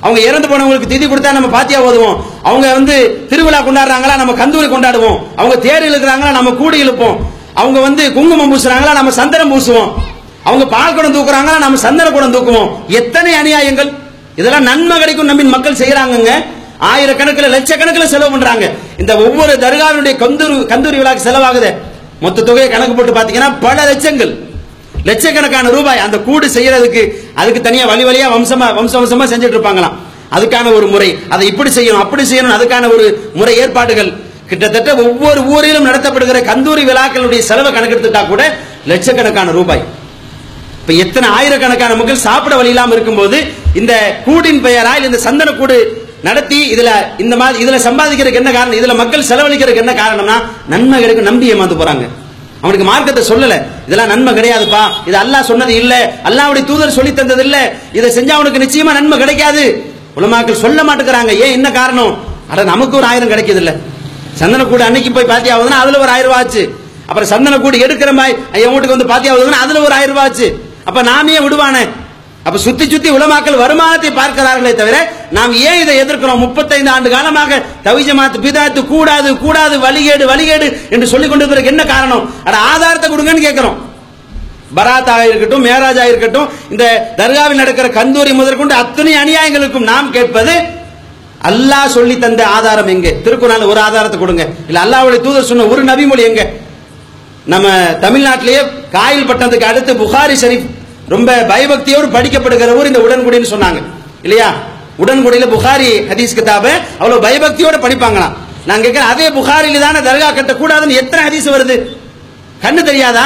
அவங்க 0.00 0.20
இறந்து 0.20 0.48
போனவங்களுக்கு 0.48 0.90
திதி 0.92 1.06
கொடுத்தா 1.08 1.32
நம்ம 1.32 1.48
பாத்தியா 1.48 1.82
ஓதுவோம். 1.82 2.16
அவங்க 2.42 2.72
வந்து 2.72 3.26
திருவிழா 3.30 3.60
கொண்டாடுறாங்களா 3.60 4.16
நம்ம 4.16 4.32
கந்தூரி 4.32 4.68
கொண்டாடுவோம். 4.68 5.18
அவங்க 5.36 5.56
தேர் 5.56 5.86
இழுக்கிறாங்களா 5.90 6.30
நம்ம 6.30 6.50
கூடி 6.50 6.88
இழுப்போம். 6.88 7.16
அவங்க 7.54 7.80
வந்து 7.80 8.12
குங்குமம் 8.12 8.50
பூசுறாங்களா 8.52 8.92
நம்ம 8.92 9.10
சந்தனம் 9.10 9.52
பூசுவோம். 9.52 9.90
அவங்க 10.44 10.66
பால் 10.66 10.94
குடம் 10.94 11.14
தூக்குறாங்களா 11.14 11.58
நம்ம 11.58 11.78
சந்தன 11.78 12.10
குடம் 12.10 12.34
தூக்குவோம். 12.34 12.70
எத்தனை 12.88 13.32
அநியாயங்கள். 13.34 13.92
இதெல்லாம் 14.36 14.62
நன்மை 14.62 14.98
கிடைக்கும் 14.98 15.26
நம்பின் 15.26 15.54
மக்கள் 15.54 15.80
செய்யறாங்க 15.82 16.44
ஆயிரக்கணக்கில் 16.90 17.52
லட்சக்கணக்கில் 17.54 18.12
செலவு 18.12 18.30
பண்றாங்க. 18.34 18.64
இந்த 19.02 19.12
ஒவ்வொரு 19.24 19.52
தர்காவினுடைய 19.64 20.14
கந்தூரி 20.22 20.54
கந்தூரி 20.72 20.96
விழாக்கு 21.00 21.26
செலவாகுது. 21.28 21.70
மொத்த 22.24 22.44
தொகையை 22.48 22.68
கணக்கு 22.72 22.94
போட்டு 22.96 23.12
பாத்தீங்கன்னா 23.18 23.50
பல 23.66 23.78
லட்சங்கள். 23.90 24.32
லட்சக்கணக்கான 25.08 25.70
ரூபாய் 25.76 26.02
அந்த 26.06 26.16
கூடு 26.26 26.46
செய்யறதுக்கு 26.56 27.02
அதுக்கு 27.40 27.60
தனியா 27.68 27.84
வழி 27.92 28.04
வழியா 28.08 28.26
வம்சமா 28.34 28.66
வம்ச 28.78 28.94
வம்சமா 29.00 29.24
செஞ்சுட்டு 29.32 29.56
இருப்பாங்களாம். 29.56 29.96
அதுக்கான 30.36 30.66
ஒரு 30.78 30.86
முறை. 30.92 31.08
அதை 31.34 31.46
இப்படி 31.52 31.70
செய்யணும் 31.78 32.04
அப்படி 32.04 32.22
செய்யணும் 32.30 32.54
அதுக்கான 32.56 32.90
ஒரு 32.94 33.06
முறை 33.38 33.54
ஏற்பாடுகள். 33.62 34.10
கிட்டத்தட்ட 34.50 34.90
ஒவ்வொரு 35.06 35.40
ஊரிலும் 35.54 35.88
நடத்தப்படுகிற 35.88 36.38
கந்தூரி 36.50 36.82
விழாக்களுடைய 36.90 37.42
செலவை 37.48 37.70
கணக்கெடுத்துட்டா 37.72 38.22
கூட 38.28 38.42
லட்சக்கணக்கான 38.90 39.50
ரூபாய். 39.58 39.82
இப்ப 40.80 40.92
எத்தனை 41.04 41.26
ஆயிரக்கணக்கான 41.38 41.96
மக்கள் 41.98 42.24
சாப்பிட 42.28 42.54
வழி 42.60 42.72
இல்லாமல் 42.72 42.96
இருக்கும்போது 42.96 43.38
இந்த 43.80 43.92
கூடின் 44.26 44.62
பெயரால் 44.66 45.06
இந்த 45.08 45.18
சந்தன 45.26 45.50
கூடு 45.60 45.76
நடத்தி 46.22 46.74
இதுல 46.74 46.90
இந்த 47.18 47.36
மாதிரி 47.36 47.64
இதுல 47.64 47.74
சம்பாதிக்கிறதுக்கு 47.74 48.34
என்ன 48.34 48.52
காரணம்? 48.52 48.78
இதுல 48.78 48.96
மக்கள் 48.96 49.20
செலவழிக்கிறதுக்கு 49.20 49.76
என்ன 49.76 49.92
காரணம்னா 49.92 50.42
நன்மை 50.68 51.00
கிடைக்கும் 51.00 51.24
நம்பி 51.24 51.52
ஏமாந்து 51.52 51.80
போறாங்க. 51.82 52.08
அவனுக்கு 52.60 52.86
மார்க்கத்தை 52.86 53.28
சொல்லல. 53.28 53.62
இதெல்லாம் 53.86 54.08
நன்மை 54.08 54.34
கிடையாதுப்பா. 54.34 54.90
இது 55.06 55.18
அல்லாஹ் 55.18 55.42
சொன்னது 55.42 55.74
இல்ல. 55.74 56.20
அல்லாவுடைய 56.24 56.64
தூதர் 56.64 56.90
சொல்லி 56.90 57.14
தந்தது 57.14 57.42
இல்ல. 57.42 57.72
இதை 57.92 58.16
செஞ்சா 58.16 58.28
அவனுக்கு 58.28 58.58
நிச்சயமா 58.58 58.92
நன்மை 58.92 59.18
கிடைக்காது. 59.18 59.92
உலமாக்கள் 60.16 60.60
சொல்ல 60.60 60.82
மாட்டேங்கிறாங்க. 60.82 61.28
ஏன் 61.28 61.52
என்ன 61.52 61.70
காரணம்? 61.70 62.30
அட 62.48 62.64
நமக்கு 62.64 62.96
ஒரு 62.96 63.06
ஆயிரம் 63.06 63.30
கிடைக்குது 63.30 63.56
இல்ல 63.56 63.76
சந்தன 64.34 64.84
அன்னைக்கு 64.84 65.12
போய் 65.12 65.24
பாத்தியா 65.24 65.58
அதுல 65.58 65.98
ஒரு 65.98 66.08
ஆயிரம் 66.08 66.30
ரூபாய் 66.30 66.44
ஆச்சு. 66.44 66.76
அப்புறம் 67.06 67.28
சந்தன 67.28 67.56
எடுக்கிற 67.56 68.12
மாதிரி 68.12 68.38
என் 68.52 68.70
வீட்டுக்கு 68.70 68.96
வந்து 68.96 69.06
பாத்தியா 69.06 69.34
அதுல 69.34 69.80
ஒரு 69.80 69.92
ஆயிரம் 69.92 70.14
ரூபாய் 70.14 70.28
ஆச்சு. 70.28 70.62
அப்ப 70.84 71.02
நாமே 71.02 71.38
விடுவானே. 71.38 71.88
அப்ப 72.46 72.58
சுத்தி 72.58 72.84
சுத்தி 72.92 73.10
உலமாக்கள் 73.16 73.60
வருமானத்தை 73.62 74.10
பார்க்கிறார்களே 74.18 74.72
தவிர 74.80 74.96
நாம் 75.36 75.52
ஏன் 75.68 75.80
இதை 75.82 75.94
எதிர்க்கிறோம்? 76.02 76.40
முப்பத்தைந்து 76.44 76.90
ஆண்டு 76.94 77.08
காலமாக 77.14 77.58
தவிஜமாத்து 77.84 78.38
பிதாத்து 78.46 78.80
கூடாது 78.92 79.30
கூடாது 79.44 79.74
வழிகேடு 79.84 80.24
வழிகேடு 80.32 80.66
என்று 80.94 81.06
சொல்லிக் 81.12 81.32
கொண்டிருக்கிறதுக்கு 81.32 81.72
என்ன 81.74 81.84
காரணம்? 81.92 82.24
அட 82.48 82.56
ஆதாரத்தை 82.72 83.08
கொடுங்கன்னு 83.10 83.46
கேட்கிறோம். 83.46 83.78
பராத்தாக 84.78 85.28
இருக்கட்டும் 85.30 85.64
மேராஜா 85.68 86.04
இருக்கட்டும் 86.10 86.50
இந்த 86.72 86.84
தர்காவில் 87.20 87.60
நடக்கிற 87.62 87.88
கந்தூரி 87.98 88.32
முதற்கொண்டு 88.40 88.74
அத்தனை 88.82 89.14
அநியாயங்களுக்கும் 89.22 89.88
நாம் 89.92 90.10
கேட்பது 90.10 90.54
அல்லாஹ் 91.50 91.94
சொல்லி 91.96 92.14
தந்த 92.18 92.42
ஆதாரம் 92.56 92.90
எங்க? 92.96 93.08
திருக்குறள் 93.24 93.70
ஒரு 93.72 93.80
ஆதாரத்தை 93.86 94.18
கொடுங்க. 94.20 94.44
இல்ல 94.68 94.80
அல்லாவுடைய 94.84 95.20
தூதர் 95.26 95.50
சொன்ன 95.50 95.66
ஒரு 95.72 95.82
நபிமொழி 95.84 96.22
எங்க? 96.30 96.42
நம்ம 97.44 97.68
தமிழ்நாட்டிலேயே 98.04 98.60
காயில் 98.92 99.28
பட்டணத்துக்கு 99.28 99.70
அடுத்து 99.70 99.92
புகாரி 100.02 100.36
ஷரீஃப் 100.42 100.68
ரொம்ப 101.14 101.30
பயபக்தியோடு 101.52 102.08
படிக்கப்படுகிற 102.16 102.76
ஊர் 102.78 102.90
இந்த 102.90 103.00
உடன்குடின்னு 103.06 103.52
சொன்னாங்க. 103.54 103.80
இல்லையா? 104.26 104.48
உடன்குடியில 105.02 105.46
புகாரி 105.54 105.90
ஹதீஸ் 106.10 106.36
கிதாப 106.38 106.66
அவ்வளவு 107.00 107.24
பயபக்தியோட 107.26 107.76
படிப்பாங்களாம் 107.84 108.34
நான் 108.68 108.82
கேட்கிறேன் 108.84 109.10
அதே 109.12 109.26
புகாரில 109.38 109.80
தானே 109.84 110.00
தர்கா 110.08 110.28
கட்டக்கூடாதுன்னு 110.38 110.98
எத்தனை 111.02 111.22
ஹதீஸ் 111.28 111.48
வருது? 111.54 111.76
கண்ணு 112.64 112.82
தெரியாதா? 112.90 113.24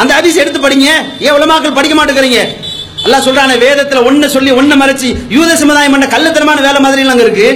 அந்த 0.00 0.10
ஹதீஸ் 0.18 0.40
எடுத்து 0.42 0.60
படிங்க. 0.64 0.88
ஏன் 1.26 1.36
உலமாக்கள் 1.38 1.78
படிக்க 1.78 1.94
மாட்டேங்கிறீங்க? 1.98 2.40
எல்லாம் 3.06 3.24
சொல்றானே 3.26 3.54
வேதத்துல 3.64 4.00
ஒண்ணு 4.08 4.26
சொல்லி 4.36 4.50
ஒண்ணு 4.60 4.74
மறைச்சு 4.82 5.08
யூத 5.36 5.50
சமுதாயம் 5.62 5.94
பண்ண 5.94 6.06
கள்ளத்தனமான 6.14 6.62
வேலை 6.66 6.80
மாதிரி 6.86 7.02
எல்லாம் 7.04 7.22
இருக்கு. 7.24 7.48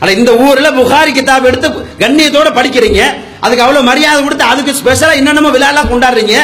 ஆனா 0.00 0.10
இந்த 0.18 0.32
ஊர்ல 0.46 0.70
புகாரி 0.80 1.12
கிதாப் 1.18 1.48
எடுத்து 1.50 1.68
கண்ணியத்தோட 2.02 2.48
படிக்கிறீங்க. 2.58 3.02
அதுக்கு 3.44 3.64
அவ்வளவு 3.64 3.88
மரியாதை 3.90 4.20
கொடுத்து 4.24 4.44
அதுக்கு 4.52 4.72
ஸ்பெஷலா 4.80 5.14
என்னென்னமோ 5.20 5.52
விழாலாம் 5.56 5.90
கொண்டாடுறீங்க. 5.92 6.36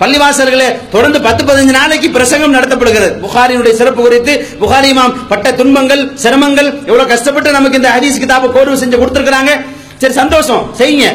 பள்ளிவாசல்களே 0.00 0.68
தொடர்ந்து 0.94 1.18
பத்து 1.26 1.42
பதினஞ்சு 1.48 1.74
நாளைக்கு 1.78 2.08
பிரசங்கம் 2.16 2.54
நடத்தப்படுகிறது. 2.56 3.12
புகாரினுடைய 3.24 3.72
சிறப்பு 3.80 4.00
குறித்து 4.02 4.32
புகாரி 4.62 4.88
இமாம் 4.94 5.14
பட்ட 5.30 5.52
துன்பங்கள் 5.60 6.02
சிரமங்கள் 6.22 6.68
எவ்வளவு 6.88 7.10
கஷ்டப்பட்டு 7.12 7.56
நமக்கு 7.56 7.80
இந்த 7.80 7.90
ஹதீஸ் 7.96 8.20
கிதாப 8.22 8.50
கோர்வு 8.56 8.76
செஞ்சு 8.82 9.00
கொடுத்துருக்காங்க 9.00 9.54
சரி 10.02 10.14
சந்தோஷம். 10.20 10.62
செய்யுங்க. 10.80 11.06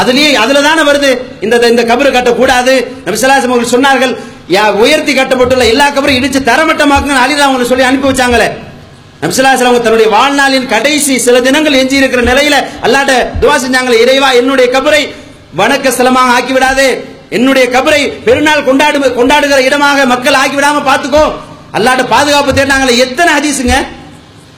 அதுலயே 0.00 0.30
அதுல 0.44 0.62
தானே 0.68 0.82
வருது. 0.90 1.10
இந்த 1.44 1.68
இந்த 1.72 1.82
கபரு 1.90 2.10
கட்டக்கூடாது. 2.16 2.74
நபிசலாசம் 3.06 3.52
அவர்கள் 3.52 3.74
சொன்னார்கள் 3.74 4.14
யா 4.54 4.64
உயர்த்தி 4.82 5.12
கட்டப்பட்டுள்ள 5.14 5.64
எல்லா 5.72 5.86
கபரும் 5.96 6.18
இடிச்சு 6.18 6.40
தரமட்டமாக்குங்க 6.50 7.20
அலிதா 7.24 7.44
அவங்களை 7.46 7.66
சொல்லி 7.72 7.84
அனுப்பி 7.90 8.08
வச்சாங்களே. 8.10 8.48
நபிசல்லாசலம் 9.22 9.70
அவங்க 9.70 9.84
தன்னுடைய 9.84 10.08
வாழ்நாளின் 10.16 10.66
கடைசி 10.74 11.14
சில 11.26 11.36
தினங்கள் 11.46 11.78
எஞ்சி 11.82 11.96
இருக்கிற 12.00 12.22
நிலையில 12.30 12.56
அல்லாட்ட 12.86 13.12
துவா 13.42 13.56
செஞ்சாங்களே 13.64 14.00
இறைவா 14.04 14.30
என்னுடைய 14.40 14.66
கபரை 14.76 15.02
வணக்க 15.60 15.92
ஸ்தலமாக 15.96 16.34
ஆக்கி 16.38 16.52
விடாதே. 16.56 16.88
என்னுடைய 17.30 17.66
கபரை 17.70 18.24
பெருநாள் 18.24 18.64
கொண்டாடு 18.64 19.12
கொண்டாடுகிற 19.16 19.58
இடமாக 19.58 20.06
மக்கள் 20.06 20.34
ஆக்கிவிடாம 20.34 20.82
பாத்துக்கோ 20.84 21.24
அல்லாட்ட 21.74 22.04
பாதுகாப்பு 22.06 22.52
தேடினாங்களே 22.52 22.98
எத்தனை 22.98 23.32
ஹதீஸுங்க? 23.34 23.76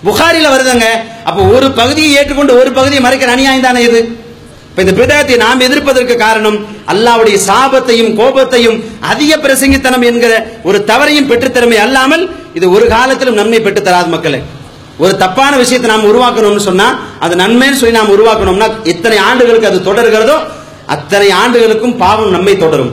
புகாரில 0.05 0.49
வருதுங்க. 0.49 0.87
அப்ப 1.25 1.43
ஒரு 1.43 1.71
பகுதியை 1.71 2.11
ஏற்றுக்கொண்டு 2.19 2.53
ஒரு 2.61 2.73
பகுதியை 2.73 3.03
மறைக்கிற 3.03 3.31
அநியாயம் 3.33 3.61
தானே 3.61 3.81
இது? 3.81 4.01
இப்ப 4.71 4.83
இந்த 4.83 4.93
பிதாத்தை 4.93 5.37
நாம் 5.37 5.61
எதிர்ப்பதற்கு 5.61 6.17
காரணம் 6.17 6.59
அல்லாவுடைய 6.87 7.37
சாபத்தையும் 7.47 8.15
கோபத்தையும் 8.19 8.85
அதிக 9.01 9.37
பிரசங்கித்தனம் 9.37 10.03
என்கிற 10.03 10.33
ஒரு 10.63 10.85
தவறையும் 10.85 11.29
பெற்றுத்தரமே 11.31 11.77
அல்லாமல் 11.77 12.31
இது 12.53 12.71
ஒரு 12.71 12.87
காலத்திலும் 12.87 13.35
நன்மை 13.35 13.61
பெற்றுத்தராது 13.61 14.09
மக்களை. 14.09 14.41
ஒரு 14.99 15.17
தப்பான 15.17 15.57
விஷயத்தை 15.57 15.91
நாம் 15.91 16.09
உருவாக்கணும்னு 16.11 16.59
சொன்னா 16.61 16.87
அது 17.21 17.35
நன்மைன்னு 17.37 17.77
சொல்லி 17.77 17.99
நாம் 17.99 18.15
உருவாக்கணும்னா 18.15 18.69
எத்தனை 18.85 19.19
ஆண்டுகளுக்கு 19.19 19.71
அது 19.71 19.81
தொடர்கிறதோ 19.85 20.37
அத்தனை 20.95 21.29
ஆண்டுகளுக்கும் 21.41 21.97
பாவம் 22.03 22.35
நம்மை 22.37 22.55
தொடரும். 22.57 22.93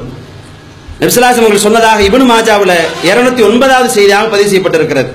நபிசுல்லாசம் 1.02 1.44
அவர்கள் 1.44 1.66
சொன்னதாக 1.68 2.02
இபனு 2.08 2.26
மாஜாவில் 2.32 2.76
இருநூத்தி 3.10 3.44
ஒன்பதாவது 3.50 3.90
செய்தியாக 3.98 4.28
பதிவு 4.34 4.50
செய்யப்பட்டிருக்கிறது. 4.52 5.10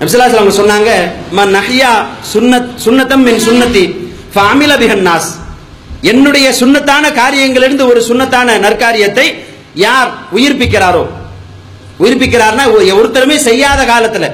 நபிசுல்லாசம் 0.00 0.40
அவங்க 0.40 0.54
சொன்னாங்க 0.60 0.90
ம 1.38 1.46
நஹ்யா 1.56 1.92
சுன்னத் 2.32 2.70
சுன்னத்தம் 2.84 3.24
என் 3.32 3.44
சுன்னத்தி 3.48 3.84
ஃபாமில 4.34 4.72
பிஹன் 4.82 5.04
நாஸ் 5.08 5.30
என்னுடைய 6.10 6.46
சுன்னத்தான 6.60 7.04
காரியங்களிலிருந்து 7.20 7.84
ஒரு 7.90 8.00
சுண்ணத்தான 8.08 8.58
நற்காரியத்தை 8.64 9.26
யார் 9.86 10.08
உயிர்ப்பிக்கிறாரோ? 10.36 11.02
உயிர்ப்பிக்கிறார்னா 12.02 12.64
ஒருத்தருமே 12.98 13.36
செய்யாத 13.48 13.80
காலத்துல 13.92 14.26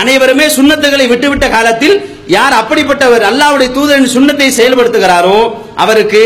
அனைவருமே 0.00 0.46
சுன்னத்துகளை 0.56 1.06
விட்டுவிட்ட 1.12 1.46
காலத்தில் 1.50 1.96
யார் 2.36 2.54
அப்படிப்பட்டவர் 2.60 3.24
அல்லாவுடைய 3.30 3.68
தூதரின் 3.76 4.12
சுண்ணத்தை 4.16 4.48
செயல்படுத்துகிறாரோ 4.58 5.38
அவருக்கு 5.84 6.22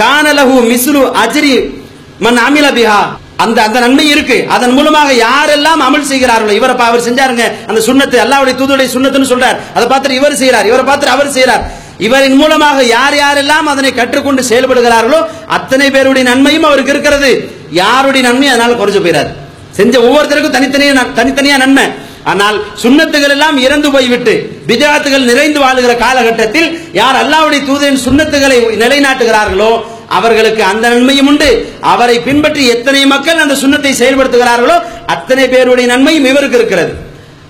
கானலகு 0.00 0.58
மிஸ்லு 0.72 1.12
அஜ்ரி 1.24 1.70
மன் 2.18 2.36
அமில 2.36 2.66
பிஹா. 2.66 2.98
அந்த 3.36 3.62
அந்த 3.62 3.78
நன்மை 3.78 4.08
இருக்கு. 4.08 4.46
அதன் 4.48 4.70
மூலமாக 4.70 5.12
யாரெல்லாம் 5.12 5.80
அமல் 5.80 6.00
செய்கிறார்களோ 6.00 6.54
இவரை 6.54 6.74
பா- 6.74 6.78
அவர் 6.78 7.00
செஞ்சாருங்க. 7.00 7.42
அந்த 7.66 7.80
சுண்ணத்து 7.86 8.16
அல்லாவுடைய 8.18 8.54
தூதுடைய 8.54 8.98
சுண்ணத்துன்னு 8.98 9.32
சொல்றார். 9.32 9.56
அதை 9.74 9.98
பார்த்துட்டு 9.98 10.10
இவர் 10.10 10.36
செய்கிறார் 10.36 10.66
இவரை 10.66 10.84
பார்த்துட்டு 10.84 11.14
அவர் 11.14 11.30
செய்கிறார் 11.30 11.70
இவரின் 11.98 12.36
மூலமாக 12.36 12.82
யார் 12.84 13.14
யாரெல்லாம் 13.14 13.66
அதனை 13.66 13.94
கற்றுக்கொண்டு 13.94 14.42
செயல்படுகிறார்களோ 14.48 15.26
அத்தனை 15.46 15.90
பேருடைய 15.90 16.28
நன்மையும் 16.28 16.62
அவருக்கு 16.62 16.90
இருக்கிறது. 16.90 17.50
யாருடைய 17.70 18.28
நன்மை 18.28 18.48
அதனால 18.48 18.72
குறைஞ்சு 18.72 19.02
போயிடாது 19.02 19.28
செஞ்ச 19.70 19.98
ஒவ்வொருத்தருக்கும் 20.00 20.54
தனித்தனியா 20.56 21.06
தனித்தனியா 21.16 21.56
நன்மை. 21.56 21.84
ஆனால் 22.24 22.56
சுண்ணத்துகள் 22.82 23.32
எல்லாம் 23.34 23.58
இறந்து 23.58 23.88
போய்விட்டு 23.90 24.34
பிதாத்துகள் 24.66 25.28
நிறைந்து 25.30 25.60
வாழுகிற 25.60 25.92
காலகட்டத்தில் 25.98 26.68
யார் 26.92 27.18
அல்லாவுடைய 27.22 27.60
தூதரின் 27.68 28.04
சுண்ணத்துகளை 28.06 28.58
நிலைநாட்டுகிறார்களோ 28.82 29.70
அவர்களுக்கு 30.16 30.62
அந்த 30.64 30.84
நன்மையும் 30.88 31.28
உண்டு. 31.30 31.48
அவரை 31.92 32.16
பின்பற்றி 32.20 32.62
எத்தனை 32.66 33.02
மக்கள் 33.06 33.42
அந்த 33.44 33.54
சுண்ணத்தை 33.54 33.92
செயல்படுத்துகிறார்களோ 34.00 34.76
அத்தனை 35.06 35.44
பேருடைய 35.48 35.86
நன்மையும் 35.86 36.28
இவருக்கு 36.30 36.58
இருக்கிறது. 36.58 36.92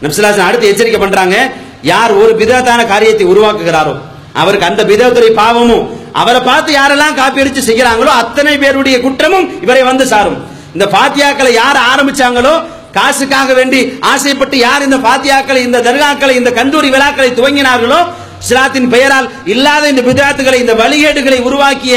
நம்சிலாசன் 0.02 0.46
அடுத்து 0.48 0.70
எச்சரிக்கை 0.70 1.00
பண்றாங்க 1.00 1.36
யார் 1.82 2.12
ஒரு 2.12 2.32
பிதத்தான 2.40 2.80
காரியத்தை 2.86 3.26
உருவாக்குகிறாரோ 3.32 3.94
அவருக்கு 4.34 4.68
அந்த 4.70 4.82
பிதத்துடைய 4.90 5.32
பாவமும் 5.34 5.86
அவரை 6.12 6.40
பார்த்து 6.40 6.70
யாரெல்லாம் 6.72 7.18
காப்பி 7.18 7.42
அடிச்சு 7.42 7.62
செய்கிறாங்களோ 7.68 8.12
அத்தனை 8.22 8.54
பேருடைய 8.58 8.96
குற்றமும் 9.00 9.48
இவரை 9.64 9.82
வந்து 9.82 10.04
சாரும். 10.12 10.38
இந்த 10.74 10.86
பாத்தியாக்களை 10.96 11.52
யார் 11.52 11.78
ஆரம்பிச்சாங்களோ 11.90 12.54
காசுக்காக 12.96 13.54
வேண்டி 13.54 13.80
ஆசைப்பட்டு 14.00 14.56
யார் 14.58 14.82
இந்த 14.82 14.96
பாத்தியாக்களை 15.08 15.60
இந்த 15.68 15.78
தர்காக்களை 15.88 16.34
இந்த 16.40 16.50
கந்தூரி 16.50 16.88
விழாக்களை 16.94 17.30
துவங்கினார்களோ 17.30 18.00
இஸ்லாத்தின் 18.42 18.88
பெயரால் 18.88 19.28
இல்லாத 19.44 19.88
இந்த 19.88 20.02
பிதாத்துகளை 20.08 20.58
இந்த 20.64 20.74
வழிகேடுகளை 20.74 21.38
உருவாக்கிய 21.48 21.96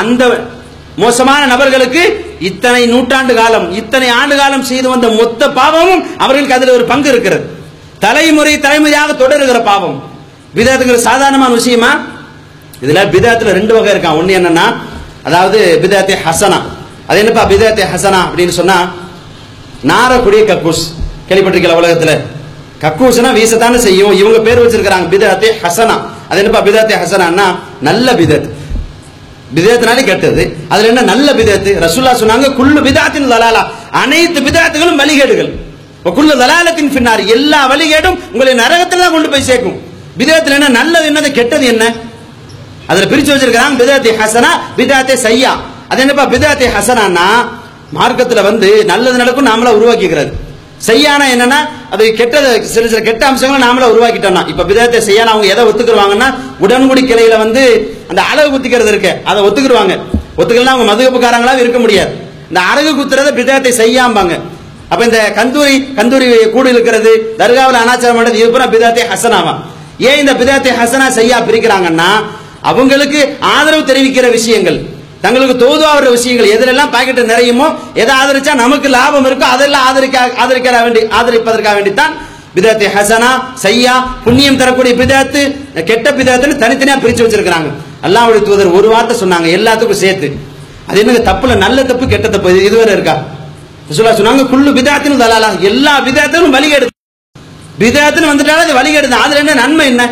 அந்த 0.00 0.22
மோசமான 0.96 1.46
நபர்களுக்கு 1.46 2.02
இத்தனை 2.48 2.86
நூற்றாண்டு 2.86 3.34
காலம் 3.34 3.66
இத்தனை 3.72 4.08
ஆண்டு 4.08 4.36
காலம் 4.36 4.62
செய்து 4.62 4.88
வந்த 4.88 5.08
மொத்த 5.08 5.50
பாவமும் 5.50 6.02
அவர்களுக்கு 6.18 6.56
அதில் 6.56 6.76
ஒரு 6.76 6.84
பங்கு 6.84 7.08
இருக்கிறது. 7.08 7.44
தலைமுறை 7.98 8.60
தலைமுறையாக 8.60 9.12
தொடருகிற 9.12 9.58
பாவம். 9.64 9.96
பிதாத்துங்கிற 10.56 10.98
சாதாரணமான 11.08 11.52
விஷயமா? 11.52 11.90
இதுல 12.82 13.00
பிதாத்துல 13.14 13.52
ரெண்டு 13.58 13.74
வகை 13.74 13.92
இருக்கான். 13.94 14.18
ஒண்ணு 14.20 14.38
என்னன்னா 14.38 14.66
அதாவது 15.22 15.78
பிதாத்தே 15.82 16.16
ஹசனா. 16.26 16.58
அது 17.06 17.18
என்னப்பா? 17.18 17.44
பிதாத்தே 17.44 17.84
ஹசனா 17.94 18.20
அப்படின்னு 18.28 18.54
சொன்னா 18.60 18.78
நாரக்கூடிய 19.84 20.40
கக்கூஸ். 20.50 20.82
கேள்விப்பட்டிருக்கல 21.28 21.76
உலகத்துல? 21.80 22.12
கக்கூஸ்னா 22.82 23.30
வீசத்தானே 23.38 23.78
செய்யும். 23.86 24.12
இவங்க 24.12 24.38
பேர் 24.38 24.62
வச்சிருக்கிறாங்க 24.62 25.08
பிதாத்தே 25.14 25.50
ஹசனா. 25.62 25.96
அது 26.28 26.38
என்னப்பா 26.38 26.62
பிதாத்தே 26.68 26.96
ஹசனான்னா 27.02 27.46
நல்ல 27.88 28.12
பிதத் 28.12 28.48
பிதத்தினாலே 29.54 30.04
கெட்டது. 30.04 30.42
அதுல 30.68 30.88
என்ன 30.88 31.02
நல்ல 31.02 31.32
பிதத்து 31.32 31.70
ரசுல்லா 31.84 32.12
சொன்னாங்க 32.20 32.48
குல்லு 32.58 32.80
பிதாத்தின் 32.86 33.30
தலாலா. 33.32 33.62
அனைத்து 33.90 34.40
பிதாத்துகளும் 34.40 35.00
வழிகேடுகள். 35.02 35.50
குள்ளு 36.04 36.14
குல்லு 36.18 36.34
தலாலத்தின் 36.42 36.92
பின்னார் 36.94 37.22
எல்லா 37.36 37.66
வழிகேடும் 37.66 38.18
உங்களை 38.32 38.52
நரகத்துல 38.54 39.02
தான் 39.04 39.12
கொண்டு 39.12 39.28
போய் 39.28 39.42
சேர்க்கும். 39.42 39.78
பிதத்துல 40.18 40.56
என்ன 40.58 40.68
நல்லது 40.68 41.08
என்னது 41.10 41.30
கெட்டது 41.32 41.66
என்ன? 41.66 41.84
அதுல 42.86 43.06
பிரிச்சு 43.10 43.32
வச்சிருக்கிறாங்க 43.32 43.76
பிதாத்தே 43.82 44.12
ஹசனா 44.20 44.50
பிதாத்தே 44.78 45.16
சையா 45.24 45.52
அது 45.88 46.00
என்னப்பா 46.00 46.24
பிதாத்தே 46.26 46.68
ஹசனான்னா 46.76 47.26
மார்க்கத்தில் 47.96 48.46
வந்து 48.50 48.68
நல்லது 48.90 49.16
நடக்கும் 49.22 49.48
நாமளா 49.50 49.70
உருவாக்கிக்கிறது. 49.78 50.30
செய்யானா 50.88 51.24
என்னன்னா 51.34 51.58
அது 51.94 52.04
கெட்டது 52.20 52.50
சில 52.74 52.84
சில 52.92 53.00
கெட்ட 53.08 53.22
அம்சங்களை 53.30 53.58
நாமளா 53.64 53.88
உருவாக்கிட்டோம்னா 53.94 54.42
இப்ப 54.52 54.62
விதத்தை 54.70 55.00
செய்யானா 55.08 55.32
அவங்க 55.34 55.48
எதை 55.54 55.64
ஒத்துக்குருவாங்கன்னா 55.70 56.28
உடன்குடி 56.64 57.02
கிளையில 57.10 57.38
வந்து 57.44 57.62
அந்த 58.10 58.20
அழகு 58.30 58.48
குத்திக்கிறது 58.54 58.92
இருக்கு 58.92 59.12
அதை 59.30 59.40
ஒத்துக்குருவாங்க. 59.48 59.96
ஒத்துக்கலாம் 60.40 60.74
அவங்க 60.74 60.88
மதுகப்புக்காரங்களாவும் 60.92 61.62
இருக்க 61.64 61.80
முடியாது. 61.84 62.12
இந்த 62.50 62.60
அழகு 62.70 62.92
குத்துறத 63.00 63.30
விதத்தை 63.40 63.72
செய்யாம்பாங்க. 63.80 64.36
அப்ப 64.92 65.00
இந்த 65.08 65.18
கந்தூரி 65.38 65.74
கந்தூரி 65.98 66.28
கூடு 66.54 66.68
இருக்கிறது 66.74 67.12
தர்காவில் 67.40 67.80
அனாச்சாரம் 67.82 68.16
பண்றது 68.18 68.40
இது 68.40 68.48
பூரா 68.54 68.66
பிதாத்தை 68.74 69.02
ஹசனாவா? 69.12 69.52
ஏன் 70.08 70.20
இந்த 70.22 70.32
பிதாத்தை 70.40 70.72
ஹசனா 70.80 71.06
செய்யா 71.18 71.38
பிரிக்கிறாங்கன்னா 71.48 72.08
அவங்களுக்கு 72.70 73.20
ஆதரவு 73.52 73.84
தெரிவிக்கிற 73.90 74.26
விஷயங்கள். 74.38 74.78
தங்களுக்கு 75.24 75.54
தோதுவாகிற 75.62 76.10
விஷயங்கள் 76.16 76.52
எதிலெல்லாம் 76.54 76.92
பாக்கெட் 76.94 77.22
நிறையுமோ 77.32 77.66
எதை 78.02 78.12
ஆதரிச்சா 78.20 78.52
நமக்கு 78.62 78.88
லாபம் 78.96 79.26
இருக்கோ 79.28 79.46
அதெல்லாம் 79.54 79.86
ஆதரிக்க 79.88 80.18
ஆதரிக்க 80.42 80.68
வேண்டி 80.86 81.00
ஆதரிப்பதற்காக 81.18 81.74
வேண்டித்தான். 81.78 82.12
விதத்தை 82.56 82.86
ஹசனா 82.94 83.30
சையா 83.64 83.94
புண்ணியம் 84.24 84.58
தரக்கூடிய 84.60 84.92
பிதத்து 85.00 85.40
கெட்ட 85.90 86.06
பிதத்துன்னு 86.18 86.56
தனித்தனியா 86.62 86.96
பிரிச்சு 87.02 87.22
வச்சிருக்காங்க 87.24 87.68
அல்லாவுடைய 88.06 88.42
தூதர் 88.48 88.72
ஒரு 88.78 88.88
வார்த்தை 88.92 89.14
சொன்னாங்க 89.22 89.48
எல்லாத்துக்கும் 89.58 90.00
சேர்த்து. 90.04 90.28
அது 90.88 91.00
என்னங்க 91.02 91.22
தப்புல 91.28 91.56
நல்ல 91.64 91.84
தப்பு 91.90 92.04
கெட்ட 92.12 92.28
தப்பு 92.34 92.50
இது 92.52 92.64
இதுவரை 92.70 92.92
இருக்கா? 92.96 93.14
ரசூலுல்லாஹ் 93.90 94.18
சொன்னாங்க 94.20 94.46
குள்ளு 94.52 94.70
பிதாத்தின் 94.78 95.22
தலாலா. 95.22 95.50
எல்லா 95.70 95.92
பிதாத்திலும் 96.06 96.56
வழிகேடு. 96.56 96.86
பிதாத்துன்னு 97.82 98.30
வந்துட்டாலும் 98.32 98.64
அது 98.66 98.78
வழிகேடுதான் 98.80 99.24
அதுல 99.26 99.42
என்ன 99.44 99.54
நன்மை 99.62 99.86
என்ன? 99.92 100.02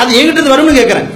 அது 0.00 0.10
எங்கிட்ட 0.20 0.50
வரும்னு 0.54 0.78
கேட்கிறேன் 0.80 1.08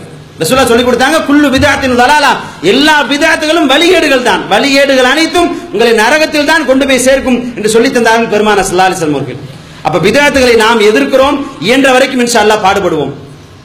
ரசூலா 0.43 0.65
சொல்லி 0.71 0.85
கொடுத்தாங்க 0.89 1.19
குல்லு 1.29 1.49
விதாத்தின் 1.55 1.99
தலாலா. 2.03 2.33
எல்லா 2.73 2.95
விதாத்துகளும் 3.13 3.69
வழிகேடுகள் 3.73 4.27
தான். 4.29 4.43
வழிகேடுகள் 4.53 5.11
அனைத்தும் 5.13 5.49
உங்களை 5.73 5.93
நரகத்தில் 6.03 6.49
தான் 6.53 6.69
கொண்டு 6.71 6.85
போய் 6.91 7.05
சேர்க்கும் 7.09 7.41
என்று 7.57 7.73
சொல்லி 7.75 7.91
தந்தார்கள் 7.97 8.33
பெருமான 8.35 8.63
சல்லாலி 8.71 8.97
அவர்கள். 9.09 9.41
அப்ப 9.87 9.97
விதாத்துகளை 10.07 10.55
நாம் 10.65 10.81
எதிர்க்கிறோம் 10.91 11.37
இயன்ற 11.67 11.89
வரைக்கும் 11.97 12.23
இன்ஷா 12.25 12.41
அல்லாஹ் 12.45 12.65
பாடுபடுவோம். 12.67 13.13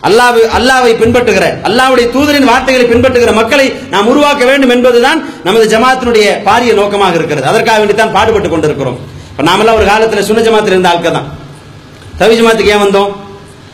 அல்லாஹ் 0.08 0.38
அல்லாவை 0.58 0.92
பின்பற்றுகிற 1.02 1.46
அல்லாவுடைய 1.68 2.08
தூதரின் 2.16 2.48
வார்த்தைகளை 2.50 2.86
பின்பற்றுகிற 2.92 3.32
மக்களை 3.40 3.68
நாம் 3.94 4.10
உருவாக்க 4.12 4.44
வேண்டும் 4.50 4.74
என்பதுதான் 4.76 5.20
நமது 5.48 5.66
ஜமாத்தினுடைய 5.74 6.26
பாரிய 6.48 6.74
நோக்கமாக 6.80 7.16
இருக்கிறது. 7.20 7.46
அதற்காக 7.52 7.78
வேண்டி 7.82 7.96
தான் 8.02 8.14
பாடுபட்டு 8.18 8.50
கொண்டிருக்கிறோம். 8.54 8.98
இப்ப 9.32 9.46
நாமெல்லாம் 9.50 9.78
ஒரு 9.80 9.88
காலத்துல 9.92 10.24
சுன 10.30 10.44
ஜமாத்தில் 10.48 10.76
இருந்த 10.76 10.92
ஆட்கள் 10.94 11.18
தான். 11.18 11.28
தவி 12.22 12.36
ஜமாத்துக்கு 12.40 12.74
ஏன் 12.76 12.84
வந்தோம்? 12.86 13.12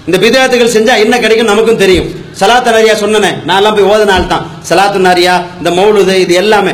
இந்த 0.07 0.17
பிதாத்துகள் 0.23 0.75
செஞ்சா 0.77 0.95
என்ன 1.05 1.17
கிடைக்கும் 1.25 1.51
நமக்கும் 1.51 1.81
தெரியும். 1.83 2.09
சலாத்து 2.39 2.71
நாரியா 2.71 2.93
சொன்னேன் 2.93 3.43
நான் 3.45 3.57
எல்லாம் 3.57 3.75
போய் 3.75 3.83
ஓத 3.83 4.05
நாள் 4.05 4.27
தான் 4.27 4.47
சலாத்து 4.69 4.97
நாரியா 4.97 5.43
இந்த 5.57 5.69
மௌலுது 5.69 6.13
இது 6.13 6.33
எல்லாமே. 6.33 6.71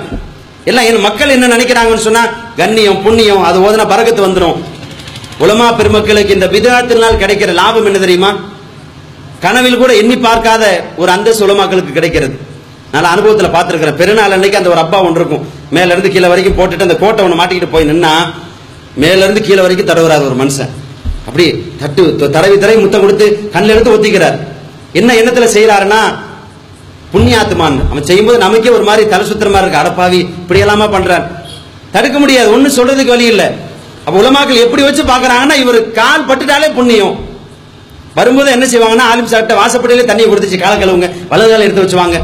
எல்லாம் 0.66 0.86
என் 0.86 1.00
மக்கள் 1.00 1.30
என்ன 1.30 1.48
நினைக்கிறாங்கன்னு 1.48 1.96
சொன்னா 1.96 2.26
கண்ணியம் 2.58 3.02
புண்ணியம் 3.02 3.44
அது 3.44 3.60
ஓதுனா 3.60 3.88
பறக்கத்து 3.88 4.28
வந்துடும் 4.28 4.56
உலமா 5.40 5.72
பெருமக்களுக்கு 5.72 6.34
இந்த 6.34 6.48
விதத்தினால் 6.48 7.18
கிடைக்கிற 7.18 7.54
லாபம் 7.54 7.86
என்ன 7.86 7.98
தெரியுமா? 7.98 8.36
கனவில் 9.40 9.78
கூட 9.78 9.96
எண்ணி 9.96 10.18
பார்க்காத 10.18 10.84
ஒரு 10.98 11.12
அந்தஸ்து 11.12 11.48
உலமாக்களுக்கு 11.48 11.92
கிடைக்கிறது. 11.92 12.40
நான் 12.92 13.04
அனுபவத்தில் 13.04 13.52
பார்த்துருக்கிறேன். 13.52 13.96
பெருநாள் 13.96 14.32
அன்னைக்கு 14.32 14.58
அந்த 14.58 14.70
ஒரு 14.70 14.80
அப்பா 14.80 15.02
ஒன்று 15.04 15.20
இருக்கும். 15.20 15.48
மேலேருந்து 15.74 16.12
கீழே 16.12 16.28
வரைக்கும் 16.28 16.58
போட்டுட்டு 16.58 16.82
அந்த 16.82 16.96
கோட்டை 16.96 17.26
ஒன்று 17.26 17.44
மாட்டிக்கிட்டு 17.44 17.72
போய் 17.72 17.90
நின்னா 17.90 18.12
மேலேருந்து 19.00 19.42
கீழே 19.42 19.62
வரைக்கும் 19.62 19.88
தடவுறாரு 19.88 20.34
ஒரு 20.34 20.36
மனுஷன். 20.40 20.70
அப்படி 21.28 21.64
தட்டு 21.80 22.16
த- 22.16 22.28
தடவி 22.28 22.58
தடவி 22.58 22.82
முத்தம் 22.82 23.02
கொடுத்து 23.02 23.50
கண்ணில் 23.52 23.72
எடுத்து 23.72 23.92
ஒத்திக்கிறார். 23.92 24.40
என்ன 24.94 25.14
எண்ணத்துல 25.14 25.56
செய்யறாருன்னா 25.56 26.18
புண்ணியாத்மான் 27.14 27.90
அவன் 27.90 28.06
செய்யும்போது 28.06 28.38
நமக்கே 28.38 28.70
ஒரு 28.70 28.84
மாதிரி 28.84 29.08
தலை 29.08 29.26
சுத்துற 29.26 29.52
மாதிரி 29.52 29.72
இருக்கு. 29.72 29.78
அடப்பாவி 29.78 30.12
இப்படி 30.12 30.62
எல்லாமா 30.62 30.86
பண்றான் 30.86 31.28
தடுக்க 31.92 32.20
முடியாது. 32.20 32.52
ஒன்றும் 32.52 32.74
சொல்றதுக்கு 32.74 33.06
வழி 33.06 33.26
இல்ல. 33.26 33.54
அப்ப 34.06 34.22
உலமாக்கள் 34.22 34.56
எப்படி 34.56 34.84
வச்சு 34.84 35.04
பாக்குறாங்கன்னா 35.04 35.54
இவர் 35.54 35.92
கால் 35.92 36.28
பட்டுட்டாலே 36.28 36.74
புண்ணியம். 36.74 37.28
வரும்போது 38.16 38.52
என்ன 38.52 38.66
செய்வாங்கன்னா 38.66 39.16
ஆலிம் 39.16 39.26
சாப்பிட்ட 39.26 39.66
வாசப்படியிலே 39.66 40.08
தண்ணியை 40.08 40.30
கொடுத்துச்சு 40.30 40.62
கால 40.62 40.86
கழுவுங்க. 40.86 41.28
வலது 41.30 41.50
கால 41.50 41.64
எடுத்து 41.64 41.84
வச்சுவாங்க. 41.84 42.24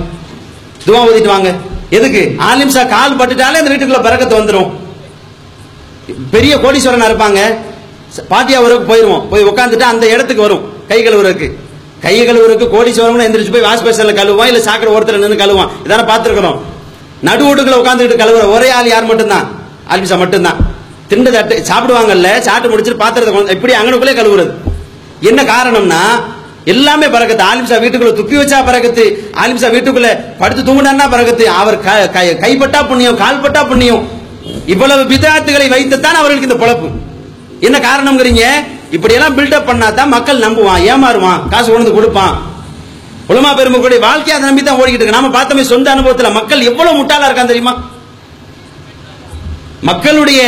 துவா 0.86 1.06
ஊதிட்டு 1.06 1.28
வாங்க. 1.28 1.54
எதுக்கு? 1.90 2.36
ஆலிம் 2.38 2.68
சா 2.68 2.84
கால் 2.84 3.18
பட்டுட்டாலே 3.18 3.40
அந்த 3.40 3.64
வீட்டுக்குள்ள 3.64 4.04
பறக்கத்து 4.04 4.42
வந்துடும் 4.42 4.72
பெரிய 6.32 6.58
கோடீஸ்வரனா 6.58 7.06
இருப்பாங்க. 7.12 7.56
ச- 8.18 8.24
பாத்தியா 8.28 8.62
ஊருக்கு 8.62 8.96
போயிருவோம். 8.96 9.30
போய் 9.30 9.46
உட்காந்துட்டு 9.46 9.80
அந்த 9.80 10.08
இடத்துக்கு 10.08 10.42
வரும். 10.42 10.74
கை 10.88 11.08
கழுவுறதுக்கு. 11.08 11.52
கை 12.06 12.22
கழுவுறதுக்கு 12.22 12.74
கோடீஸ்வரன் 12.76 13.28
எந்திரிச்சு 13.28 13.52
போய் 13.52 13.62
வாஷ் 13.62 13.84
பேசல 13.84 14.14
கழுவான் 14.14 14.46
இல்ல 14.46 14.62
சாக்கடை 14.62 14.94
ஓரத்தில் 14.94 15.20
நின்று 15.20 15.46
கழுவான் 15.46 15.70
இதான 15.84 16.06
பார்த்திருக்கிறோம். 16.06 16.58
நடு 17.22 17.44
வீட்டுக்குள்ள 17.46 17.76
உட்காந்துட்டு 17.76 18.22
கழுவுற 18.22 18.52
ஒரே 18.52 18.70
ஆள் 18.70 18.88
யார் 18.88 19.04
மட்டும்தான்? 19.04 19.60
ஆலிம்சா 19.90 20.18
மட்டும்தான். 20.18 20.74
திண்டு 21.08 21.32
தட்டு 21.32 21.64
சாப்பிடுவாங்கல்ல 21.68 22.40
சாப்பிட்டு 22.40 22.78
முடிச்சுட்டு 22.78 22.98
பாத்திரத்தை 22.98 23.38
கொண்டு- 23.38 23.50
இப்படி 23.50 23.74
அங்கனுக்குள்ளே 23.74 24.16
கழுவுறது? 24.16 24.52
என்ன 25.22 25.44
காரணம்னா 25.44 26.00
எல்லாமே 26.66 27.06
பறக்கத்து 27.06 27.44
ஆலிம்சா 27.54 27.80
வீட்டுக்குள்ள 27.80 28.14
துப்பி 28.14 28.38
வச்சா 28.38 28.64
பறக்கத்து 28.66 29.32
ஆலிம்சா 29.34 29.70
வீட்டுக்குள்ள 29.70 30.20
படுத்து 30.40 30.74
தூங்கினா 30.74 31.10
பறக்கத்து 31.12 31.44
அவர் 31.44 31.82
க- 31.82 32.10
கைப்பட்டா 32.14 32.88
புண்ணியம் 32.88 33.18
கால்பட்டா 33.18 33.68
புண்ணியம். 33.68 34.10
இவ்வளவு 34.66 35.04
பிதாத்துகளை 35.04 35.70
வைத்துத்தான் 35.70 36.16
அவர்களுக்கு 36.16 36.54
இந்த 36.54 36.66
பொழப்பு. 36.66 36.90
என்ன 37.60 37.78
காரணம்ங்கிறீங்க? 37.78 38.44
இப்படி 38.92 39.14
எல்லாம் 39.14 39.38
பில்டப் 39.38 39.70
பண்ணா 39.70 39.88
தான் 39.90 40.14
மக்கள் 40.16 40.44
நம்புவான் 40.46 40.84
ஏமாறுவான் 40.92 41.42
காசு 41.54 41.68
கொண்டு 41.68 41.84
வந்து 41.84 41.98
கொடுப்பான். 41.98 42.36
உலமா 43.32 43.52
பெருமக்களுடைய 43.58 44.00
வாழ்க்கையை 44.06 44.36
அதை 44.36 44.46
நம்பி 44.50 44.64
தான் 44.64 44.80
ஓடிக்கிட்டு 44.80 45.04
இருக்கு. 45.04 45.18
நாம 45.18 45.32
பார்த்தோமே 45.38 45.64
சொந்த 45.74 45.94
அனுபவத்துல 45.96 46.32
மக்கள் 46.38 46.68
எவ்வளவு 46.70 46.98
முட்டாளா 47.00 47.28
இருக்கான் 47.28 47.52
தெரியுமா? 47.52 47.74
மக்களுடைய 49.90 50.42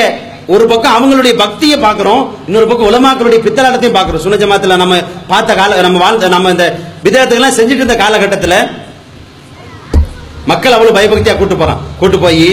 ஒரு 0.55 0.65
பக்கம் 0.71 0.95
அவங்களுடைய 0.97 1.33
பக்தியை 1.41 1.77
பார்க்கிறோம் 1.85 2.21
இன்னொரு 2.47 2.67
பக்கம் 2.67 2.89
உலமாக்களுடைய 2.91 3.39
பித்தலாட்டத்தையும் 3.45 3.97
பார்க்கிறோம். 3.97 4.23
சுன 4.25 4.37
ஜமாத்துல 4.43 4.77
நம்ம 4.83 4.99
பார்த்த 5.31 5.55
கால 5.59 5.81
நம்ம 5.87 5.99
வாழ்ந்த 6.03 6.29
நம்ம 6.35 6.51
இந்த 6.55 6.67
விதத்துக்கெல்லாம் 7.05 7.57
செஞ்சுட்டு 7.57 7.83
இருந்த 7.83 7.97
காலகட்டத்தில் 8.03 8.59
மக்கள் 10.51 10.75
அவ்வளவு 10.75 10.97
பயபக்தியா 10.97 11.37
கூட்டு 11.37 11.55
போறான். 11.55 11.81
கூட்டு 11.99 12.19
போய் 12.25 12.47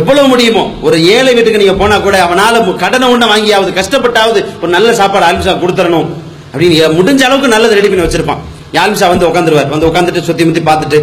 எவ்வளவு 0.00 0.28
முடியுமோ? 0.32 0.62
ஒரு 0.86 0.96
ஏழை 1.14 1.34
வீட்டுக்கு 1.34 1.60
நீங்க 1.62 1.74
போனா 1.80 1.96
கூட 2.04 2.16
அவனால 2.26 2.76
கடனை 2.82 3.06
ஒண்ணு 3.14 3.26
வாங்கியாவது 3.32 3.70
கஷ்டப்பட்டாவது 3.78 4.40
ஒரு 4.62 4.70
நல்ல 4.76 4.94
சாப்பாடு 5.00 5.26
ஆலிமிஷா 5.28 5.54
கொடுத்துடணும். 5.62 6.08
அப்படின்னு 6.52 6.76
முடிஞ்ச 6.98 7.20
அளவுக்கு 7.28 7.54
நல்லது 7.54 7.76
ரெடி 7.78 7.88
பண்ணி 7.88 8.04
வச்சிருப்பான். 8.06 8.40
ஆலிம்சா 8.82 9.06
வந்து 9.12 9.26
உட்காந்துருவார் 9.28 9.68
வந்து 9.74 9.88
உட்காந்துட்டு 9.90 10.22
சுத்தி 10.28 10.44
முத்தி 10.44 10.62
பார்த்துட்டு 10.68 10.98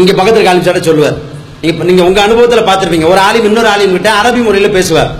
இங்க 0.00 0.12
பக்கத்துல 0.18 0.50
ஆலிம்சாட்ட 0.52 0.82
சொல்லுவார். 0.88 1.16
நீங்க 1.62 1.84
நீங்க 1.88 2.02
உங்க 2.08 2.20
அனுபவத்துல 2.26 2.62
பார்த்திருப்பீங்க. 2.68 3.06
ஒரு 3.12 3.20
ஆலிம் 3.26 3.48
இன்னொரு 3.50 3.68
ஆலிம் 3.74 3.94
கிட்ட 3.96 4.10
அரபி 4.22 4.40
முறையில 4.46 4.68
பேசுவார். 4.68 5.10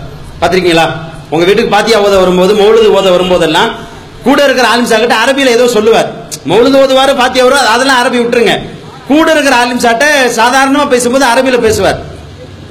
பாத்திருக்கீங்களா 0.41 0.87
உங்க 1.31 1.45
வீட்டுக்கு 1.49 1.75
பாத்தியா 1.77 1.99
ஓத 2.07 2.15
வரும்போது 2.23 2.55
மௌலுது 2.63 2.89
ஓத 2.99 3.07
வரும்போதெல்லாம் 3.17 3.71
கூட 4.25 4.39
இருக்கிற 4.45 4.67
ஆலிம்ஷா 4.75 4.99
கிட்ட 5.01 5.15
அரபியில 5.25 5.55
ஏதோ 5.59 5.69
சொல்லுவார். 5.77 6.09
மௌலுது 6.51 6.77
ஓதுவாரு 6.83 7.13
பாத்தியா 7.23 7.45
வரும் 7.45 7.73
அதெல்லாம் 7.75 8.01
அரபி 8.03 8.19
விட்டுருங்க. 8.23 8.55
கூட 9.09 9.27
இருக்கிற 9.33 9.55
ஆலிம்ஷாட்ட 9.65 10.05
சாதாரணமா 10.41 10.89
பேசும்போது 10.89 11.25
அரபியில 11.33 11.59
பேசுவார். 11.69 11.99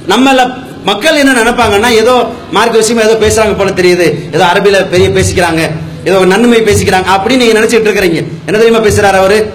நம்மள 0.08 0.62
மக்கள் 0.84 1.16
என்ன 1.16 1.44
நினைப்பாங்கன்னா 1.44 1.90
ஏதோ 1.90 2.30
மார்க்க 2.52 2.78
விஷயமா 2.78 3.02
ஏதோ 3.02 3.28
பேசுறாங்க 3.28 3.58
போல 3.58 3.70
தெரியுது. 3.70 4.34
ஏதோ 4.34 4.46
அரபியில 4.46 4.90
பெரிய 4.90 5.10
பேசிக்கிறாங்க. 5.10 5.72
ஏதோ 6.04 6.18
ஒரு 6.18 6.28
நன்மை 6.28 6.62
பேசிக்கிறாங்க. 6.62 7.10
அப்படின்னு 7.16 7.42
நீங்க 7.42 7.60
நினைச்சிட்டு 7.60 7.88
இருக்கிறீங்க. 7.88 8.20
என்ன 8.46 8.58
தெரியுமா 8.62 8.82
பேசுறாரு 8.86 9.18
அவரு? 9.22 9.54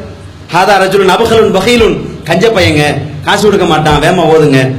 ஹாதா 0.53 0.75
ரஜுலுன் 0.83 1.15
அபகலுன் 1.17 1.55
பகீலுன். 1.57 1.97
கஞ்ச 2.25 2.49
பையங்க. 2.49 2.99
காசு 3.25 3.43
கொடுக்க 3.43 3.67
மாட்டான். 3.67 4.03
வேமா 4.03 4.23
ஓதுங்க. 4.33 4.75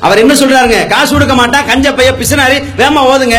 அவர் 0.00 0.18
என்ன 0.18 0.34
சொல்றாருங்க? 0.34 0.86
காசு 0.86 1.12
கொடுக்க 1.12 1.34
மாட்டான். 1.34 1.66
கஞ்ச 1.66 1.92
பைய 1.92 2.12
பிசினாரி 2.12 2.56
வேமா 2.80 3.02
ஓதுங்க. 3.12 3.38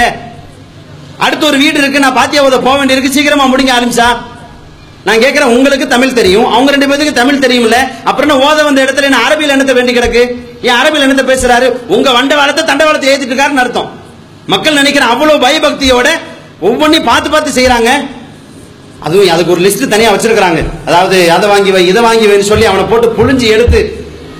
அடுத்து 1.17 1.45
ஒரு 1.45 1.57
வீடு 1.57 1.78
இருக்கு. 1.78 1.99
நான் 1.99 2.13
பாத்தியா 2.13 2.43
ஓத 2.43 2.61
போக 2.61 2.86
வேண்டியிருக்கு. 2.86 3.09
சீக்கிரமா 3.09 3.45
முடிங்க 3.45 3.73
ஆரம்பிச்சா 3.80 4.07
நான் 5.03 5.19
கேட்கிறேன் 5.19 5.53
உங்களுக்கு 5.55 5.88
தமிழ் 5.88 6.13
தெரியும். 6.13 6.51
அவங்க 6.51 6.71
ரெண்டு 6.71 6.88
பேருக்கு 6.88 7.13
தமிழ் 7.13 7.43
தெரியும்ல. 7.45 7.76
அப்புறம் 8.03 8.30
என்ன 8.30 8.45
ஓத 8.45 8.63
வந்த 8.63 8.84
இடத்துல 8.84 9.03
என்ன 9.03 9.17
அரபியில் 9.17 9.53
என்னத்த 9.55 9.73
வேண்டி 9.73 9.93
கிடக்கு? 9.97 10.21
ஏன் 10.68 10.78
அரபில் 10.82 11.05
என்னத்த 11.05 11.26
பேசுறாரு 11.32 11.68
உங்க 11.95 12.09
வண்டவாளத்தை 12.18 12.63
தண்டவாளத்தை 12.70 13.09
ஏத்திட்டு 13.11 13.34
இருக்காருன்னு 13.34 13.63
அர்த்தம். 13.63 13.89
மக்கள் 14.53 14.80
நினைக்கிற 14.80 15.05
அவ்வளவு 15.13 15.43
பயபக்தியோட 15.45 16.07
ஒவ்வொன்றையும் 16.68 17.09
பார்த்து 17.09 17.30
பார்த்து 17.34 17.57
செய்யறாங்க 17.57 17.89
அதுவும் 19.05 19.34
அதுக்கு 19.34 19.53
ஒரு 19.55 19.61
லிஸ்ட் 19.66 19.91
தனியா 19.93 20.09
வச்சிருக்கிறாங்க. 20.13 20.59
அதாவது 20.88 21.18
அதை 21.36 21.45
வாங்கி 21.53 21.72
வை 21.76 21.82
இதை 21.91 22.01
வாங்கி 22.07 22.26
வைன்னு 22.30 22.49
சொல்லி 22.51 22.66
அவனை 22.72 22.84
போட்டு 22.91 23.07
புழிஞ்சு 23.18 23.47
எடுத்து 23.55 23.82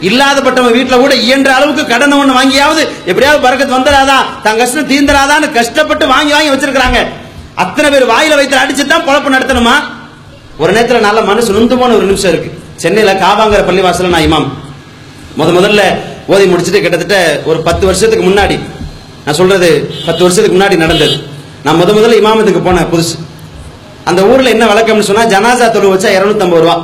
இல்லாதப்பட்டவன் 0.08 0.76
வீட்டில் 0.78 1.02
கூட 1.04 1.14
இயன்ற 1.26 1.50
அளவுக்கு 1.58 1.84
கடனை 1.92 2.16
ஒன்று 2.22 2.38
வாங்கியாவது 2.38 2.82
எப்படியாவது 3.10 3.44
பறக்கத்து 3.46 3.76
வந்துடாதா 3.76 4.18
தன் 4.46 4.60
கஷ்டம் 4.62 4.90
தீந்துடாதான்னு 4.92 5.48
கஷ்டப்பட்டு 5.58 6.06
வாங்கி 6.14 6.34
வாங்கி 6.36 6.52
வச்சிருக்கிறாங்க. 6.54 7.00
அத்தனை 7.64 7.88
பேர் 7.94 8.06
வாயில 8.14 8.38
வைத்து 8.40 8.56
அடிச்சு 8.64 8.84
தான் 8.92 9.06
குழப்பம் 9.08 9.36
நடத்தணுமா? 9.36 9.76
ஒரு 10.62 10.72
நேரத்தில் 10.76 11.06
நல்ல 11.08 11.20
மனசு 11.30 11.56
நொந்து 11.56 11.76
போன 11.80 11.96
ஒரு 12.00 12.08
நிமிஷம் 12.12 12.32
இருக்கு. 12.34 12.50
சென்னையில் 12.84 13.20
காவாங்கிற 13.24 13.62
பள்ளிவாசல 13.70 14.12
நான் 14.16 14.28
இமாம். 14.28 14.48
முத 15.40 15.50
முதல்ல 15.58 15.82
ஓதி 16.34 16.46
முடிச்சுட்டு 16.52 16.82
கிட்டத்தட்ட 16.84 17.18
ஒரு 17.50 17.60
பத்து 17.68 17.84
வருஷத்துக்கு 17.90 18.26
முன்னாடி 18.30 18.56
நான் 19.26 19.38
சொல்றது 19.40 19.70
பத்து 20.08 20.22
வருஷத்துக்கு 20.26 20.58
முன்னாடி 20.58 20.76
நடந்தது. 20.84 21.16
நான் 21.66 21.80
முத 21.82 21.92
முதல்ல 21.98 22.20
இமாமத்துக்கு 22.22 22.62
போனேன் 22.68 22.90
புதுசு. 22.94 23.16
அந்த 24.10 24.22
ஊர்ல 24.32 24.50
என்ன 24.56 24.66
வழக்கம்னு 24.72 25.08
சொன்னா 25.10 25.24
ஜனாசா 25.34 25.68
தொழு 25.76 25.88
வச்சா 25.94 26.10
250 26.18 26.62
ரூபா. 26.64 26.76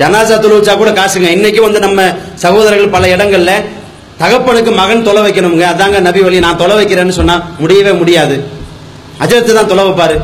ஜனாசா 0.00 0.36
தொழு 0.44 0.54
வச்சா 0.58 0.74
கூட 0.80 0.90
காசுங்க. 1.00 1.28
இன்னைக்கு 1.36 1.60
வந்து 1.66 1.80
நம்ம 1.86 2.00
சகோதரர்கள் 2.44 2.94
பல 2.96 3.06
இடங்கள்ல 3.16 3.52
தகப்பனுக்கு 4.22 4.72
மகன் 4.80 5.04
தொலை 5.08 5.20
வைக்கணுங்க 5.26 5.64
அதாங்க 5.72 6.00
நபி 6.08 6.20
வழி. 6.26 6.38
நான் 6.46 6.60
தொலை 6.62 6.74
வைக்கிறேன்னு 6.78 7.14
சொன்னா 7.20 7.36
முடியவே 7.62 7.92
முடியாது. 8.00 8.36
அஜரத்து 9.24 9.52
தான் 9.58 9.70
தொலை 9.72 9.84
வைப்பாரு. 9.88 10.16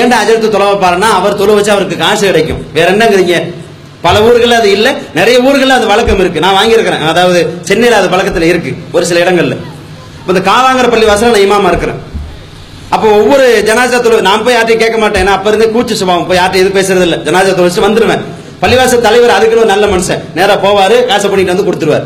ஏன்டா 0.00 0.16
அஜரத்து 0.22 0.48
தொலை 0.54 0.66
வைப்பாருன்னா 0.70 1.10
அவர் 1.18 1.38
தொலை 1.42 1.54
வச்சு 1.58 1.72
அவருக்கு 1.74 1.96
காசு 2.04 2.24
கிடைக்கும். 2.30 2.62
வேற 2.76 2.86
என்னங்கிறீங்க? 2.94 3.36
பல 4.04 4.22
ஊர்களில் 4.26 4.58
அது 4.60 4.70
இல்லை. 4.76 4.92
நிறைய 5.18 5.36
ஊர்களில் 5.46 5.76
அது 5.76 5.86
வழக்கம் 5.92 6.20
இருக்கு. 6.22 6.42
நான் 6.44 6.56
வாங்கியிருக்கிறேன். 6.58 7.04
அதாவது 7.12 7.40
சென்னையில் 7.68 7.98
அது 7.98 8.08
வழக்கத்தில் 8.08 8.50
இருக்கு. 8.52 8.72
ஒரு 8.96 9.06
சில 9.06 9.20
இடங்கள்ல. 9.24 9.56
இந்த 10.28 10.40
காவாங்கர 10.50 10.88
பள்ளி 10.90 11.06
வாசல 11.06 11.32
நான் 11.34 11.44
இமாமா 11.46 11.68
இருக்கிறேன். 11.72 12.00
அப்போ 12.94 13.06
ஒவ்வொரு 13.20 13.44
ஜனாஜா 13.68 14.00
தொழு 14.00 14.22
நான் 14.22 14.44
போய் 14.44 14.56
யார்ட்டையும் 14.56 14.82
கேட்க 14.82 14.98
மாட்டேன். 14.98 15.22
ஏன்னா 15.24 15.30
அப்ப 15.30 15.50
இருந்து 15.50 15.68
கூச்சு 15.74 15.94
சுபாவம். 16.00 16.26
போய் 16.26 16.38
யார்ட்டையும் 16.38 16.64
எது 16.64 16.76
பேசுறது 16.78 17.04
இல்லை. 17.06 17.18
ஜனாஜா 17.18 17.54
தொழில் 17.54 17.86
வந்துருவேன். 17.86 18.22
பள்ளிவாசல் 18.62 19.06
தலைவர் 19.06 19.34
அதுக்குன்னு 19.36 19.64
ஒரு 19.64 19.72
நல்ல 19.74 19.86
மனுஷன். 19.86 20.20
நேரா 20.34 20.54
போவாரு 20.64 21.06
காசை 21.06 21.30
பண்ணிட்டு 21.30 21.54
வந்து 21.54 21.66
கொடுத்துருவாரு. 21.68 22.04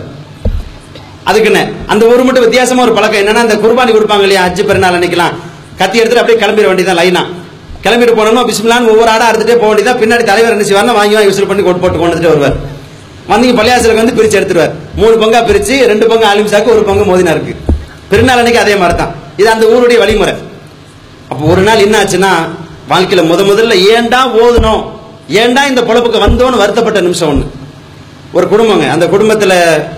அதுக்குன்னு 1.25 1.63
அந்த 1.87 2.05
ஒரு 2.07 2.23
மட்டும் 2.25 2.47
வித்தியாசமா 2.47 2.83
ஒரு 2.83 2.93
பழக்கம். 2.93 3.21
என்னன்னா 3.21 3.43
இந்த 3.43 3.57
குர்பானி 3.65 3.93
கொடுப்பாங்க 3.97 4.27
இல்லையா? 4.29 4.47
அஜி 4.47 4.65
பெருநாள் 4.65 4.97
அன்னைக்கெல்லாம். 4.99 5.35
கத்தி 5.81 5.99
எடுத்துட்டு 5.99 6.23
அப்படியே 6.23 6.39
கிளம்பிட 6.43 6.67
வேண்டியதான் 6.71 7.01
லைனா 7.01 7.23
கிளம்பிட்டு 7.85 8.15
போனோம்னா 8.19 8.43
பிஸ்மிலான்னு 8.49 8.91
ஒவ்வொரு 8.93 9.11
ஆடா 9.15 9.27
அறுத்துட்டே 9.31 9.57
போக 9.61 9.69
வேண்டியதான் 9.71 10.01
பின்னாடி 10.03 10.25
தலைவர் 10.31 10.55
என்ன 10.57 10.65
செய்வார்னா 10.69 10.95
வாங்கி 10.99 11.15
வாங்கி 11.17 11.31
விசில் 11.31 11.49
பண்ணி 11.51 11.63
கொண்டு 11.67 11.83
போட்டு 11.83 11.99
கொண்டுட்டு 12.03 12.31
வருவார். 12.33 12.57
வந்தீங்க 13.31 13.55
பள்ளியாசலுக்கு 13.59 14.03
வந்து 14.03 14.17
பிரிச்சு 14.19 14.39
எடுத்துருவார். 14.39 14.73
மூணு 15.01 15.15
பங்கா 15.23 15.41
பிரிச்சு 15.49 15.75
ரெண்டு 15.91 16.05
பங்கு 16.11 16.27
ஆலிம்சாக்கு 16.31 16.73
ஒரு 16.75 16.83
பங்கு 16.89 17.05
மோதினா 17.11 17.33
இருக்கு 17.37 17.55
பெருநாள் 18.11 18.41
அன்னைக்கு 18.43 18.63
அதே 18.65 18.75
மாதிரி 18.83 18.97
தான் 19.01 19.13
இது 19.41 19.49
அந்த 19.55 19.65
ஊருடைய 19.75 19.99
வழிமுறை. 20.03 20.35
அப்போ 21.31 21.43
ஒரு 21.53 21.63
நாள் 21.69 21.85
என்ன 21.87 21.97
ஆச்சுன்னா 22.03 22.33
வாழ்க்கையில 22.93 23.23
முத 23.31 23.41
முதல்ல 23.51 23.75
ஏன்டா 23.95 24.21
ஓதுனோம்? 24.43 24.83
ஏன்டா 25.41 25.63
இந்த 25.71 25.81
பொழப்புக்கு 25.89 26.25
வந்தோன்னு 26.27 26.63
வருத்தப்பட்ட 26.63 27.01
நிமிஷம் 27.07 27.31
ஒன்று 27.33 27.47
ஒரு 28.37 28.47
குடும்பங்க. 28.53 28.87
அந்த 28.95 29.05
குடும்பத்தில் 29.15 29.57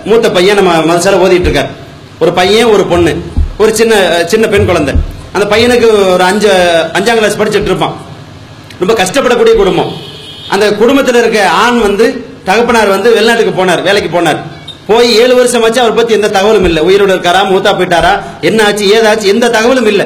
மூத்த 0.09 0.27
பையன் 0.37 0.59
நம்ம 0.59 0.73
மனசால 0.91 1.21
ஓதிட்டு 1.25 1.47
இருக்கார். 1.49 1.71
ஒரு 2.23 2.31
பையன் 2.39 2.71
ஒரு 2.75 2.83
பொண்ணு. 2.91 3.13
ஒரு 3.61 3.71
சின்ன 3.79 3.93
சின்ன 4.31 4.45
பெண் 4.53 4.69
குழந்தை. 4.69 4.93
அந்த 5.35 5.45
பையனுக்கு 5.51 5.87
ஒரு 6.13 6.23
அஞ்சு 6.29 6.49
அஞ்சாம் 6.97 7.19
கிளாஸ் 7.19 7.37
படிச்சுட்டு 7.41 7.69
இருப்பான். 7.71 7.93
ரொம்ப 8.79 8.93
கஷ்டப்படக்கூடிய 9.01 9.53
குடும்பம். 9.61 9.91
அந்த 10.53 10.65
குடும்பத்தில் 10.81 11.19
இருக்க 11.21 11.39
ஆண் 11.63 11.79
வந்து 11.87 12.05
தகப்பனார் 12.47 12.95
வந்து 12.95 13.09
வெளிநாட்டுக்கு 13.17 13.53
போனார் 13.59 13.81
வேலைக்கு 13.87 14.09
போனார். 14.15 14.39
போய் 14.87 15.09
ஏழு 15.21 15.33
வருஷம் 15.35 15.63
ஆச்சு 15.65 15.81
அவர் 15.81 15.97
பத்தி 15.99 16.13
எந்த 16.13 16.29
தகவலும் 16.37 16.65
இல்லை. 16.69 16.81
உயிரோட 16.87 17.11
இருக்காரா 17.15 17.41
மூத்தா 17.51 17.71
போயிட்டாரா 17.79 18.13
என்ன 18.49 18.63
ஆச்சு 18.63 18.85
ஏதாச்சு 18.97 19.27
எந்த 19.33 19.49
தகவலும் 19.49 19.89
இல்லை. 19.91 20.05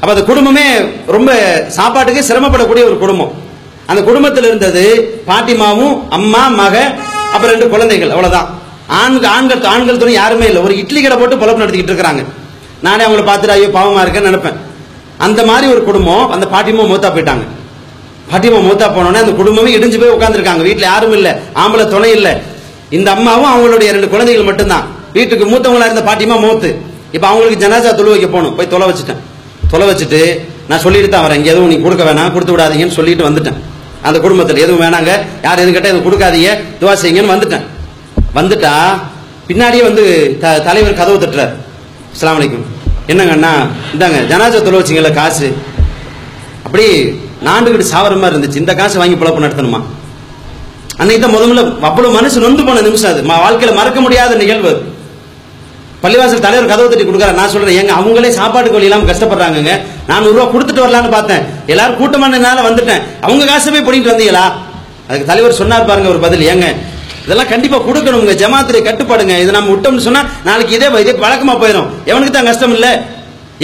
அப்ப 0.00 0.10
அந்த 0.14 0.24
குடும்பமே 0.30 0.64
ரொம்ப 1.16 1.30
சாப்பாட்டுக்கு 1.78 2.28
சிரமப்படக்கூடிய 2.30 2.84
ஒரு 2.90 2.98
குடும்பம். 3.04 3.32
அந்த 3.90 4.00
குடும்பத்தில் 4.02 4.44
இருந்தது 4.44 4.84
பாட்டிமாவும் 5.28 5.94
அம்மா 6.18 6.42
மக 6.60 6.74
அப்புறம் 7.32 7.52
ரெண்டு 7.54 7.68
குழந்தைகள் 7.68 8.10
அவ்வளவுதான். 8.10 8.48
ஆண்கள் 9.02 9.30
ஆண்கள் 9.36 9.64
ஆண்கள் 9.74 10.02
துணை 10.02 10.12
யாருமே 10.12 10.46
இல்லை. 10.46 10.62
ஒரு 10.62 10.76
இட்லி 10.82 11.02
கடை 11.02 11.16
போட்டு 11.18 11.36
பொழப்பு 11.36 11.62
நடத்திக்கிட்டு 11.62 11.92
இருக்கிறாங்க. 11.92 12.24
நானே 12.82 13.04
அவங்கள 13.04 13.18
பார்த்துட்டு 13.20 13.48
ஐயோ 13.48 13.66
பாவமாக 13.66 14.06
இருக்கேன்னு 14.06 14.30
நினைப்பேன். 14.30 14.54
அந்த 15.18 15.44
மாதிரி 15.44 15.72
ஒரு 15.72 15.84
குடும்பம் 15.84 16.30
அந்த 16.30 16.46
பாட்டிமா 16.52 16.86
மூத்தா 16.86 17.14
போயிட்டாங்க. 17.14 17.46
பாட்டிமா 18.32 18.60
மூத்தா 18.60 18.86
போனோடனே 18.88 19.14
அந்த 19.14 19.32
குடும்பமே 19.32 19.76
இடிஞ்சு 19.76 20.00
போய் 20.00 20.08
உட்காந்துருக்காங்க 20.08 20.62
வீட்டில் 20.62 20.82
யாரும் 20.82 21.12
இல்லை 21.12 21.32
ஆம்பளை 21.54 21.88
துணை 21.88 22.10
இல்லை. 22.10 22.36
இந்த 22.90 23.10
அம்மாவும் 23.10 23.54
அவங்களுடைய 23.54 23.90
ரெண்டு 23.90 24.08
குழந்தைகள் 24.08 24.44
மட்டும்தான். 24.44 24.86
வீட்டுக்கு 25.12 25.44
மூத்தவங்களா 25.44 25.92
இருந்த 25.92 26.00
பாட்டியமா 26.00 26.40
மூத்து. 26.40 26.76
இப்போ 27.12 27.26
அவங்களுக்கு 27.26 27.68
ஜனாஜா 27.68 27.94
தொழு 27.94 28.10
வைக்க 28.10 28.26
போகணும். 28.26 28.54
போய் 28.54 28.68
தொலை 28.68 28.88
வச்சுட்டேன். 28.88 29.16
தொலை 29.70 29.88
வச்சுட்டு 29.88 30.48
நான் 30.68 30.78
சொல்லிட்டு 30.78 31.08
தான் 31.08 31.30
வரேன். 31.30 31.36
இங்க 31.36 31.50
எதுவும் 31.50 31.68
நீ 31.68 31.80
கொடுக்க 31.80 32.04
வேணாம் 32.04 32.32
கொடுத்து 32.32 32.56
விடாதீங்கன்னு 32.56 32.90
சொல்லிட்டு 32.90 33.30
வந்துட்டேன். 33.30 33.54
அந்த 34.02 34.18
குடும்பத்தில் 34.18 34.56
எதுவும் 34.56 34.86
வேணாங்க. 34.86 35.20
யார் 35.42 35.58
எதுவும் 35.58 35.72
கேட்டால் 35.72 35.92
எதுவும் 35.92 36.12
கொடுக்காதீங்க. 36.12 36.62
துவா 36.80 36.96
செய்யுங்கன்னு 37.04 37.32
வந்துட்டேன். 37.36 37.62
வந்துட்டா 38.34 39.00
பின்னாடியே 39.48 39.82
வந்து 39.82 40.36
த- 40.40 40.60
தலைவர் 40.60 40.94
கதவு 40.94 41.26
தட்டுறார். 41.26 41.54
அஸ்லாம் 42.14 42.40
அலைக்கும். 42.40 42.64
என்னங்க 43.06 43.32
அண்ணா? 43.32 43.52
இந்தாங்க 43.94 44.20
ஜனாஜா 44.32 44.62
தொலை 44.62 44.80
வச்சிங்களா 44.80 45.12
காசு. 45.14 45.56
அப்படி 46.62 47.02
நாண்டுகிட்டு 47.44 47.84
சாவர 47.94 48.20
மாதிரி 48.20 48.36
இருந்துச்சு. 48.36 48.56
இந்த 48.56 48.74
காசு 48.74 48.98
வாங்கி 48.98 49.24
பிழப்பு 49.24 49.42
நடத்தணுமா? 49.42 49.82
அன்னைக்கு 50.96 51.26
தான் 51.26 51.36
முதல்ல 51.36 51.80
அவ்வளவு 51.80 52.14
மனசு 52.14 52.40
நொந்து 52.40 52.64
போன 52.64 52.80
நிமிஷம் 52.80 53.10
அது. 53.10 53.22
ம- 53.22 53.24
வாழ்க்கையில 53.24 53.74
மறக்க 53.74 54.00
முடியாத 54.00 54.34
நிகழ்வு. 54.34 54.68
அது. 54.68 54.96
பள்ளிவாசல் 56.02 56.40
தலைவர் 56.40 56.68
கதவு 56.68 56.88
தட்டி 56.88 57.04
கொடுக்குறாரு. 57.04 57.32
நான் 57.32 57.48
சொல்றேன் 57.48 57.82
ஏங்க 57.82 57.92
அவங்களே 57.92 58.28
சாப்பாட்டுக்கு 58.28 58.78
வழி 58.78 58.90
இல்லாம 58.90 59.12
கஷ்டப்படுறாங்கங்க. 59.12 59.80
நானூறு 60.06 60.32
ரூபா 60.32 60.58
கொடுத்துட்டு 60.58 60.86
வரலான்னு 60.86 61.10
பார்த்தேன். 61.10 61.42
எல்லாரும் 61.66 61.96
கூட்டமானதுனால 61.96 62.72
வந்துட்டேன். 62.72 63.02
அவங்க 63.20 63.44
காசு 63.44 63.70
போய் 63.70 63.82
பண்ணிட்டு 63.82 64.10
வந்தீங்களா? 64.10 64.52
அதுக்கு 65.08 65.26
தலைவர் 65.26 65.52
சொன்னார் 65.52 65.84
பாருங்க 65.84 66.08
ஒரு 66.08 66.18
பதில். 66.18 66.56
ஏங்க 66.56 66.76
இதெல்லாம் 67.28 67.50
கண்டிப்பா 67.52 67.78
கொடுக்கணுங்க 67.86 68.34
ஜமாத்திரை 68.42 68.80
கட்டுப்பாடுங்க. 68.88 69.34
இதை 69.42 69.52
நம்ம 69.56 69.70
விட்டோம்னு 69.74 70.04
சொன்னா 70.08 70.20
நாளைக்கு 70.48 70.72
இதே 70.76 70.86
இதே 71.04 71.12
வழக்கமா 71.24 71.54
போயிடும் 71.62 71.88
எவனுக்கு 72.10 72.32
தான் 72.36 72.48
கஷ்டம் 72.50 72.74
இல்ல? 72.76 72.88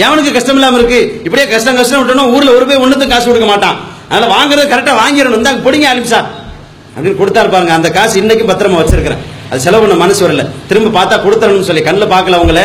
எவனுக்கு 0.05 0.31
கஷ்டம் 0.35 0.57
இல்லாம 0.59 0.77
இருக்கு? 0.79 0.99
இப்படியே 1.25 1.45
கஷ்டம் 1.53 1.77
கஷ்டம் 1.79 2.01
விட்டோம்னா 2.01 2.25
ஊர்ல 2.35 2.49
ஒரு 2.57 2.65
போய் 2.69 2.81
ஒண்ணுத்துக்கு 2.83 3.13
காசு 3.13 3.27
கொடுக்க 3.29 3.47
மாட்டான். 3.51 3.77
அதனால 4.09 4.27
வாங்குறது 4.35 4.65
கரெக்டா 4.73 4.93
வாங்கிடணும். 5.01 5.37
இந்தாங்க 5.39 5.61
பிடிங்க 5.67 5.87
அலிம்சா 5.91 6.19
அப்படின்னு 6.95 7.19
கொடுத்தாரு 7.21 7.49
பாருங்க. 7.53 7.73
அந்த 7.79 7.89
காசு 7.97 8.15
இன்னைக்கு 8.23 8.45
பத்திரமா 8.51 8.81
வச்சிருக்கிறேன். 8.81 9.23
அது 9.49 9.63
செலவு 9.65 9.83
பண்ண 9.83 9.95
மனசு 10.03 10.21
வரல. 10.25 10.43
திரும்ப 10.69 10.91
பார்த்தா 10.97 11.17
கொடுத்தரணும்னு 11.25 11.69
சொல்லி 11.69 11.83
கண்ணில் 11.87 12.13
பார்க்கல 12.13 12.39
அவங்கள 12.39 12.61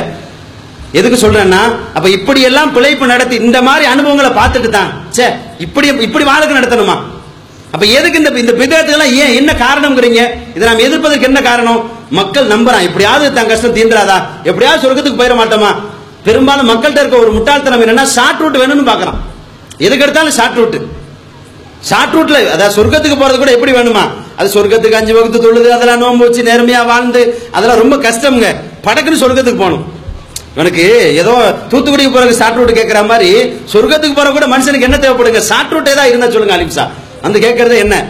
எதுக்கு 0.99 1.19
சொல்றேன்னா 1.25 1.63
அப்ப 1.97 2.07
இப்படி 2.19 2.41
எல்லாம் 2.51 2.71
பிழைப்பு 2.77 3.13
நடத்தி 3.13 3.37
இந்த 3.47 3.59
மாதிரி 3.69 3.85
அனுபவங்களை 3.95 4.31
பார்த்துட்டு 4.41 4.71
தான். 4.79 4.91
சே 5.17 5.27
இப்படி 5.67 5.89
இப்படி 6.09 6.25
வாழ்க்கை 6.31 6.55
நடத்தணுமா? 6.61 6.97
அப்ப 7.75 7.85
எதுக்கு 7.99 8.21
இந்த 8.21 8.31
இந்த 8.43 8.53
விதத்துலாம் 8.61 9.13
ஏன் 9.23 9.35
என்ன 9.41 9.51
காரணம்ங்கிறீங்க? 9.65 10.21
இதை 10.57 10.65
நாம் 10.69 10.85
எதிர்ப்பதற்கு 10.87 11.29
என்ன 11.31 11.41
காரணம்? 11.49 11.81
மக்கள் 12.19 12.53
நம்புறான். 12.53 12.87
எப்படியாவது 12.89 13.27
தன் 13.37 13.51
கஷ்டம் 13.51 13.77
தீந்துராதா 13.77 14.17
எப்படியாவது 14.51 14.83
சொர்க்கத்துக்கு 14.85 15.21
போயிட 15.21 15.35
மாட்டோமா? 15.41 15.71
பெரும்பாலும் 16.27 16.71
மக்கள்கிட்ட 16.71 17.03
இருக்க 17.03 17.19
ஒரு 17.25 17.31
முட்டாள்தனம் 17.37 17.83
என்னன்னா 17.85 18.07
ஷார்ட் 18.17 18.41
ரூட் 18.45 18.59
வேணும்னு 18.63 18.89
பாக்குறான் 18.89 19.19
எதுக்கு 19.87 20.05
எடுத்தாலும் 20.07 20.37
ஷார்ட் 20.39 20.59
ரூட் 20.61 20.79
ஷார்ட் 21.91 22.15
ரூட்ல 22.17 22.39
அதாவது 22.55 22.75
சொர்க்கத்துக்கு 22.79 23.19
போறது 23.21 23.37
கூட 23.43 23.51
எப்படி 23.57 23.73
வேணுமா? 23.77 24.03
அது 24.39 24.49
சொர்க்கத்துக்கு 24.57 24.99
அஞ்சு 24.99 25.13
வகுத்து 25.17 25.39
தொழுது 25.45 25.69
அதெல்லாம் 25.77 26.03
நோம்பு 26.05 26.27
வச்சு 26.27 26.43
நேர்மையா 26.49 26.81
வாழ்ந்து 26.91 27.23
அதெல்லாம் 27.57 27.81
ரொம்ப 27.83 27.97
கஷ்டம்ங்க. 28.07 28.49
படக்குன்னு 28.87 29.23
சொர்க்கத்துக்கு 29.23 29.63
போகணும். 29.63 29.85
எனக்கு 30.61 30.85
ஏதோ 31.23 31.33
தூத்துக்குடிக்கு 31.71 32.15
போறது 32.17 32.35
ஷார்ட் 32.41 32.59
ரூட் 32.61 32.79
கேட்கிற 32.79 33.01
மாதிரி 33.13 33.31
சொர்க்கத்துக்கு 33.73 34.19
போற 34.19 34.29
கூட 34.37 34.47
மனுஷனுக்கு 34.55 34.89
என்ன 34.89 34.99
தேவைப்படுங்க? 35.05 35.43
ஷார்ட் 35.51 35.73
ரூட்டே 35.77 35.95
தான் 36.01 36.11
இருந்தா 36.13 36.29
சொல்லுங்க 36.35 36.57
அலிம்சா 36.59 36.87
அந்த 37.23 37.39
கேட்கறது 37.39 37.77
என்ன? 37.77 38.05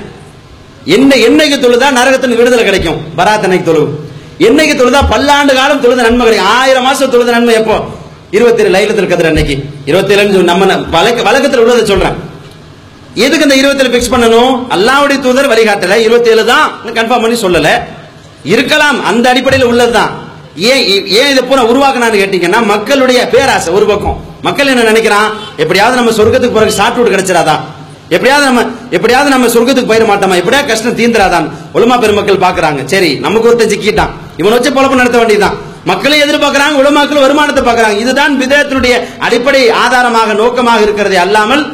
என்ன 0.84 1.14
என்னைக்கு 1.14 1.58
தொழுதா 1.58 1.90
நரகத்தின் 1.90 2.36
விடுதலை 2.36 2.64
கிடைக்கும்? 2.64 2.96
பராத்தனைக்கு 3.16 3.62
தொழு. 3.62 4.08
என்னைக்கு 4.38 4.76
தொழுதா 4.76 5.10
பல்லாண்டு 5.10 5.54
காலம் 5.54 5.80
தொழுத 5.80 6.02
நன்மை 6.02 6.26
கிடைக்கும்? 6.26 6.54
ஆயிரம் 6.54 6.82
மாசம் 6.82 7.10
தொழுத 7.10 7.30
நன்மை 7.30 7.54
எப்போ? 7.54 7.84
இருபத்தி 8.30 8.62
ஏழு 8.62 8.78
லைலத்தில் 8.78 9.06
கதிர 9.06 9.26
அன்னைக்கு. 9.26 9.64
இருபத்தி 9.84 10.14
ஏழு 10.14 10.24
நம்ம 10.24 10.64
ந- 10.64 10.88
வழக்கத்தில் 11.22 11.60
உள்ளதை 11.60 11.84
சொல்றேன். 11.84 12.12
எதுக்கு 13.14 13.42
இந்த 13.42 13.54
இருபத்தி 13.54 13.84
பிக்ஸ் 13.84 14.18
பண்ணணும்? 14.18 14.66
அல்லாவுடைய 14.70 15.20
தூதர் 15.20 15.48
வழிகாட்டல. 15.48 15.94
இருபத்தி 15.94 16.30
ஏழு 16.30 16.44
தான் 16.44 16.72
கன்ஃபார்ம் 16.84 17.22
பண்ணி 17.22 17.40
சொல்லல. 17.40 17.82
இருக்கலாம். 18.44 19.04
அந்த 19.04 19.28
அடிப்படையில் 19.28 19.68
உள்ளதுதான் 19.68 20.10
ஏன் 20.56 21.06
ஏன் 21.06 21.30
இதை 21.30 21.42
பூரா 21.48 21.64
உருவாக்கினான்னு 21.64 22.14
கேட்டீங்கன்னா 22.14 22.64
மக்களுடைய 22.64 23.28
பேராசை 23.28 23.72
ஒரு 23.72 23.86
பக்கம். 23.86 24.24
மக்கள் 24.42 24.66
என்ன 24.66 24.82
நினைக்கிறான்? 24.82 25.30
எப்படியாவது 25.56 25.96
நம்ம 25.96 26.10
சொர்க்கத்துக்கு 26.10 26.52
பிறகு 26.52 26.72
சாப்பிட்டு 26.72 27.10
கிடைச்சிடாதான் 27.10 27.60
எப்படியாவது 28.10 28.52
நம்ம 28.52 28.70
எப்படியாவது 28.90 29.30
நம்ம 29.30 29.46
சொர்க்கத்துக்கு 29.46 29.94
போயிட 29.94 30.04
மாட்டோமா? 30.04 30.36
எப்படியா 30.36 30.66
கஷ்டம் 30.66 30.96
தீந்துராதான்? 30.96 31.50
உலமா 31.72 31.96
பெருமக்கள் 31.96 32.36
பாக்குறாங்க 32.36 32.84
சரி 32.84 33.14
நமக்கு 33.14 33.48
ஒருத்தன் 33.48 33.78
சிக்கிட்டான். 33.78 34.10
இவன் 34.36 34.52
வச்சு 34.52 34.70
பொழப்பு 34.70 34.94
நடத்த 34.94 35.18
வேண்டியதுதான். 35.18 35.56
மக்களை 35.84 36.22
எதிர்பார்க்கறாங்க 36.22 36.76
உலமாக்கள் 36.76 37.20
வருமானத்தை 37.20 37.64
பார்க்கறாங்க. 37.64 37.98
இதுதான் 37.98 38.40
விதத்தினுடைய 38.40 38.92
அடிப்படை 39.18 39.70
ஆதாரமாக 39.70 40.32
நோக்கமாக 40.32 40.80
இருக்கிறதே 40.80 41.16
அல்லாமல் 41.16 41.72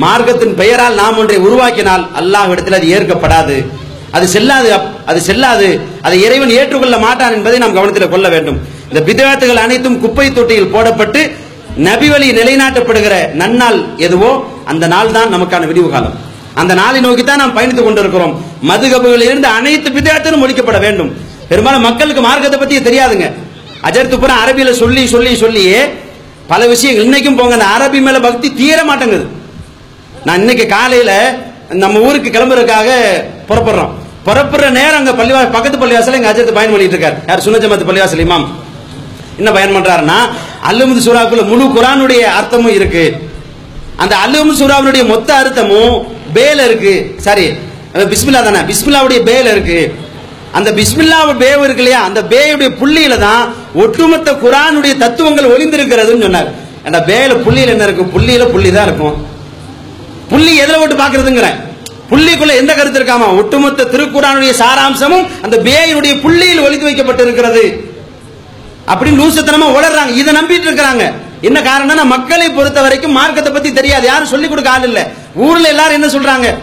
மார்க்கத்தின் 0.00 0.54
பெயரால் 0.54 0.94
நாம் 0.94 1.18
ஒன்றை 1.18 1.38
உருவாக்கினால் 1.38 2.06
அல்லாஹ்விடத்தில் 2.20 2.74
அது 2.74 2.86
ஏற்கப்படாது. 2.86 3.66
அது 4.10 4.28
செல்லாது 4.28 4.76
அப்- 4.76 4.88
அது 5.06 5.20
செல்லாது. 5.20 5.80
அதை 6.02 6.22
இறைவன் 6.22 6.50
ஏற்றுக்கொள்ள 6.50 6.98
மாட்டான் 6.98 7.32
என்பதை 7.32 7.58
நாம் 7.58 7.74
கவனத்தில் 7.74 8.08
கொள்ள 8.08 8.28
வேண்டும். 8.28 8.60
இந்த 8.92 9.12
பிதவாத்துகள் 9.12 9.54
அனைத்தும் 9.54 10.00
குப்பை 10.00 10.32
தொட்டியில் 10.32 10.74
போடப்பட்டு 10.74 11.30
நபி 11.76 12.08
வழி 12.08 12.30
நிலைநாட்டப்படுகிற 12.30 13.30
நன்னால் 13.30 13.96
எதுவோ 13.96 14.56
அந்த 14.72 14.86
நாள் 14.92 15.14
தான் 15.16 15.32
நமக்கான 15.34 15.66
விடிவு 15.70 15.88
காலம். 15.90 16.16
அந்த 16.60 16.72
நாளை 16.80 17.00
நோக்கி 17.06 17.24
தான் 17.24 17.40
நாம் 17.42 17.56
பயணித்துக் 17.56 17.88
கொண்டிருக்கிறோம். 17.88 18.34
மதுகபுகளில் 18.70 19.28
இருந்து 19.30 19.48
அனைத்து 19.58 19.88
பிதவாத்திலும் 19.96 20.42
ஒழிக்கப்பட 20.44 20.78
வேண்டும். 20.86 21.10
பெரும்பாலும் 21.50 21.86
மக்களுக்கு 21.88 22.22
மார்க்கத்தை 22.28 22.58
பத்தி 22.58 22.76
தெரியாதுங்க. 22.88 23.26
அஜர்த்து 23.88 24.16
பூரா 24.22 24.36
அரபியில 24.44 24.70
சொல்லி 24.82 25.02
சொல்லி 25.14 25.32
சொல்லியே 25.44 25.80
பல 26.52 26.66
விஷயங்கள். 26.72 27.04
இன்னைக்கும் 27.06 27.38
போங்க 27.38 27.54
அந்த 27.58 27.68
அரபி 27.76 28.00
மேல 28.06 28.18
பக்தி 28.26 28.48
தீர 28.60 28.78
மாட்டேங்குது. 28.90 29.26
நான் 30.26 30.40
இன்னைக்கு 30.42 30.66
காலையில 30.76 31.12
நம்ம 31.82 32.00
ஊருக்கு 32.06 32.30
கிளம்புறதுக்காக 32.36 32.90
புறப்படுறோம். 33.48 33.92
புறப்படுற 34.26 34.68
நேரம் 34.78 34.98
அங்க 35.00 35.12
பள்ளிவா 35.20 35.40
பக்கத்து 35.56 35.78
பள்ளிவாசல 35.82 36.18
எங்க 36.20 36.30
அஜர்த்து 36.32 36.56
பயன் 36.58 36.72
பண்ணிட்டு 36.72 36.96
இருக்காரு. 36.96 37.16
யார்? 37.28 37.44
சுனஜமத்து 37.46 37.88
பள்ளிவாசல் 37.90 38.24
இமாம். 38.26 38.46
என்ன 39.40 39.50
பயன் 39.56 39.74
பண்றாருன்னா 39.76 40.18
அல்லுமுது 40.68 41.00
சுறாக்குள்ள 41.06 41.42
முழு 41.52 41.64
குரானுடைய 41.76 42.22
அர்த்தமும் 42.38 42.76
இருக்கு. 42.78 43.04
அந்த 44.02 44.14
அல்லுமு 44.24 44.52
சூறாவினுடைய 44.60 45.04
மொத்த 45.12 45.30
அர்த்தமும் 45.40 45.94
பேல 46.36 46.58
இருக்கு. 46.68 46.92
சாரி 47.26 47.46
பிஸ்மில்லா 48.12 48.40
தானே? 48.46 48.60
பிஸ்மில்லாவுடைய 48.70 49.20
பேல 49.28 49.46
இருக்கு. 49.54 49.78
அந்த 50.58 50.68
பிஸ்மில்லா 50.78 51.18
பேவ் 51.42 51.62
இருக்கு 51.66 51.82
இல்லையா? 51.84 52.00
அந்த 52.08 52.20
பேயுடைய 52.32 52.68
புள்ளியில 52.80 53.14
தான் 53.24 53.42
ஒட்டுமொத்த 53.82 54.32
குரானுடைய 54.44 54.92
தத்துவங்கள் 55.02 55.50
ஒளிந்திருக்கிறதுன்னு 55.54 56.26
சொன்னார். 56.26 56.50
அந்த 56.86 56.98
பேல 57.08 57.36
புள்ளியில 57.46 57.74
என்ன 57.74 57.86
இருக்கும்? 57.88 58.12
புள்ளியில 58.14 58.44
புள்ளி 58.54 58.70
தான் 58.76 58.88
இருக்கும். 58.90 59.16
புள்ளி 60.30 60.52
எதில் 60.62 60.80
விட்டு 60.80 61.02
பாக்குறதுங்கிற 61.02 61.48
புள்ளிக்குள்ள 62.10 62.52
எந்த 62.60 62.72
கருத்து 62.74 62.98
இருக்காமா? 63.00 63.26
ஒட்டுமொத்த 63.40 63.88
திருக்குறானுடைய 63.94 64.52
சாராம்சமும் 64.62 65.26
அந்த 65.46 65.56
பேயினுடைய 65.66 66.12
புள்ளியில் 66.24 66.64
ஒளித்து 66.66 66.88
வைக்கப்பட்டிருக்கிறது. 66.88 67.64
அப்படின்னு 68.92 69.20
லூசத்தனமா 69.22 69.66
உளறாங்க 69.78 70.12
இதை 70.20 70.32
நம்பிட்டு 70.38 70.66
இருக்கிறாங்க. 70.68 71.06
என்ன 71.42 71.60
காரணம்னா 71.60 72.04
மக்களை 72.04 72.50
பொறுத்த 72.50 72.80
வரைக்கும் 72.80 73.12
மார்க்கத்தை 73.12 73.52
பத்தி 73.52 73.72
தெரியாது. 73.72 74.06
யாரும் 74.06 74.28
சொல்லிக் 74.28 74.50
கொடுக்க 74.50 74.70
ஆள் 74.70 74.82
இல்ல. 74.82 75.12
ஊர்ல 75.34 75.68
எல்லாரும் 75.68 76.02
என்ன 76.02 76.06
சொல்றாங்க? 76.06 76.58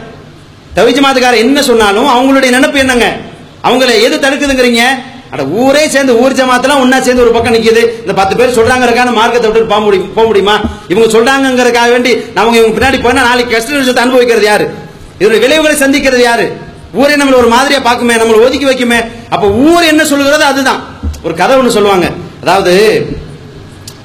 தவிஜமாத்துக்காரர் 0.75 1.37
என்ன 1.37 1.61
சொன்னாலும் 1.61 2.07
அவங்களுடைய 2.07 2.49
நினைப்பு 2.49 2.79
என்னங்க? 2.79 3.17
அவங்கள 3.63 4.01
எது 4.01 4.17
தடுக்குதுங்கிறீங்க? 4.17 4.83
அட 5.31 5.45
ஊரே 5.45 5.87
சேர்ந்து 5.87 6.19
ஊர் 6.19 6.31
ஜமாத்தெல்லாம் 6.31 6.81
ஒன்னா 6.83 6.99
சேர்ந்து 6.99 7.23
ஒரு 7.23 7.31
பக்கம் 7.31 7.53
நிக்குது. 7.53 8.01
இந்த 8.01 8.13
பத்து 8.13 8.35
பேர் 8.35 8.57
சொல்றாங்கறக்கான 8.57 9.13
மார்க்கத்தை 9.13 9.51
விட்டு 9.51 9.67
போக 9.67 9.81
முடியும் 9.81 10.13
போக 10.13 10.27
முடியுமா? 10.27 10.59
இவங்க 10.87 11.17
சொல்றாங்கங்கறதுக்காக 11.17 11.89
வேண்டி 11.89 12.23
நம்ம 12.33 12.57
இவங்க 12.57 12.79
பின்னாடி 12.79 13.03
போனா 13.03 13.21
நாளைக்கு 13.21 13.55
கஷ்ட 13.55 13.77
விஷயத்தை 13.77 14.03
அனுபவிக்கிறது 14.03 14.45
யாரு? 14.45 14.73
இதோட 15.19 15.39
விளைவுகளை 15.39 15.75
சந்திக்கிறது 15.79 16.21
யாரு? 16.21 16.57
ஊரே 16.93 17.15
நம்மள 17.15 17.35
ஒரு 17.35 17.47
மாதிரியா 17.47 17.79
பாக்குமே 17.79 18.15
நம்மளை 18.21 18.41
ஒதுக்கி 18.41 18.65
வைக்குமே. 18.65 19.05
அப்ப 19.29 19.47
ஊர் 19.47 19.83
என்ன 19.83 20.03
சொல்லுகிறதோ 20.03 20.39
அதுதான். 20.39 20.83
ஒரு 21.23 21.35
கதை 21.35 21.57
ஒன்று 21.57 21.71
சொல்லுவாங்க. 21.71 22.11
அதாவது 22.41 22.73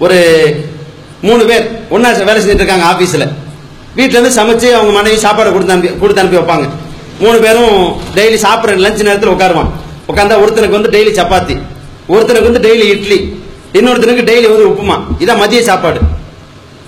ஒரு 0.05 0.19
மூணு 1.27 1.43
பேர் 1.51 1.65
ஒன்றா 1.95 2.11
வேலை 2.29 2.39
செஞ்சுட்டு 2.43 2.63
இருக்காங்க 2.65 2.87
ஆபீஸ்ல 2.93 3.25
வீட்ல 3.99 4.17
இருந்து 4.17 4.37
சமைச்சு 4.39 4.69
அவங்க 4.77 4.93
மனைவி 4.99 5.19
சாப்பாடு 5.25 5.53
கொடுத்து 5.55 5.75
அனுப்பி 5.75 5.91
கொடுத்து 6.03 6.23
அனுப்பி 6.23 6.39
வைப்பாங்க. 6.41 6.67
மூணு 7.23 7.39
பேரும் 7.45 7.75
டெய்லி 8.17 8.37
சாப்பிட்ற 8.45 8.77
லஞ்ச் 8.85 9.03
நேரத்தில் 9.09 9.33
உட்காருவான் 9.35 9.71
உட்காந்தா 10.11 10.39
ஒருத்தனுக்கு 10.43 10.79
வந்து 10.79 10.93
டெய்லி 10.95 11.13
சப்பாத்தி 11.21 11.55
ஒருத்தனுக்கு 12.15 12.49
வந்து 12.51 12.63
டெய்லி 12.69 12.87
இட்லி 12.95 13.19
இன்னொருத்தனுக்கு 13.79 14.25
டெய்லி 14.31 14.47
வந்து 14.53 14.69
உப்புமா. 14.71 14.97
இதான் 15.23 15.41
மதிய 15.43 15.61
சாப்பாடு. 15.71 16.01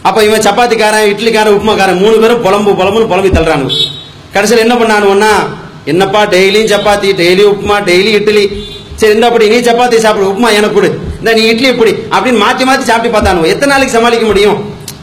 அப்ப 0.08 0.18
இவன் 0.28 0.44
சப்பாத்திக்காரன் 0.46 1.10
இட்லிக்காரன் 1.12 1.56
உப்புமாக்காரன் 1.58 2.00
மூணு 2.04 2.16
பேரும் 2.22 2.42
புலம்பு 2.46 2.70
புலம்புன்னு 2.80 3.10
புலம்பி 3.12 3.30
தள்ளுறானுங்க. 3.36 3.74
கடைசியில் 4.34 4.64
என்ன 4.66 4.76
பண்ணானுன்னா 4.80 5.32
என்னப்பா 5.92 6.20
டெய்லியும் 6.34 6.72
சப்பாத்தி 6.74 7.08
டெய்லி 7.20 7.44
உப்புமா 7.52 7.76
டெய்லி 7.90 8.10
இட்லி 8.20 8.44
சரி 9.00 9.12
இந்த 9.16 9.26
அப்படி 9.30 9.46
நீ 9.52 9.58
சப்பாத்தி 9.68 9.96
சாப்பிடு 10.04 10.28
உப்புமா 10.30 10.50
எனக்கு 10.58 10.76
கொடு. 10.76 10.88
இந்த 11.20 11.30
நீ 11.38 11.42
இட்லி 11.52 11.68
இப்படி 11.74 11.92
அப்படின்னு 12.14 12.40
மாற்றி 12.44 12.64
மாற்றி 12.68 12.84
சாப்பிட்டு 12.90 13.14
பார்த்தானு 13.16 13.50
எத்தனை 13.54 13.70
நாளைக்கு 13.74 13.96
சமாளிக்க 13.96 14.26
முடியும்? 14.30 14.58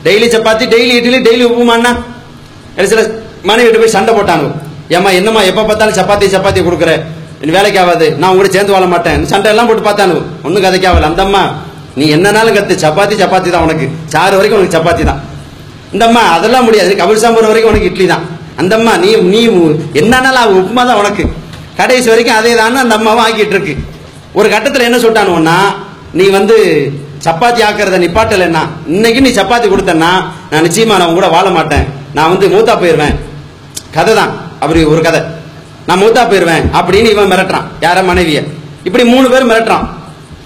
Daily 0.05 0.27
chapati 0.35 0.65
daily 0.73 0.93
idli 0.99 1.19
daily 1.27 1.45
உப்புமான்னா 1.51 1.91
மனைவி 3.49 3.65
விட்டு 3.67 3.81
போய் 3.81 3.95
சண்டை 3.95 4.11
போட்டாங்க 4.17 4.47
ஏம்மா 4.95 5.09
என்னம்மா 5.19 5.41
எப்போ 5.49 5.61
பார்த்தாலும் 5.69 5.97
சப்பாத்தி 5.99 6.27
சப்பாத்தி 6.35 6.61
கொடுக்குற? 6.67 6.91
நீ 7.41 7.51
வேலைக்கு 7.57 7.79
ஆகாது. 7.81 8.07
நான் 8.19 8.31
உங்களை 8.33 8.49
சேர்ந்து 8.55 8.73
வாழ 8.75 8.85
மாட்டேன். 8.93 9.21
சண்டை 9.31 9.49
எல்லாம் 9.53 9.67
போட்டு 9.69 9.83
பார்த்தானு 9.87 10.15
ஒன்றும் 10.45 10.63
கதைக்காவல 10.65 11.09
அந்த 11.11 11.21
அம்மா 11.27 11.41
நீ 11.99 12.05
என்னனாலும் 12.15 12.55
கத்து. 12.57 12.73
சப்பாத்தி 12.85 13.15
சப்பாத்தி 13.21 13.49
தான் 13.53 13.65
உனக்கு. 13.67 13.85
சாறு 14.13 14.35
வரைக்கும் 14.39 14.59
உனக்கு 14.59 14.77
சப்பாத்தி 14.77 15.03
தான். 15.09 15.21
இந்த 15.93 16.03
அம்மா 16.09 16.23
அதெல்லாம் 16.37 16.65
முடியாது. 16.67 16.91
கபில் 17.01 17.21
சாம்பார் 17.23 17.51
வரைக்கும் 17.51 17.71
உனக்கு 17.73 17.89
இட்லி 17.91 18.07
தான். 18.13 18.25
அந்தம்மா 18.61 18.93
நீ 19.03 19.09
நீ 19.33 19.41
என்னன்னாலும் 20.01 20.57
உப்புமா 20.61 20.83
தான் 20.89 20.99
உனக்கு. 21.03 21.23
கடைசி 21.79 22.07
வரைக்கும் 22.11 22.37
அதே 22.39 22.51
தான் 22.61 22.83
அந்த 22.85 22.95
அம்மாவும் 22.99 23.23
ஆக்கிட்டு 23.25 23.55
இருக்கு. 23.55 23.75
ஒரு 24.39 24.47
கட்டத்தில் 24.55 24.87
என்ன 24.87 24.97
சொல்லிட்டானுன்னா 25.03 25.57
நீ 26.19 26.25
வந்து 26.37 26.55
சப்பாத்தி 27.25 27.61
ஆக்கிறத 27.67 27.97
நிப்பாட்டலைன்னா 28.03 28.61
இன்னைக்கு 28.95 29.19
நீ 29.25 29.31
சப்பாத்தி 29.39 29.67
கொடுத்தன்னா 29.71 30.11
நான் 30.51 30.65
நிச்சயமா 30.67 30.95
நான் 31.01 31.17
கூட 31.19 31.27
வாழ 31.35 31.47
மாட்டேன். 31.57 31.85
நான் 32.17 32.31
வந்து 32.33 32.47
மூத்தா 32.55 32.73
போயிடுவேன் 32.81 33.15
கதை 33.95 34.13
தான் 34.19 34.31
அப்படி 34.63 34.79
ஒரு 34.93 35.01
கதை. 35.07 35.21
நான் 35.87 36.01
மூத்தா 36.03 36.21
போயிடுவேன் 36.31 36.65
அப்படின்னு 36.79 37.09
இவன் 37.15 37.31
மிரட்டுறான். 37.31 37.67
யார 37.85 38.01
மனைவிய? 38.09 38.39
இப்படி 38.87 39.03
மூணு 39.13 39.27
பேர் 39.33 39.49
மிரட்டுறான். 39.51 39.85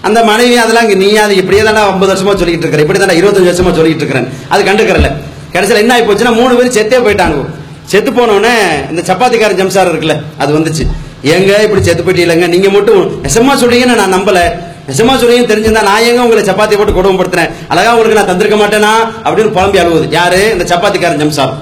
அந்த 0.08 0.20
மனைவி 0.30 0.56
அதெல்லாம் 0.64 0.90
நீ 1.04 1.10
அது 1.26 1.34
இப்படியே 1.42 1.64
தானே 1.68 1.82
ஐம்பது 1.92 2.12
வருஷமா 2.14 2.34
சொல்லிட்டு 2.42 2.64
இருக்கிற 2.66 2.84
இப்படி 2.86 3.00
தானே 3.04 3.16
இருபத்தஞ்சு 3.20 3.52
வருஷமா 3.52 3.72
சொல்லிட்டு 3.78 4.04
இருக்கிறேன் 4.04 4.28
அது 4.54 4.62
கண்டுக்கறல 4.70 5.10
கடைசியில் 5.54 5.82
என்ன 5.84 5.94
ஆகி 5.96 6.06
போச்சுன்னா 6.08 6.34
மூணு 6.42 6.54
பேர் 6.60 6.76
செத்தே 6.78 7.00
போயிட்டாங்க 7.06 7.44
செத்து 7.92 8.12
போனோடனே 8.18 8.54
இந்த 8.92 9.02
சப்பாத்திக்காரன் 9.10 9.60
ஜம்சார் 9.62 9.92
இருக்குல்ல 9.92 10.16
அது 10.44 10.52
வந்துச்சு. 10.58 10.84
ஏங்க 11.32 11.52
இப்படி 11.66 11.82
செத்து 11.88 12.04
போயிட்டீங்களங்க 12.06 12.48
நீங்க 12.54 12.70
மட்டும் 12.70 13.04
நெசமா 13.26 13.54
சொல்றீங்கன்னு 13.62 14.00
நான் 14.00 14.16
நம்பல. 14.16 14.40
நெசமா 14.88 15.14
சொல்றீங்க 15.20 15.46
தெரிஞ்சிருந்தா 15.52 15.84
நான் 15.90 16.04
ஏங்க 16.08 16.22
உங்களை 16.26 16.42
சப்பாத்தி 16.50 16.76
போட்டு 16.80 16.96
கொடுமைப்படுத்துறேன் 16.98 17.52
அழகா 17.74 17.92
உங்களுக்கு 17.96 18.18
நான் 18.20 18.30
தந்திருக்க 18.32 18.58
மாட்டேனா? 18.62 18.94
அப்படின்னு 19.26 19.52
புலம்பி 19.58 19.80
அழுவுது. 19.84 20.08
யாரு? 20.18 20.42
இந்த 20.56 20.66
சப்பாத்திக்காரன் 20.72 21.22
ஜம்சார். 21.22 21.54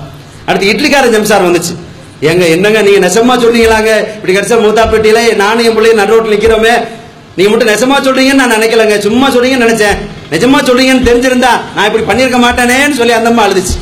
அடுத்து 0.47 0.72
இட்லிக்காரன் 0.74 1.14
ஜம்சார் 1.16 1.45
வந்துச்சு. 1.47 1.74
ஏங்க 2.30 2.45
என்னங்க 2.55 2.82
நீங்க 2.88 2.99
நெசமா 3.05 3.36
சொல்றீங்களாங்க? 3.43 3.91
இப்படி 4.16 4.34
கிடைச்சா 4.38 4.57
மூத்தா 4.64 4.86
பெட்டியில 4.93 5.22
நானும் 5.43 5.66
என் 5.68 5.78
பிள்ளைய 5.78 5.95
நடுரோட்டில் 6.01 6.36
நிக்கிறோமே. 6.36 6.74
நீங்க 7.38 7.49
மட்டும் 7.51 7.72
நெசமா 7.74 7.99
சொல்றீங்கன்னு 8.07 8.41
நான் 8.43 8.55
நினைக்கலங்க. 8.57 8.97
சும்மா 9.07 9.30
சொல்றீங்கன்னு 9.36 9.68
நினைச்சேன். 9.68 9.97
நிஜமா 10.34 10.59
சொல்றீங்கன்னு 10.68 11.07
தெரிஞ்சிருந்தா 11.09 11.53
நான் 11.76 11.88
இப்படி 11.89 12.03
பண்ணிருக்க 12.09 12.39
மாட்டேனேன்னு 12.47 12.99
சொல்லி 13.01 13.14
அந்த 13.20 13.32
அம்மா 13.34 13.45
அழுதுச்சு. 13.47 13.78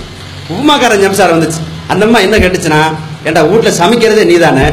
உப்புமாக்காரன் 0.51 1.03
ஜம்சார் 1.05 1.35
வந்துச்சு. 1.37 1.61
அந்த 1.87 2.05
அம்மா 2.05 2.19
என்ன 2.27 2.37
கேட்டுச்சுன்னா 2.43 2.81
ஏண்டா 3.27 3.41
வீட்டுல 3.51 3.71
சமைக்கிறதே 3.81 4.23
நீதானே? 4.33 4.67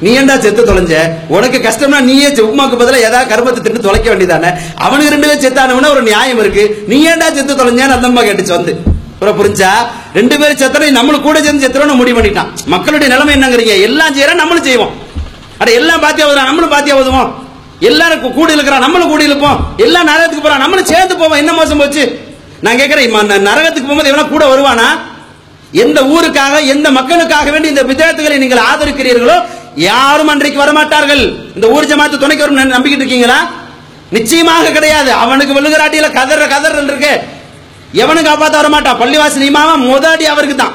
நீ 0.00 0.18
ஏன்டா 0.18 0.38
செத்து 0.38 0.64
தொலைஞ்ச? 0.64 1.10
உனக்கு 1.28 1.58
கஷ்டம்னா 1.58 2.00
நீயே 2.00 2.28
செ- 2.28 2.40
உப்புமாக்கு 2.40 2.94
ஏதாவது 2.94 3.34
கருமத்தை 3.34 3.64
தின்னு 3.64 3.78
தொலைக்க 3.78 4.14
வேண்டியதானே? 4.14 4.54
அவனுக்கு 4.76 5.16
ரெண்டு 5.16 5.28
பேரும் 5.28 5.54
செத்தானவனா 5.54 5.90
ஒரு 5.90 6.02
நியாயம் 6.02 6.38
இருக்கு. 6.38 6.84
நீ 6.86 7.02
ஏண்டா 7.02 7.30
செத்து 7.30 7.54
தொலைஞ்சேன்னு 7.54 7.88
அந்த 7.88 8.06
அம்மா 8.06 8.22
கேட்டுச்சு 8.22 8.48
வந்து. 8.48 8.76
அப்புறம் 9.20 9.38
புரிஞ்சா? 9.38 9.68
ரெண்டு 10.14 10.38
பேரும் 10.38 10.56
செத்தனை 10.56 10.90
நம்மளும் 10.90 11.22
கூட 11.22 11.42
சேர்ந்து 11.42 11.68
செத்துறோம்னு 11.68 11.94
முடிவு 11.94 12.20
பண்ணிட்டான். 12.20 12.46
மக்களுடைய 12.66 13.16
நிலைமை 13.16 13.34
என்னங்கிறீங்க? 13.34 13.82
எல்லாம் 13.82 14.16
செய்யறோம் 14.16 14.34
நம்மளும் 14.34 14.64
செய்வோம். 14.64 14.90
அட 15.58 15.70
எல்லாம் 15.70 16.00
பாத்தியா 16.00 16.28
ஓதுறான் 16.28 16.44
நம்மளும் 16.44 16.70
பாத்தியா 16.70 16.96
ஓதுவோம் 16.96 17.32
எல்லாரும் 17.80 18.32
கூட 18.32 18.54
கூடி 18.54 18.78
நம்மளும் 18.78 19.08
கூடி 19.08 19.24
இருப்போம் 19.24 19.74
எல்லாம் 19.76 20.08
நரகத்துக்கு 20.08 20.46
போறோம் 20.46 20.58
நம்மளும் 20.58 20.84
சேர்ந்து 20.84 21.16
போவோம். 21.16 21.38
என்ன 21.38 21.52
மோசம் 21.52 21.78
போச்சு? 21.78 22.20
நான் 22.60 22.76
கேட்கிறேன் 22.76 23.14
ந- 23.14 23.48
நரகத்துக்கு 23.48 23.88
போகும்போது 23.88 24.12
எவனா 24.12 24.28
கூட 24.28 24.54
வருவானா? 24.54 24.86
எந்த 25.72 26.00
ஊருக்காக 26.00 26.66
எந்த 26.66 26.90
மக்களுக்காக 26.90 27.50
வேண்டி 27.50 27.68
இந்த 27.68 27.82
விஜயத்துகளை 27.82 28.36
நீங்கள் 28.36 28.58
ஆதரிக்கிறீர்களோ 28.58 29.42
யாரும் 29.76 30.30
அன்றைக்கு 30.32 30.62
வரமாட்டார்கள். 30.64 31.22
இந்த 31.56 31.66
ஊர் 31.74 31.88
ஜமாத்து 31.90 32.16
துணைக்கு 32.22 32.44
வரும் 32.44 32.74
நம்பிக்கிட்டு 32.76 33.04
இருக்கீங்களா? 33.04 33.38
நிச்சயமாக 34.16 34.70
கிடையாது. 34.76 35.10
அவனுக்கு 35.12 35.52
விழுகிறாட்டியில 35.58 36.08
கதற 36.18 36.46
கதர் 36.54 36.76
இருக்கு 36.84 37.12
எவனும் 38.02 38.26
காப்பாத்த 38.28 38.56
வரமாட்டான் 38.60 38.98
பள்ளிவாசல் 39.02 39.48
இமாமா 39.50 39.74
முதடி 39.90 40.26
அவருக்கு 40.32 40.56
தான். 40.56 40.74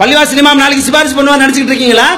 பள்ளிவாசல் 0.00 0.40
இமாம் 0.42 0.62
நாளைக்கு 0.62 0.86
சிபாரிசு 0.88 1.16
பண்ணுவார் 1.18 1.42
நினைச்சுக்கிட்டு 1.42 1.74
இருக்கீங்களா? 1.74 2.08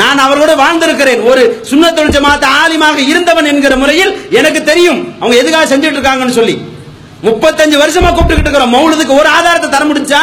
நான் 0.00 0.18
அவரோடு 0.18 0.54
வாழ்ந்திருக்கிறேன். 0.62 1.20
ஒரு 1.30 1.42
சுண்ணத்தொழில் 1.70 2.16
ஜமாத்த 2.16 2.46
ஆலிமாக 2.62 2.98
இருந்தவன் 3.12 3.50
என்கிற 3.52 3.76
முறையில் 3.82 4.12
எனக்கு 4.30 4.62
தெரியும். 4.62 5.00
அவங்க 5.20 5.36
எதுக்காக 5.42 5.66
செஞ்சுட்டு 5.72 5.98
இருக்காங்கன்னு 5.98 6.38
சொல்லி. 6.40 6.56
முப்பத்தஞ்சு 7.26 7.76
வருஷமா 7.82 8.10
கூப்பிட்டுக்கிட்டு 8.10 8.50
இருக்கிறோம். 8.50 8.74
மௌலத்துக்கு 8.76 9.18
ஒரு 9.20 9.28
ஆதாரத்தை 9.28 9.70
தர 9.70 9.84
முடிஞ்சா? 9.84 10.20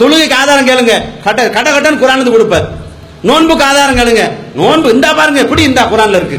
தொழுகைக்கு 0.00 0.36
ஆதாரம் 0.42 0.68
கேளுங்க. 0.70 0.94
கட்ட 1.24 1.50
கட்ட 1.50 1.68
கட்டன்னு 1.70 2.02
குரானது 2.02 2.34
கொடுப்பார். 2.34 2.66
நோன்புக்கு 3.28 3.64
ஆதாரம் 3.64 3.98
கேளுங்க 3.98 4.24
நோன்பு 4.60 4.88
இந்தா 4.96 5.10
பாருங்க 5.18 5.40
எப்படி 5.44 5.62
இந்தா 5.62 5.82
குரான்ல 5.92 6.20
இருக்கு. 6.20 6.38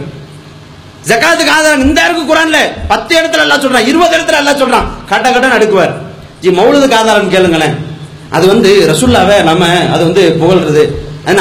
ஜக்காத்துக்கு 1.09 1.53
ஆதாரம் 1.57 1.83
இந்த 1.87 1.99
இருக்கு 2.05 2.23
குரான்ல. 2.23 2.59
பத்து 2.91 3.11
இடத்துல 3.19 3.43
எல்லாம் 3.45 3.61
சொல்றான் 3.63 3.87
இருபது 3.91 4.15
இடத்துல 4.17 4.41
எல்லாம் 4.43 4.59
சொல்றான். 4.61 4.87
கட்ட 5.09 5.27
கட்டன்னு 5.29 5.57
அடுக்குவார். 5.57 5.93
ஜி 6.41 6.49
மௌலதுக்கு 6.49 6.97
ஆதாரம் 7.01 7.33
கேளுங்களேன். 7.35 7.75
அது 8.35 8.45
வந்து 8.47 8.71
ரசுல்லாவை 8.89 9.37
நம்ம 9.49 9.65
அது 9.93 10.01
வந்து 10.07 10.23
புகழ்றது. 10.41 10.83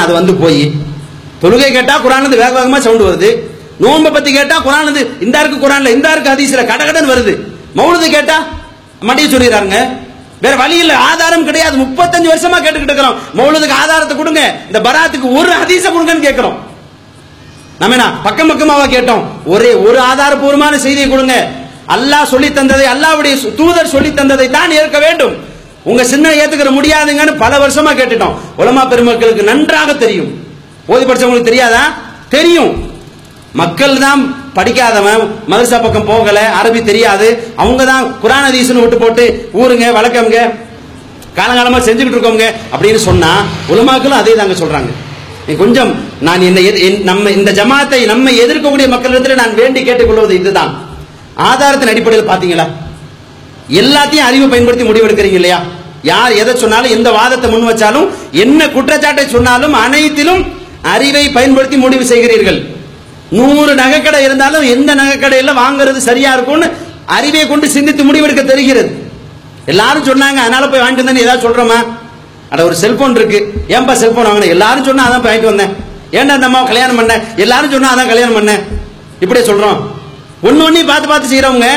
அது 0.03 0.13
வந்து 0.19 0.33
போய். 0.43 0.63
தொழுகை 1.41 1.69
கேட்டா 1.71 1.95
குரான் 2.05 2.25
வந்து 2.25 2.41
வேக 2.43 2.53
வேகமா 2.59 2.79
சவுண்டு 2.85 3.07
வருது. 3.09 3.29
நோன்பை 3.83 4.11
பத்தி 4.11 4.29
கேட்டா 4.37 4.55
குரான் 4.67 4.87
வந்து 4.89 5.03
இந்த 5.25 5.39
இருக்கு 5.39 5.59
குரான்ல 5.63 5.93
இந்த 5.97 6.07
இருக்கு 6.11 6.33
ஹதீஸ்ல 6.33 6.63
கடகடன் 6.71 7.11
வருது. 7.13 7.33
மௌனது 7.77 8.07
கேட்டா 8.17 8.37
மடிய 9.07 9.25
சொல்லிடுறாங்க 9.33 9.77
வேற 10.41 10.55
வழி 10.55 10.77
இல்ல 10.77 10.97
ஆதாரம் 10.97 11.45
கிடையாது. 11.45 11.77
முப்பத்தஞ்சு 11.77 12.29
வருஷமா 12.33 12.61
கேட்டுக்கிட்டு 12.61 12.81
இருக்கிறோம். 12.81 13.19
மௌலதுக்கு 13.37 13.71
ஆதாரத்தை 13.71 14.17
கொடுங்க. 14.17 14.55
இந்த 14.65 14.79
பராத்துக்கு 14.79 15.35
ஒரு 15.35 15.51
ஹதீஸ 15.51 15.87
கொடுங்கன்னு 15.87 16.19
கேட்கிறோம். 16.19 16.59
நம்ம 17.79 17.95
என்ன 17.95 18.11
பக்கம் 18.23 18.49
பக்கமாவா 18.49 18.87
கேட்டோம்? 18.87 19.23
ஒரே 19.45 19.73
ஒரு 19.73 19.99
ஆதாரபூர்வமான 19.99 20.75
செய்தியை 20.75 21.09
கொடுங்க. 21.09 21.47
அல்லாஹ் 21.87 22.23
சொல்லி 22.23 22.47
தந்ததை 22.47 22.85
அல்லாவுடைய 22.95 23.35
சு- 23.35 23.55
தூதர் 23.55 23.87
சொல்லி 23.87 24.09
தந்ததை 24.09 24.49
தான் 24.49 24.71
ஏற்க 24.71 24.99
வேண்டும். 24.99 25.35
உங்க 25.83 26.03
சின்ன 26.03 26.29
ஏத்துக்கிற 26.29 26.71
முடியாதுங்கன்னு 26.71 27.37
பல 27.37 27.67
வருஷமா 27.67 27.95
கேட்டுட்டோம். 27.95 28.35
உலமா 28.57 28.85
பெருமக்களுக்கு 28.85 29.43
நன்றாக 29.43 29.93
தெரியும். 29.93 30.47
ஓதி 30.85 31.05
படிச்சவங்களுக்கு 31.05 31.43
தெரியாதா? 31.43 31.93
தெரியும். 32.29 32.91
மக்கள் 33.53 33.97
தான் 33.97 34.46
படிக்காதவன் 34.57 35.23
மதரசா 35.51 35.77
பக்கம் 35.81 36.07
போகல 36.11 36.39
அரபி 36.59 36.79
தெரியாது. 36.89 37.27
அவங்க 37.61 37.81
தான் 37.91 38.05
குரான் 38.23 38.45
ஹதீஸ்னு 38.47 38.83
விட்டு 38.83 38.97
போட்டு 39.03 39.25
ஊருங்க 39.61 39.87
வழக்கம்ங்க 39.97 40.39
காலங்காலமா 41.37 41.79
செஞ்சுக்கிட்டு 41.87 42.17
இருக்கோங்க 42.17 42.45
அப்படின்னு 42.73 43.01
சொன்னா 43.09 43.31
உலமாக்களும் 43.73 44.19
அதே 44.21 44.33
தாங்க 44.39 44.55
சொல்றாங்க. 44.61 44.91
நீ 45.47 45.53
கொஞ்சம் 45.63 45.91
நான் 46.27 46.45
இந்த 46.49 46.61
நம்ம 47.09 47.31
இந்த 47.37 47.51
ஜமாத்தை 47.59 47.99
நம்ம 48.13 48.31
எதிர்க்கக்கூடிய 48.43 48.87
மக்களிடத்தில் 48.93 49.41
நான் 49.41 49.57
வேண்டி 49.61 49.81
கேட்டுக்கொள்வது 49.89 50.33
இதுதான். 50.41 50.71
ஆதாரத்தின் 51.49 51.91
அடிப்படையில் 51.91 52.29
பாத்தீங்களா? 52.31 52.65
எல்லாத்தையும் 53.81 54.27
அறிவை 54.29 54.47
பயன்படுத்தி 54.53 54.85
முடிவெடுக்கிறீங்க 54.87 55.39
இல்லையா? 55.39 55.59
யார் 56.11 56.33
எதை 56.41 56.53
சொன்னாலும் 56.63 56.93
எந்த 56.95 57.09
வாதத்தை 57.17 57.47
முன் 57.53 57.69
வச்சாலும் 57.69 58.07
என்ன 58.43 58.67
குற்றச்சாட்டை 58.75 59.25
சொன்னாலும் 59.35 59.75
அனைத்திலும் 59.83 60.41
அறிவை 60.95 61.23
பயன்படுத்தி 61.37 61.77
முடிவு 61.83 62.05
செய்கிறீர்கள். 62.11 62.59
நூறு 63.35 63.71
நகைக்கடை 63.81 64.19
இருந்தாலும் 64.27 64.65
எந்த 64.73 64.91
நகைக்கடையில் 64.99 65.59
வாங்குறது 65.61 65.99
சரியா 66.09 66.31
இருக்கும்னு 66.35 66.67
அறிவை 67.15 67.43
கொண்டு 67.47 67.67
சிந்தித்து 67.75 68.03
முடிவெடுக்க 68.07 68.43
தெரிகிறது. 68.43 68.89
எல்லாரும் 69.71 70.07
சொன்னாங்க 70.09 70.39
அதனால 70.45 70.67
போய் 70.71 70.83
வாங்கிட்டு 70.83 71.03
வந்தேன்னு 71.03 71.25
ஏதாவது 71.25 71.45
சொல்றோமா? 71.47 71.79
அட 72.51 72.59
ஒரு 72.67 72.75
செல்போன் 72.83 73.17
இருக்கு. 73.19 73.39
ஏன்பா 73.75 73.93
செல்போன் 74.03 74.27
வாங்கினேன் 74.29 74.53
எல்லாரும் 74.55 74.87
சொன்னா 74.89 75.05
அதான் 75.07 75.23
போய் 75.23 75.31
வாங்கிட்டு 75.31 75.53
வந்தேன். 75.53 75.73
ஏன்டா 76.17 76.35
அந்த 76.37 76.47
அம்மா 76.49 76.59
கல்யாணம் 76.71 76.99
பண்ண? 76.99 77.13
எல்லாரும் 77.43 77.73
சொன்னா 77.75 77.91
அதான் 77.93 78.11
கல்யாணம் 78.11 78.37
பண்ணேன் 78.39 78.61
இப்படியே 79.23 79.45
சொல்றோம். 79.51 79.79
ஒன்னு 80.47 80.65
ஒன்னையும் 80.67 80.91
பார்த்து 80.91 81.11
பார்த்து 81.11 81.31
செய்யறவங்க 81.33 81.69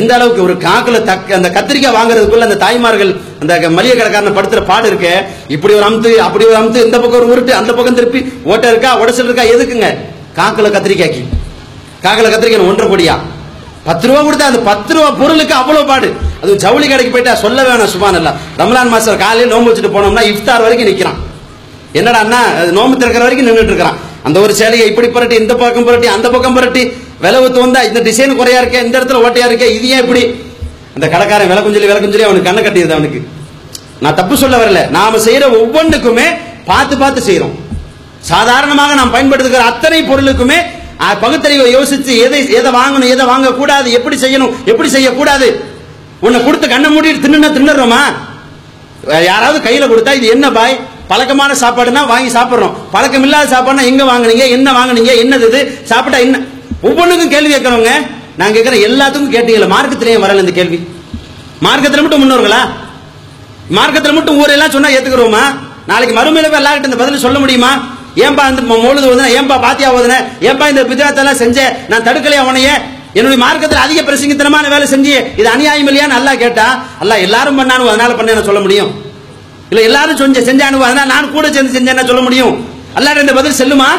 எந்த 0.00 0.12
அளவுக்கு 0.16 0.40
ஒரு 0.44 0.54
காக்குல 0.64 0.98
தக்க 1.08 1.36
அந்த 1.38 1.48
கத்திரிக்காய் 1.56 1.96
வாங்குறதுக்குள்ள 1.96 2.46
அந்த 2.46 2.58
தாய்மார்கள் 2.62 3.10
அந்த 3.42 3.70
மளிகை 3.76 3.94
கடைக்காரன் 3.96 4.36
படுத்துற 4.38 4.60
பாடு 4.70 4.86
இருக்கு 4.90 5.12
இப்படி 5.54 5.72
ஒரு 5.78 5.86
அமுத்து 5.88 6.12
அப்படி 6.26 6.44
ஒரு 6.50 6.56
அமுத்து 6.60 6.84
இந்த 6.86 6.98
பக்கம் 7.02 7.20
ஒரு 7.20 7.28
உருட்டு 7.32 7.52
அந்த 7.60 7.72
பக்கம் 7.76 7.98
திருப்பி 7.98 8.20
ஓட்டை 8.52 8.68
இருக்கா 8.72 8.90
உடச்சல் 9.02 9.28
இருக்கா 9.28 9.44
எதுக்குங்க? 9.54 9.90
காக்கில் 10.34 10.74
கத்திரிக்காய்க்கு 10.74 11.22
காக்கில் 12.04 12.32
கத்திரிக்காய் 12.32 12.70
ஒன்றரை 12.70 12.88
கோடியா 12.90 13.14
பத்து 13.88 14.04
ரூபா 14.08 14.20
கொடுத்தா 14.20 14.46
அந்த 14.50 14.60
பத்து 14.68 14.92
ரூபா 14.96 15.08
பொருளுக்கு 15.18 15.54
அவ்வளோ 15.58 15.80
பாடு. 15.88 16.08
அது 16.42 16.52
ஜவுளி 16.62 16.86
கடைக்கு 16.86 17.12
போயிட்டா 17.14 17.32
சொல்ல 17.42 17.58
வேணாம் 17.66 17.90
சுபான் 17.92 18.16
இல்ல 18.20 18.30
ரமலான் 18.60 18.92
மாசம் 18.94 19.18
காலையில் 19.22 19.52
நோம்பு 19.52 19.68
வச்சுட்டு 19.70 19.92
போனோம்னா 19.96 20.22
இஃப்தார் 20.30 20.64
வரைக்கும் 20.64 20.88
நிற்கிறான் 20.90 21.18
என்னடா 21.98 22.20
அண்ணா 22.24 22.40
அது 22.60 22.70
நோம்பு 22.78 22.94
திறக்கிற 22.96 23.22
வரைக்கும் 23.24 23.48
நின்றுட்டு 23.48 23.72
இருக்கிறான். 23.72 23.98
அந்த 24.26 24.38
ஒரு 24.44 24.52
சேலையை 24.60 24.86
இப்படி 24.90 25.08
புரட்டி 25.08 25.36
இந்த 25.42 25.54
பக்கம் 25.54 25.86
புரட்டி 25.88 26.08
அந்த 26.14 26.26
பக்கம் 26.34 26.56
புரட்டி 26.56 26.82
விலை 27.24 27.38
ஊத்து 27.44 27.60
வந்தா 27.64 27.80
இந்த 27.88 28.00
டிசைன் 28.08 28.38
குறையா 28.38 28.60
இருக்கே 28.62 28.80
இந்த 28.86 28.94
இடத்துல 28.98 29.20
ஓட்டையா 29.24 29.46
இருக்கே 29.50 29.68
இது 29.76 29.86
ஏன் 29.94 30.02
இப்படி? 30.04 30.22
அந்த 30.96 31.06
கடைக்காரன் 31.14 31.50
விலை 31.50 31.60
கொஞ்சம் 31.62 31.82
விலை 31.82 31.94
அவனுக்கு 32.28 32.48
கண்ணை 32.48 32.62
கட்டிடுது 32.62 32.96
அவனுக்கு. 32.96 33.20
நான் 34.02 34.18
தப்பு 34.20 34.34
சொல்ல 34.36 34.56
வரல. 34.62 34.80
நாம 34.96 35.20
செய்யற 35.26 35.44
ஒவ்வொன்றுக்குமே 35.60 36.26
பார்த்து 36.66 36.94
பார்த்து 36.96 37.20
செய்யறோம் 37.28 37.54
சாதாரணமாக 38.30 38.94
நாம் 38.94 39.14
பயன்படுத்துகிற 39.14 39.64
அத்தனை 39.70 40.00
பொருளுக்குமே 40.02 40.58
பகுத்தறிவை 41.22 41.66
யோசிச்சு 41.76 42.12
எதை 42.26 42.40
எதை 42.58 42.70
வாங்கணும் 42.76 43.12
எதை 43.14 43.24
வாங்க 43.30 43.48
கூடாது 43.52 43.88
எப்படி 43.98 44.16
செய்யணும் 44.24 44.52
எப்படி 44.70 44.88
செய்யக்கூடாது 44.88 45.48
உன்னை 46.20 46.38
கொடுத்து 46.44 46.66
கண்ணை 46.68 46.88
மூடிட்டு 46.90 47.24
தின்னுனா 47.24 47.50
தின்னுறோமா 47.56 48.02
யாராவது 49.28 49.58
கையில 49.66 49.86
கொடுத்தா 49.88 50.12
இது 50.18 50.26
என்ன 50.34 50.46
பாய்? 50.50 50.74
பழக்கமான 51.08 51.54
சாப்பாடுனா 51.62 52.02
வாங்கி 52.12 52.30
சாப்பிடுறோம். 52.36 52.76
பழக்கம் 52.92 53.24
இல்லாத 53.26 53.48
சாப்பாடுனா 53.54 53.82
எங்க 53.90 54.04
வாங்குனீங்க? 54.10 54.44
என்ன 54.56 54.68
வாங்குனீங்க? 54.72 55.12
என்னது 55.22 55.46
இது? 55.50 55.60
சாப்பிட்டா 55.90 56.18
என்ன? 56.26 56.36
ஒவ்வொன்றுக்கும் 56.82 57.32
கேள்வி 57.34 57.50
கேட்கறவங்க 57.54 57.92
நான் 58.36 58.54
கேட்கறேன் 58.56 58.84
எல்லாத்துக்கும் 58.88 59.34
கேட்டீங்களா 59.34 59.68
மார்க்கத்திலேயே 59.74 60.22
வரல 60.24 60.44
இந்த 60.44 60.54
கேள்வி. 60.60 60.78
மார்க்கத்தில் 61.60 62.04
மட்டும் 62.04 62.22
முன்னோர்களா? 62.24 62.62
மார்க்கத்தில் 63.78 64.16
மட்டும் 64.18 64.38
ஊரெல்லாம் 64.42 64.74
சொன்னா 64.76 64.88
ஏத்துக்கிறோமா? 64.96 65.44
நாளைக்கு 65.86 66.14
மறுமையில 66.20 66.50
போய் 66.54 66.80
இந்த 66.84 66.98
பதில் 67.02 67.24
சொல்ல 67.26 67.38
முடியுமா? 67.38 67.72
ஏன்பா 68.22 68.42
அந்த 68.42 68.62
மௌலுது 68.62 69.06
ஓதுன? 69.10 69.28
ஏன்பா 69.38 69.60
பாத்தியா 69.60 69.92
ஓதுன? 69.94 70.16
ஏன்பா 70.40 70.68
இந்த 70.68 70.82
பிதாத்தெல்லாம் 70.82 71.40
செஞ்ச? 71.42 71.58
நான் 71.88 72.02
தடுக்கலையா 72.02 72.42
உனைய 72.50 72.68
என்னுடைய 73.14 73.44
மார்க்கத்தில் 73.44 73.78
அதிக 73.78 74.02
பிரசங்கித்தனமான 74.02 74.68
வேலை 74.68 74.86
செஞ்சு 74.88 75.14
இது 75.36 75.48
அநியாயம் 75.48 75.88
இல்லையான்னு 75.88 76.14
நல்லா 76.14 76.34
கேட்டா 76.34 76.86
அல்ல 76.98 77.18
எல்லாரும் 77.18 77.58
பண்ணானு 77.58 77.88
அதனால 77.88 78.12
பண்ணேன்னு 78.12 78.44
சொல்ல 78.44 78.60
முடியும்? 78.60 78.90
இல்ல 79.70 79.82
எல்லாரும் 79.82 80.16
செஞ்ச 80.16 80.40
செஞ்சானு 80.40 80.84
அதனால 80.84 81.04
நான் 81.04 81.32
கூட 81.32 81.50
சேர்ந்து 81.50 81.74
செஞ்சேன்னு 81.78 82.06
சொல்ல 82.06 82.20
முடியும்? 82.20 82.54
அல்லாட 82.96 83.20
இந்த 83.20 83.32
பதில் 83.32 83.60
செல்லுமா? 83.62 83.90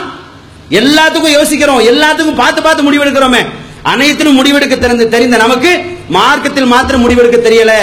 எல்லாத்துக்கும் 0.69 1.31
யோசிக்கிறோம். 1.31 1.79
எல்லாத்துக்கும் 1.79 2.35
பார்த்து 2.35 2.61
பார்த்து 2.61 2.91
முடிவெடுக்கிறோமே. 2.91 3.45
அனைத்திலும் 3.83 4.43
முடிவெடுக்க 4.43 4.79
தெரிந்து 4.79 5.09
தெரிந்த 5.09 5.37
நமக்கு 5.37 5.71
மார்க்கத்தில் 6.09 6.65
மாத்திரம் 6.65 7.09
முடிவெடுக்க 7.09 7.37
தெரியல. 7.49 7.73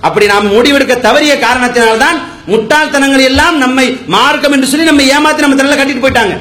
அப்படி 0.00 0.26
நாம் 0.26 0.54
முடிவெடுக்க 0.56 1.00
தவறிய 1.00 1.34
காரணத்தினால்தான் 1.34 2.18
முட்டாள்தனங்கள் 2.48 3.22
எல்லாம் 3.22 3.58
நம்மை 3.58 3.98
மார்க்கம் 4.06 4.52
என்று 4.52 4.66
சொல்லி 4.66 4.86
நம்ம 4.86 5.02
ஏமாத்தி 5.02 5.38
நம்ம 5.38 5.54
தலையில 5.54 5.84
கட்டிட்டு 5.84 6.04
போயிட்டாங்க. 6.04 6.36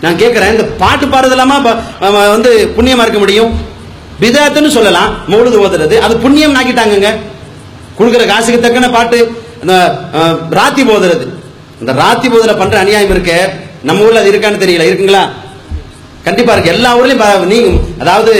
நான் 0.00 0.16
கேட்கிறேன் 0.16 0.50
இந்த 0.50 0.64
பாட்டு 0.64 1.06
பாடுறதெல்லாமா 1.06 1.64
ப- 1.64 2.10
வந்து 2.10 2.72
புண்ணியமா 2.76 3.00
இருக்க 3.00 3.18
முடியும்? 3.18 3.60
விதத்துன்னு 4.20 4.68
சொல்லலாம் 4.68 5.16
மௌலுது 5.28 5.58
ஓதுறது. 5.64 5.98
அது 5.98 6.16
புண்ணியம் 6.16 6.54
ஆக்கிட்டாங்கங்க 6.54 7.18
கொடுக்குற 7.98 8.26
காசுக்கு 8.26 8.60
தக்கன 8.60 8.90
பாட்டு 8.90 9.34
இந்த 9.60 9.98
ராத்தி 10.50 10.86
போதுறது 10.86 11.24
இந்த 11.80 11.92
ராத்தி 11.92 12.26
போதுல 12.30 12.58
பண்ற 12.58 12.78
அநியாயம் 12.78 13.10
இருக்கு. 13.10 13.48
நம்ம 13.82 14.02
ஊர்ல 14.02 14.20
அது 14.20 14.32
இருக்கான்னு 14.32 14.62
தெரியல. 14.64 14.82
இருக்குங்களா? 14.82 15.28
கண்டிப்பா 16.24 16.52
இருக்கு. 16.52 16.70
எல்லா 16.70 16.98
ஊர்லயும் 16.98 17.44
நீங்க 17.44 17.78
அதாவது 17.98 18.34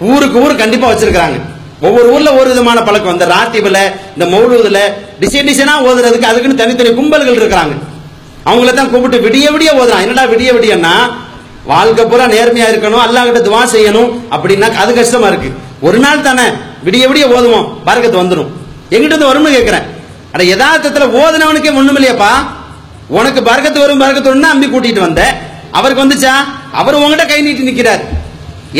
ஊருக்கு 0.00 0.40
ஊர் 0.40 0.56
கண்டிப்பா 0.56 0.92
வச்சிருக்காங்க 0.92 1.47
ஒவ்வொரு 1.86 2.06
ஊர்ல 2.14 2.30
ஒரு 2.38 2.48
விதமான 2.52 2.78
பழக்கம். 2.86 3.14
இந்த 3.16 3.26
ராத்திபில் 3.34 3.82
இந்த 4.14 4.24
மௌலூதுல 4.32 4.80
டிசைன் 5.22 5.48
டிசைனா 5.48 5.74
ஓதுறதுக்கு 5.88 6.30
அதுக்குன்னு 6.30 6.60
தனித்தனி 6.62 6.90
கும்பல்கள் 6.98 7.38
இருக்கிறாங்க. 7.40 7.74
அவங்கள 8.48 8.72
தான் 8.78 8.90
கூப்பிட்டு 8.92 9.18
விடிய 9.26 9.46
விடிய 9.54 9.70
ஓதுறான். 9.80 10.02
என்னடா 10.04 10.24
விடிய 10.32 10.50
விடியன்னா 10.56 10.94
வாழ்க்கை 11.70 12.04
பூரா 12.10 12.26
நேர்மையா 12.34 12.66
இருக்கணும் 12.72 13.02
அல்லாஹ்கிட்ட 13.06 13.40
துவா 13.46 13.62
செய்யணும் 13.74 14.10
அப்படின்னா 14.34 14.68
அது 14.82 14.92
கஷ்டமா 15.00 15.26
இருக்கு. 15.32 15.50
ஒரு 15.86 15.98
நாள் 16.04 16.26
தானே 16.28 16.46
விடிய 16.86 17.04
விடிய 17.10 17.24
ஓதுவோம். 17.36 17.66
பறக்கத்து 17.86 18.22
வந்துடும் 18.22 18.50
எங்கிட்ட 18.94 19.14
இருந்து 19.14 19.30
வரும்னு 19.30 19.56
கேட்கிறேன் 19.56 19.86
அட 20.34 20.42
யதார்த்தத்துல 20.52 21.06
ஓதுனவனுக்கே 21.20 21.72
ஒண்ணும் 21.80 21.98
இல்லையாப்பா. 21.98 22.32
உனக்கு 23.18 23.40
பறக்கத்து 23.48 23.78
வரும் 23.84 24.00
பறக்கத்து 24.02 24.30
வரும்னு 24.30 24.52
அம்பி 24.54 24.66
கூட்டிட்டு 24.66 25.00
வந்த. 25.06 25.22
அவருக்கு 25.78 26.04
வந்துச்சா? 26.04 26.34
அவர் 26.80 26.98
உங்ககிட்ட 27.00 27.24
கை 27.30 27.40
நீட்டி 27.46 27.68
நிக்கிறார். 27.68 28.02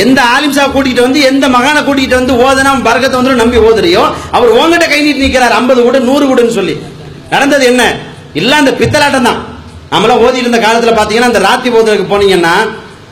எந்த 0.03 0.21
ஆலிம்சா 0.35 0.65
கூட்டிகிட்டு 0.75 1.07
வந்து 1.07 1.21
எந்த 1.31 1.49
மகானை 1.49 1.81
கூட்டிகிட்டு 1.83 2.19
வந்து 2.21 2.35
ஓதனா 2.45 2.73
பறக்கத்தை 2.89 3.17
வந்து 3.21 3.41
நம்பி 3.43 3.59
ஓதுறியோ 3.69 4.03
அவர் 4.37 4.55
உங்ககிட்ட 4.59 4.87
கை 4.89 5.01
நீட்டி 5.03 5.25
நிற்கிறார் 5.27 5.55
ஐம்பது 5.59 5.83
கூட 5.83 5.99
நூறு 5.99 6.25
கூடன்னு 6.27 6.57
சொல்லி. 6.59 6.75
நடந்தது 7.31 7.65
என்ன? 7.67 7.83
இல்லை 8.35 8.57
அந்த 8.59 8.73
பித்தலாட்டம் 8.81 9.29
தான். 9.29 9.39
நம்மளாம் 9.93 10.23
ஓதிட்டு 10.25 10.47
இருந்த 10.47 10.59
காலத்தில் 10.59 10.97
பார்த்தீங்கன்னா 10.99 11.31
அந்த 11.33 11.41
ராத்தி 11.49 11.69
ஓதுறதுக்கு 11.77 12.13
போனீங்கன்னா 12.13 12.55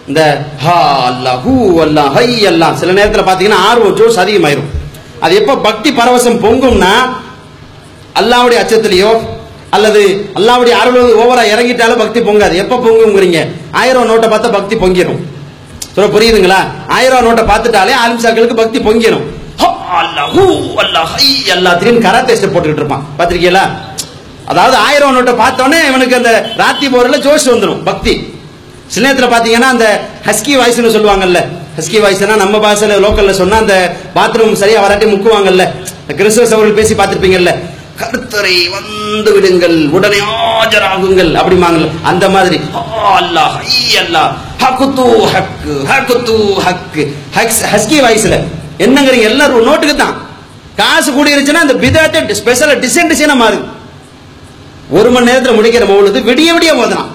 இந்த 0.09 0.23
ஹா 0.65 0.77
அல்லா 1.11 1.33
ஹூ 1.45 1.55
அல்லா 1.85 2.03
ஹை 2.17 2.27
அல்லா 2.51 2.69
சில 2.81 2.93
நேரத்தில் 2.99 3.27
பார்த்தீங்கன்னா 3.29 3.61
ஆர்வம் 3.69 3.97
ஜோஸ் 4.01 4.19
அதிகமாயிரும். 4.25 4.69
அது 5.21 5.35
எப்போ 5.41 5.57
பக்தி 5.57 5.91
பரவசம் 5.91 6.43
பொங்கும்னா 6.45 6.93
அல்லாவுடைய 8.15 8.63
அச்சத்திலேயோ 8.63 9.13
அல்லது 9.71 10.03
அல்லாவுடைய 10.35 10.75
அருள் 10.83 11.17
ஓவரா 11.23 11.43
இறங்கிட்டாலும் 11.53 12.03
பக்தி 12.03 12.21
பொங்காது. 12.21 12.55
எப்போ 12.63 12.77
பொங்குங்கிறீங்க 12.77 13.41
ஆயிரம் 13.73 14.09
நோட்டை 14.11 14.29
பார்த்தா 14.35 14.51
பக்தி 14.59 14.77
பொங்கிடும் 14.77 15.23
சொல்ல 15.97 16.09
புரியுதுங்களா? 16.15 16.61
ஆயிரம் 16.97 17.27
நோட்டை 17.27 17.45
பார்த்துட்டாலே 17.51 17.95
ஆலிம்சாக்களுக்கு 18.03 18.57
பக்தி 18.61 18.79
பொங்கிடும் 18.87 19.27
எல்லாத்திலையும் 21.53 21.99
அல்லாஹ், 21.99 22.07
கராத்தே 22.07 22.35
ஸ்டெப் 22.39 22.55
போட்டுக்கிட்டு 22.55 22.83
இருப்பான். 22.83 23.05
பார்த்துருக்கீங்களா? 23.19 23.65
அதாவது 24.53 24.77
ஆயிரம் 24.87 25.15
நோட்டை 25.17 25.35
பார்த்தோன்னே 25.43 25.79
இவனுக்கு 25.91 26.19
அந்த 26.19 26.31
ராத்தி 26.61 26.87
போரில் 26.95 27.23
ஜோஷ் 27.27 27.47
வந்துடும் 27.53 27.81
பக்தி. 27.89 28.15
சில 28.93 29.05
நேரத்தில் 29.07 29.33
பார்த்தீங்கன்னா 29.33 29.71
அந்த 29.75 29.87
ஹஸ்கி 30.29 30.53
வாய்ஸ்னு 30.61 30.93
சொல்லுவாங்கல்ல 30.97 31.39
ஹஸ்கி 31.79 31.99
வாய்ஸ்னா 32.05 32.37
நம்ம 32.43 32.59
பாசையில் 32.65 33.03
லோக்கலில் 33.05 33.39
சொன்னால் 33.41 33.63
அந்த 33.65 33.77
பாத்ரூம் 34.17 34.61
சரியாக 34.63 34.85
வராட்டி 34.85 35.07
முக்குவாங்கல்ல. 35.13 35.65
கிறிஸ்துவ 36.19 36.47
அவர்கள் 36.57 36.79
பேசி 36.81 36.95
பார்த்துருப்பீங்கல்ல 36.95 37.53
கருத்தரை 38.01 38.57
வந்து 38.77 39.31
விடுங்கள். 39.37 39.77
உடனே 39.97 40.21
ஆஜராகுங்கள். 40.59 41.31
அப்படிமாங்கல்ல 41.41 41.89
அந்த 42.11 42.25
மாதிரி. 42.35 42.59
அல்லாஹ் 43.19 43.57
அல்லாஹ். 44.03 44.31
ஹக்குத்து 44.63 45.05
ஹக்கு 45.35 45.75
ஹக்குத்து 45.93 46.37
ஹக்கு. 46.67 47.03
ஹக்ஸ் 47.37 47.63
ஹஸ்கி 47.73 47.99
வாய்ஸ்ல. 48.07 48.37
என்னங்கிறீங்க? 48.85 49.27
எல்லாரும் 49.33 49.67
நோட்டுக்கு 49.69 49.97
தான். 49.97 50.17
காசு 50.81 51.11
கூடிருச்சுன்னா 51.13 51.65
அந்த 51.67 51.75
பிதாத்தை 51.83 52.35
ஸ்பெஷலாக 52.41 52.81
டிசைன் 52.85 53.11
டிசைனா 53.13 53.37
மாறுது 53.43 53.65
ஒரு 54.97 55.09
மணி 55.11 55.29
நேரத்தில் 55.29 55.57
முடிக்கிற 55.59 55.85
மௌலுது 55.91 56.19
விடிய 56.29 56.51
விடிய 56.57 56.73
போதலாம் 56.81 57.09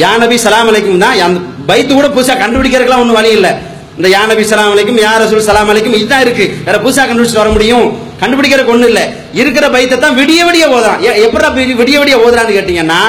யா 0.00 0.10
நபி 0.22 0.36
சலாம் 0.42 0.68
அலைக்கும் 0.70 1.02
தான். 1.04 1.16
அந்த 1.26 1.40
பைத்து 1.68 1.92
கூட 1.92 2.08
புதுசாக 2.08 2.36
கண்டுபிடிக்கிறதுக்கெல்லாம் 2.42 3.02
ஒன்றும் 3.04 3.18
வழி 3.18 3.30
இல்லை. 3.36 3.50
இந்த 3.96 4.08
யா 4.08 4.26
நபி 4.26 4.44
சலாம் 4.44 4.76
அலைக்கும் 4.76 5.02
யா 5.02 5.08
ரசூல் 5.20 5.38
சலாம் 5.38 5.68
அலைக்கும் 5.68 5.94
இதுதான் 5.94 6.20
இருக்கு. 6.20 6.54
வேற 6.64 6.78
புதுசா 6.78 7.08
கண்டுபிடிச்சிட்டு 7.08 7.34
வர 7.34 7.48
முடியும். 7.48 7.98
கண்டுபிடிக்கிற 8.20 8.66
ஒன்றும் 8.66 8.86
இல்லை. 8.86 9.02
இருக்கிற 9.32 9.68
பைத்தை 9.68 9.98
தான் 9.98 10.18
விடிய 10.18 10.44
விடிய 10.44 10.66
ஓதுறான். 10.66 11.00
எப்படி 11.00 11.44
வி- 11.44 11.76
விடிய 11.76 12.00
விடிய 12.00 12.16
ஓதுறான்னு 12.16 12.52
கேட்டீங்கன்னா 12.52 13.00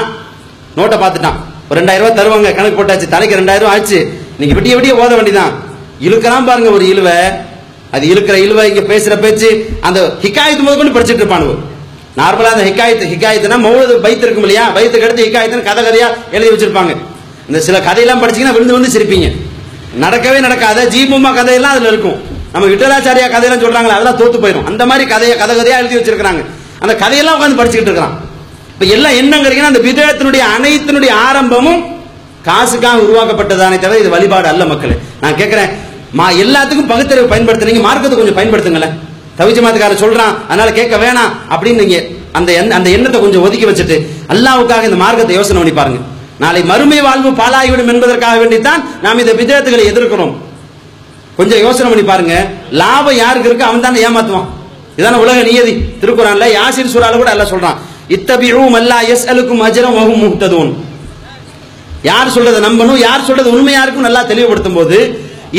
நோட்டை 0.75 0.97
பார்த்துட்டான். 0.99 1.33
ஒரு 1.69 1.81
ரெண்டாயிரம் 1.81 1.97
ரூபாய் 1.97 2.25
தருவாங்க. 2.25 2.55
கணக்கு 2.55 2.83
போட்டாச்சு. 2.83 3.07
தலைக்கு 3.07 3.35
ரெண்டாயிரம் 3.35 3.59
ரூபாய் 3.59 3.79
ஆச்சு. 3.79 4.19
நீங்க 4.37 4.59
விடிய 4.59 4.73
விடிய 4.79 4.93
ஓத 4.93 5.15
வேண்டிதான் 5.15 5.51
இழுக்கலாம் 6.01 6.45
பாருங்க 6.45 6.69
ஒரு 6.69 6.87
இழுவை. 6.87 7.13
அது 7.91 8.07
இழுக்கிற 8.07 8.33
இழுவை 8.33 8.75
இங்க 8.75 8.93
பேசுற 8.93 9.19
பேச்சு 9.19 9.69
அந்த 9.81 10.13
ஹிக்காயத்து 10.21 10.59
முதல் 10.59 10.91
கொண்டு 10.91 10.99
படிச்சுட்டு 10.99 11.17
இருப்பானுவோ 11.17 11.55
நார்மலா 12.17 12.51
அந்த 12.53 12.63
ஹிக்காயத்து 12.63 13.09
ஹிக்காயத்துனா 13.09 13.59
மௌலது 13.59 13.99
பைத்து 14.03 14.17
இருக்கும் 14.17 14.43
இல்லையா? 14.43 14.69
பைத்துக்கு 14.75 15.03
அடுத்து 15.03 15.25
ஹிக்காயத்துன்னு 15.25 15.63
கதை 15.63 15.83
கதையா 15.83 16.07
எழுதி 16.31 16.55
வச்சிருப்பாங்க. 16.55 16.97
இந்த 17.47 17.59
சில 17.59 17.79
கதையெல்லாம் 17.79 18.21
படிச்சீங்கன்னா 18.23 18.53
விழுந்து 18.53 18.73
விழுந்து 18.73 18.99
சிரிப்பீங்க. 18.99 19.31
நடக்கவே 19.99 20.39
நடக்காது 20.39 20.81
ஜீபுமா 20.93 21.29
கதையெல்லாம் 21.37 21.73
அதுல 21.75 21.91
இருக்கும். 21.93 22.17
நம்ம 22.53 22.65
விட்டலாச்சாரியா 22.71 23.27
கதையெல்லாம் 23.33 23.63
சொல்றாங்களா 23.63 23.95
அதெல்லாம் 23.97 24.19
தோத்து 24.21 24.37
போயிடும் 24.43 24.67
அந்த 24.69 24.83
மாதிரி 24.85 25.03
கதையை 25.13 25.35
கதை 25.37 25.53
கதையா 25.55 25.77
எழுதி 25.81 25.97
வச்சிருக்காங்க 25.97 26.41
அந்த 26.83 26.93
கதையெல்லாம் 27.03 27.37
உட்காந்து 27.37 27.59
படிச்சுக்கிட்டு 27.59 27.91
இருக்கான் 27.91 28.15
இப்ப 28.73 28.85
எல்லாம் 28.95 29.15
என்னங்கிறீங்கன்னா 29.21 29.71
அந்த 29.73 29.81
விதத்தினுடைய 29.87 30.43
அனைத்தினுடைய 30.55 31.11
ஆரம்பமும் 31.27 31.81
காசுக்காக 32.47 33.03
உருவாக்கப்பட்டதானே 33.05 33.77
தவிர 33.79 33.99
இது 33.99 34.09
வழிபாடு 34.15 34.47
அல்ல 34.47 34.63
மக்களே. 34.65 34.95
நான் 35.21 35.37
கேட்கிறேன் 35.41 35.71
மா 36.19 36.25
எல்லாத்துக்கும் 36.43 36.89
பகுத்தறிவு 36.91 37.27
பயன்படுத்துறீங்க 37.33 37.81
மார்க்கத்தை 37.87 38.17
கொஞ்சம் 38.17 38.37
பயன்படுத்துங்களேன் 38.39 38.95
தவிஜமாத்துக்காரர் 39.39 40.03
சொல்றான் 40.03 40.33
அதனால 40.47 40.71
கேட்க 40.79 40.95
வேணாம் 40.97 41.31
அப்படின்னு 41.53 41.81
நீங்க 41.83 41.97
அந்த 42.37 42.51
அந்த 42.77 42.89
எண்ணத்தை 42.89 43.21
கொஞ்சம் 43.21 43.43
ஒதுக்கி 43.47 43.67
வச்சுட்டு 43.69 43.95
அல்லாவுக்காக 44.33 44.83
இந்த 44.89 44.99
மார்க்கத்தை 45.03 45.35
யோசனை 45.35 45.59
பண்ணி 45.61 45.73
பாருங்க. 45.73 45.99
நாளை 46.41 46.61
மறுமை 46.71 46.99
வாழ்வு 47.07 47.29
பாலாகிவிடும் 47.41 47.91
என்பதற்காக 47.93 48.35
வேண்டித்தான் 48.41 48.81
நாம் 49.03 49.21
இந்த 49.23 49.33
விஜயத்துகளை 49.39 49.85
எதிர்க்கிறோம். 49.91 50.33
கொஞ்சம் 51.37 51.63
யோசனை 51.65 51.87
பண்ணி 51.89 52.05
பாருங்க. 52.07 52.35
லாபம் 52.81 53.19
யாருக்கு 53.23 53.49
இருக்கு 53.49 53.67
அவன் 53.69 53.85
தானே 53.85 53.99
ஏமாத்துவான். 54.07 54.47
இதான 54.99 55.19
உலக 55.23 55.41
நியதி. 55.49 55.73
திருக்குறான்ல 56.01 56.47
யாசிர் 56.57 56.93
சூறால 56.93 57.17
கூட 57.17 57.29
அல்ல 57.35 57.45
சொல்றான். 57.51 57.77
இத்தபியும் 58.15 58.75
அல்லா 58.79 58.97
எஸ் 59.13 59.27
அலுக்கும் 59.31 59.61
அஜரம் 59.67 59.97
வகும் 59.99 60.23
முக்ததூன் 60.25 60.71
யார் 62.09 62.33
சொல்றதை 62.35 62.59
நம்பணும்? 62.67 62.99
யார் 63.07 63.27
சொல்றது 63.27 63.49
உண்மையா 63.55 63.81
இருக்கும் 63.83 64.07
நல்லா 64.07 64.21
தெளிவுபடுத்தும் 64.31 64.77
போது 64.79 64.97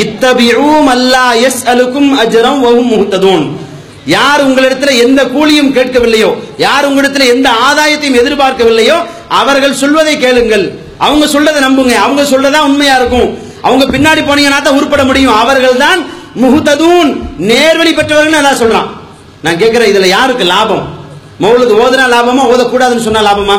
இத்தபியும் 0.03 0.87
அல்லா 0.95 1.25
எஸ் 1.47 1.61
அலுக்கும் 1.71 2.09
அஜரம் 2.23 2.61
வகும் 2.65 2.91
முக்ததூன் 2.93 3.45
யார் 4.15 4.41
உங்களிடத்தில் 4.45 5.01
எந்த 5.05 5.21
கூலியும் 5.25 5.73
கேட்கவில்லையோ 5.77 6.29
யார் 6.57 6.87
உங்களிடத்தில் 6.89 7.31
எந்த 7.33 7.49
ஆதாயத்தையும் 7.67 8.19
எதிர்பார்க்கவில்லையோ 8.21 8.97
அவர்கள் 9.41 9.79
சொல்வதை 9.81 10.15
கேளுங்கள். 10.17 10.65
அவங்க 11.05 11.25
சொல்றதை 11.25 11.59
நம்புங்க. 11.67 11.93
அவங்க 12.05 12.23
சொல்றதா 12.31 12.59
உண்மையா 12.69 12.95
இருக்கும். 13.01 13.29
அவங்க 13.67 13.85
பின்னாடி 13.85 14.21
போனீங்கன்னா 14.27 14.61
தான் 14.61 14.77
உருப்பட 14.79 15.03
முடியும். 15.09 15.35
அவர்கள் 15.43 15.77
தான் 15.85 15.99
முகுததூன் 16.43 17.09
நேர்வழி 17.51 17.93
பெற்றவர்கள் 17.93 18.39
அதான் 18.41 18.61
சொல்றான். 18.63 18.89
நான் 19.45 19.59
கேட்கிறேன் 19.61 19.91
இதுல 19.93 20.09
யாருக்கு 20.15 20.43
லாபம்? 20.43 20.85
மௌலது 21.43 21.73
ஓதுனா 21.83 22.05
லாபமா 22.15 22.43
ஓதக்கூடாதுன்னு 22.53 23.05
சொன்னா 23.07 23.21
லாபமா? 23.29 23.57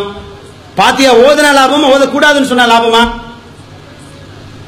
பாத்தியா 0.80 1.10
ஓதுனா 1.26 1.50
லாபமா 1.60 1.86
ஓதக்கூடாதுன்னு 1.94 2.50
சொன்னா 2.52 2.66
லாபமா? 2.72 3.02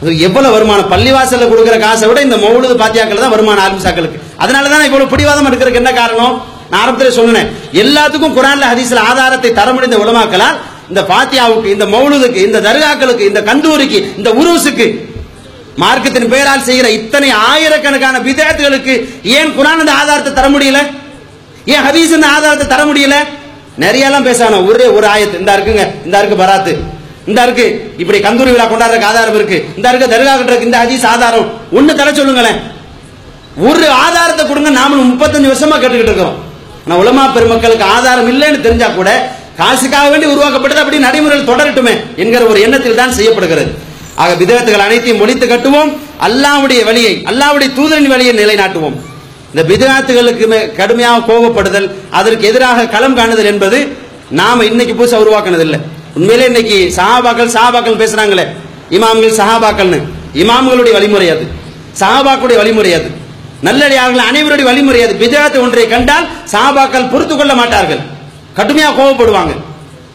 அது 0.02 0.18
எவ்வளவு 0.18 0.54
வருமானம்? 0.54 0.90
பள்ளிவாசல்ல 0.92 1.46
கொடுக்குற 1.50 1.78
காசை 1.80 2.08
விட 2.08 2.20
இந்த 2.20 2.36
மௌலுது 2.36 2.74
பாத்தியாக்கள் 2.82 3.24
தான் 3.24 3.34
வருமானம் 3.36 3.64
ஆரம்பிச்சாக்களுக்கு. 3.66 4.18
அதனால 4.42 4.70
தான் 4.74 4.86
இவ்வளவு 4.88 5.12
பிடிவாதம் 5.12 5.48
எடுக்கிறதுக்கு 5.48 5.82
என்ன 5.82 5.92
காரணம்? 6.00 6.34
நான் 6.70 6.80
ஆரம்பத்தில் 6.82 7.18
சொன்னேன் 7.20 7.48
எல்லாத்துக்கும் 7.82 8.36
குரான்ல 8.38 8.70
ஹதீஸ்ல 8.72 9.02
ஆதாரத்தை 9.10 9.50
தர 9.58 9.68
முடிந்த 9.76 9.98
உலமாக்களால் 10.04 10.56
இந்த 10.90 11.02
பாத்தியாவுக்கு 11.12 11.68
இந்த 11.76 11.86
மௌலுதுக்கு 11.94 12.40
இந்த 12.48 12.58
தர்காக்களுக்கு 12.66 13.24
இந்த 13.30 13.40
கந்தூரிக்கு 13.48 13.98
இந்த 14.18 14.30
உருசுக்கு 14.40 14.86
மார்க்கத்தின் 15.82 16.30
பெயரால் 16.32 16.66
செய்கிற 16.68 16.86
இத்தனை 16.98 17.30
ஆயிரக்கணக்கான 17.48 18.20
விதேத்துகளுக்கு 18.28 18.94
ஏன் 19.38 19.50
குரான் 19.56 19.82
இந்த 19.84 19.94
ஆதாரத்தை 20.02 20.32
தர 20.38 20.46
முடியல 20.54 20.78
ஏன் 21.74 21.84
ஹதீஸ் 21.88 22.14
இந்த 22.18 22.28
ஆதாரத்தை 22.36 22.66
தர 22.74 22.82
முடியல 22.90 23.16
நிறைய 23.84 24.08
எல்லாம் 24.08 24.26
பேசானோ 24.28 24.58
ஒரே 24.68 24.86
ஒரு 24.96 25.06
ஆயத்து. 25.14 25.40
இந்த 25.42 25.52
இருக்குங்க 25.56 25.82
இந்த 26.06 26.16
இருக்கு 26.20 26.36
பராத்து. 26.42 26.72
இந்த 27.30 27.40
இருக்கு 27.46 27.66
இப்படி 28.02 28.18
கந்தூரி 28.26 28.50
விழா 28.54 28.66
கொண்டாடுறதுக்கு 28.70 29.08
ஆதாரம் 29.10 29.36
இருக்கு. 29.38 29.58
இந்த 29.78 29.86
இருக்கு 29.90 30.12
தர்கா 30.12 30.32
கட்டுறதுக்கு 30.34 30.68
இந்த 30.70 30.78
ஹதீஸ் 30.84 31.04
ஆதாரம். 31.12 31.48
ஒன்னு 31.78 31.98
தர 32.00 32.10
சொல்லுங்களேன். 32.20 32.58
ஒரு 33.64 33.84
ஆதாரத்தை 34.04 34.42
கொடுங்க 34.46 34.70
நாமளும் 34.78 35.08
முப்பத்தஞ்சு 35.10 35.50
வருஷமா 35.50 35.76
கேட்டுக்கிட்டு 35.80 36.10
இருக்கிறோம். 36.12 36.36
ஆனா 36.84 36.96
உலமா 37.02 37.24
பெருமக்களுக்கு 37.36 37.84
ஆதாரம் 37.94 38.28
இல்லைன்னு 38.32 38.64
தெரிஞ்சா 38.66 38.88
கூட 38.88 39.10
காசுக்காக 39.60 40.08
வேண்டி 40.12 40.26
உருவாக்கப்பட்டது 40.32 40.82
அப்படி 40.82 40.98
நடைமுறையில் 41.04 41.48
தொடரட்டுமே 41.50 41.94
என்கிற 42.22 42.42
ஒரு 42.50 42.58
எண்ணத்தில் 42.66 43.00
தான் 43.00 43.14
செய்யப்படுகிறது. 43.18 43.70
ஆக 44.22 44.34
விதத்துகள் 44.42 44.84
அனைத்தையும் 44.86 45.20
ஒழித்து 45.24 45.46
கட்டுவோம். 45.46 45.90
அல்லாவுடைய 46.26 46.84
வழியை 46.84 47.14
அல்லாவுடைய 47.30 47.68
தூதரின் 47.78 48.12
வழியை 48.14 48.32
நிலைநாட்டுவோம். 48.42 48.96
இந்த 49.50 49.62
பிதகாத்துகளுக்கு 49.70 50.46
கடுமையாக 50.78 51.24
கோபப்படுதல் 51.28 51.90
அதற்கு 52.18 52.46
எதிராக 52.50 52.86
களம் 52.94 53.18
காணுதல் 53.18 53.50
என்பது 53.52 53.78
நாம 54.30 54.64
இன்னைக்கு 54.64 54.94
புதுசாக 54.94 55.24
உருவாக்குனது 55.24 55.64
இல்ல 55.68 55.76
உண்மையிலே 56.18 56.46
இன்னைக்கு 56.52 56.78
சஹாபாக்கள் 56.96 57.54
சஹாபாக்கள் 57.56 58.00
பேசுறாங்களே 58.02 58.44
இமாம்கள் 58.96 59.38
சஹாபாக்கள்னு. 59.40 60.00
இமாம்களுடைய 60.42 60.92
வழிமுறை 60.92 61.30
அது. 61.30 61.44
சஹாபாக்களுடைய 62.00 62.56
வழிமுறை 62.62 62.92
அது. 62.94 63.08
நல்லடியார்கள் 63.66 64.26
அனைவருடைய 64.30 64.66
வழிமுறை 64.68 65.00
அது 65.06 65.14
பிதாத்து 65.22 65.58
ஒன்றை 65.64 65.86
கண்டால் 65.94 66.26
சாபாக்கள் 66.52 67.10
பொறுத்து 67.12 67.34
கொள்ள 67.36 67.52
மாட்டார்கள். 67.60 68.02
கடுமையாக 68.58 68.94
கோபப்படுவாங்க 68.98 69.52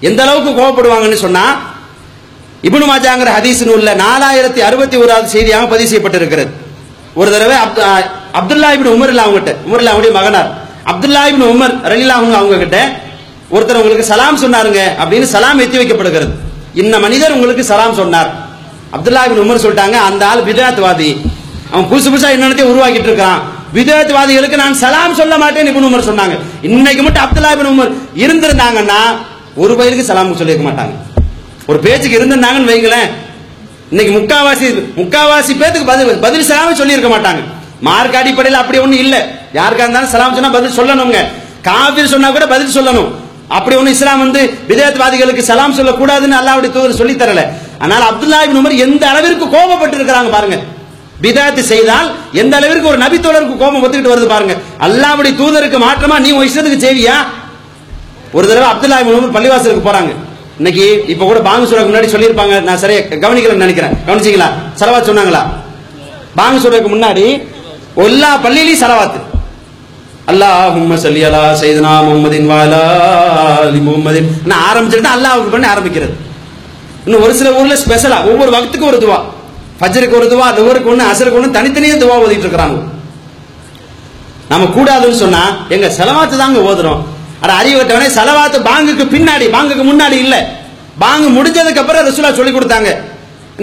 எந்த 0.09 0.19
அளவுக்கு 0.25 0.51
கோபப்படுவாங்கன்னு 0.59 1.19
சொன்னா 1.25 1.45
இபுனு 2.67 2.87
மாஜாங்கிற 2.91 3.29
ஹதீஸ் 3.37 3.61
நூல்ல 3.69 3.91
நாலாயிரத்தி 4.03 4.61
அறுபத்தி 4.67 4.95
ஓராவது 5.03 5.27
செய்தியாக 5.35 5.67
பதிவு 5.73 5.89
செய்யப்பட்டிருக்கிறது. 5.91 6.51
ஒரு 7.19 7.29
தடவை 7.35 7.55
அப்துல்லா 8.39 8.69
இபின் 8.75 8.93
உமர் 8.95 9.11
இல்ல 9.13 9.23
அவங்ககிட்ட 9.25 9.53
உமர் 9.67 9.81
இல்ல 9.81 9.91
அவங்களுடைய 9.91 10.15
மகனார். 10.19 10.49
அப்துல்லா 10.91 11.23
இபின் 11.31 11.49
உமர் 11.53 11.73
ரலிலா 11.91 12.15
அவங்க 12.19 12.59
கிட்ட 12.63 12.79
ஒருத்தர் 13.55 13.79
உங்களுக்கு 13.81 14.05
சலாம் 14.11 14.41
சொன்னாருங்க 14.43 14.81
அப்படின்னு 15.01 15.27
சலாம் 15.35 15.61
எத்தி 15.65 15.77
வைக்கப்படுகிறது 15.81 16.33
இந்த 16.81 16.95
மனிதர் 17.05 17.35
உங்களுக்கு 17.37 17.63
சலாம் 17.71 17.97
சொன்னார். 18.01 18.29
அப்துல்லா 18.95 19.23
இபின் 19.27 19.43
உமர் 19.45 19.63
சொல்லிட்டாங்க 19.65 19.97
அந்த 20.09 20.23
ஆள் 20.29 20.45
பிதாத்வாதி 20.49 21.09
அவன் 21.71 21.87
புதுசு 21.91 22.07
புதுசா 22.13 22.29
என்னென்னத்தையும் 22.35 22.71
உருவாக்கிட்டு 22.73 23.09
இருக்கான். 23.11 23.41
விதத்துவாதிகளுக்கு 23.75 24.57
நான் 24.61 24.79
சலாம் 24.83 25.17
சொல்ல 25.19 25.35
மாட்டேன் 25.41 25.69
இப்னு 25.71 25.89
உமர் 25.89 26.09
சொன்னாங்க. 26.09 26.35
இன்னைக்கு 26.67 27.03
மட்டும் 27.05 27.23
அப்துல்லா 27.25 27.51
இபின் 27.55 27.71
உமர் 27.73 27.91
இருந்திருந்தாங்கன்னா 28.23 28.99
ஒரு 29.63 29.73
பயிருக்கு 29.79 30.07
சலாம் 30.09 30.39
சொல்லியிருக்க 30.41 30.65
மாட்டாங்க. 30.69 30.93
ஒரு 31.69 31.79
பேச்சுக்கு 31.85 32.17
இருந்திருந்தாங்கன்னு 32.19 32.71
வைங்களேன். 32.71 33.09
இன்னைக்கு 33.91 34.11
முக்காவாசி 34.17 34.67
முக்காவாசி 34.99 35.53
பேத்துக்கு 35.61 35.89
பதில் 35.93 36.19
பதில் 36.25 36.47
சலாமே 36.49 36.73
சொல்லியிருக்க 36.81 37.09
மாட்டாங்க. 37.13 37.41
மார்க் 37.87 38.19
அடிப்படையில் 38.19 38.61
அப்படி 38.61 38.77
ஒன்றும் 38.83 39.03
இல்லை. 39.05 39.21
யாருக்கா 39.59 39.85
இருந்தாலும் 39.85 40.13
சலாம் 40.15 40.35
சொன்னா 40.37 40.51
பதில் 40.57 40.77
சொல்லணுங்க. 40.79 41.19
காவிரி 41.69 42.07
சொன்னா 42.15 42.29
கூட 42.35 42.45
பதில் 42.53 42.75
சொல்லணும். 42.77 43.09
அப்படி 43.57 43.75
ஒன்று 43.79 43.95
இஸ்லாம் 43.95 44.21
வந்து 44.25 44.41
விதேயத்வாதிகளுக்கு 44.69 45.43
சலாம் 45.49 45.77
சொல்லக்கூடாதுன்னு 45.79 46.37
அல்லாவுடைய 46.41 46.71
தூதர் 46.75 46.99
சொல்லி 46.99 47.15
தரல. 47.21 47.41
ஆனால் 47.83 48.05
அப்துல்லா 48.09 48.39
இப்னு 48.45 48.61
உமர் 48.61 48.81
எந்த 48.85 49.03
அளவிற்கு 49.11 49.45
கோபப்பட்டு 49.55 49.97
இருக்கிறாங்க 49.99 50.31
பாருங்க. 50.35 50.57
பிதாத்து 51.23 51.61
செய்தால் 51.71 52.07
எந்த 52.41 52.53
அளவிற்கு 52.59 52.89
ஒரு 52.91 52.99
நபி 53.03 53.17
தோழருக்கு 53.25 53.55
கோபம் 53.61 53.83
ஒத்துக்கிட்டு 53.85 54.13
வருது 54.13 54.27
பாருங்க. 54.33 54.53
அல்லாவுடைய 54.85 55.33
தூதருக்கு 55.41 55.79
மாற்றமா 55.87 56.15
நீ 56.25 56.29
உன் 56.37 56.47
இஷ்டத்துக்கு 56.49 56.85
செய்வியா? 56.87 57.15
ஒரு 58.37 58.45
தடவை 58.49 58.67
அப்துல்லா 58.73 58.99
பள்ளிவாசலுக்கு 59.37 59.87
போறாங்க. 59.87 60.11
இன்னைக்கு 60.59 60.85
இப்ப 61.13 61.23
கூட 61.25 61.39
பாங்கு 61.47 61.67
சொல்றதுக்கு 61.69 61.91
முன்னாடி 61.91 62.09
சொல்லியிருப்பாங்க. 62.13 62.55
நான் 62.67 62.81
சரியா 62.83 63.01
கவனிக்கலன்னு 63.25 63.65
நினைக்கிறேன். 63.65 63.93
கவனிச்சிங்களா? 64.07 64.49
சலவாத் 64.79 65.09
சொன்னாங்களா? 65.09 65.41
பாங்கு 66.39 66.63
சொல்றதுக்கு 66.63 66.93
முன்னாடி 66.95 67.25
எல்லா 68.07 68.31
பள்ளியிலையும் 68.45 68.81
சலவாத்து. 68.83 69.19
அல்லாஹும்ம 70.31 70.97
சல்லி 71.03 71.21
அலா 71.29 71.43
சையதுனா 71.61 71.93
முஹம்மதின் 72.07 72.47
வாலா 72.51 72.81
அலி 73.67 73.79
முகமதின் 73.87 74.29
நான் 74.49 74.65
ஆரம்பிச்சுட்டு 74.69 75.11
அல்லாஹ் 75.15 75.53
பண்ணி 75.53 75.67
ஆரம்பிக்கிறது. 75.73 76.13
இன்னும் 77.05 77.23
ஒரு 77.25 77.33
சில 77.39 77.51
ஊர்ல 77.59 77.77
ஸ்பெஷலா 77.83 78.17
ஒவ்வொரு 78.31 78.51
வகத்துக்கும் 78.55 78.91
ஒரு 78.91 78.99
துவா. 79.03 79.19
பஜருக்கு 79.81 80.17
ஒரு 80.19 80.27
துவா 80.31 80.47
துவருக்கு 80.57 80.91
ஒன்று 80.93 81.05
அசருக்கு 81.11 81.39
ஒன்று 81.39 81.55
தனித்தனியே 81.57 81.95
துவா 82.01 82.15
ஓதிட்டு 82.23 82.45
இருக்கிறாங்க. 82.45 82.77
நம்ம 84.51 84.65
கூடாதுன்னு 84.75 85.19
சொன்னா 85.23 85.43
எங்க 85.75 85.87
செலவாத்து 85.99 86.35
தாங்க 86.41 86.59
ஓதுறோம். 86.69 86.99
ஆனா 87.43 87.53
அறிவட்டவனே 87.61 88.07
செலவாத்து 88.17 88.57
பாங்குக்கு 88.69 89.05
பின்னாடி 89.13 89.45
பாங்குக்கு 89.55 89.85
முன்னாடி 89.91 90.17
இல்ல. 90.25 90.35
பாங்கு 91.03 91.27
முடிஞ்சதுக்கு 91.37 91.81
அப்புறம் 91.83 92.05
ரசூலா 92.07 92.31
சொல்லி 92.39 92.51
கொடுத்தாங்க. 92.55 92.89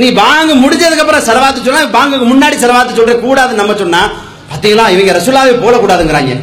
நீ 0.01 0.07
பாங்கு 0.23 0.55
முடிஞ்சதுக்கு 0.64 1.05
அப்புறம் 1.05 1.27
செலவாத்து 1.29 1.66
சொன்னா 1.66 1.83
பாங்குக்கு 1.99 2.27
முன்னாடி 2.33 2.57
செலவாத்து 2.64 2.99
சொல்ற 2.99 3.14
கூடாது 3.27 3.53
நம்ம 3.61 3.75
சொன்னா 3.83 4.01
பாத்தீங்களா 4.51 4.85
இவங்க 4.95 5.12
ரசூலாவே 5.19 5.55
போடக்கூடாதுங்கிறாங்க. 5.64 6.35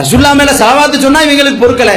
ரசூல்லா 0.00 0.30
மேல 0.40 0.52
செலவாத்து 0.62 1.04
சொன்னா 1.06 1.20
இவங்களுக்கு 1.26 1.62
பொறுக்கல. 1.64 1.92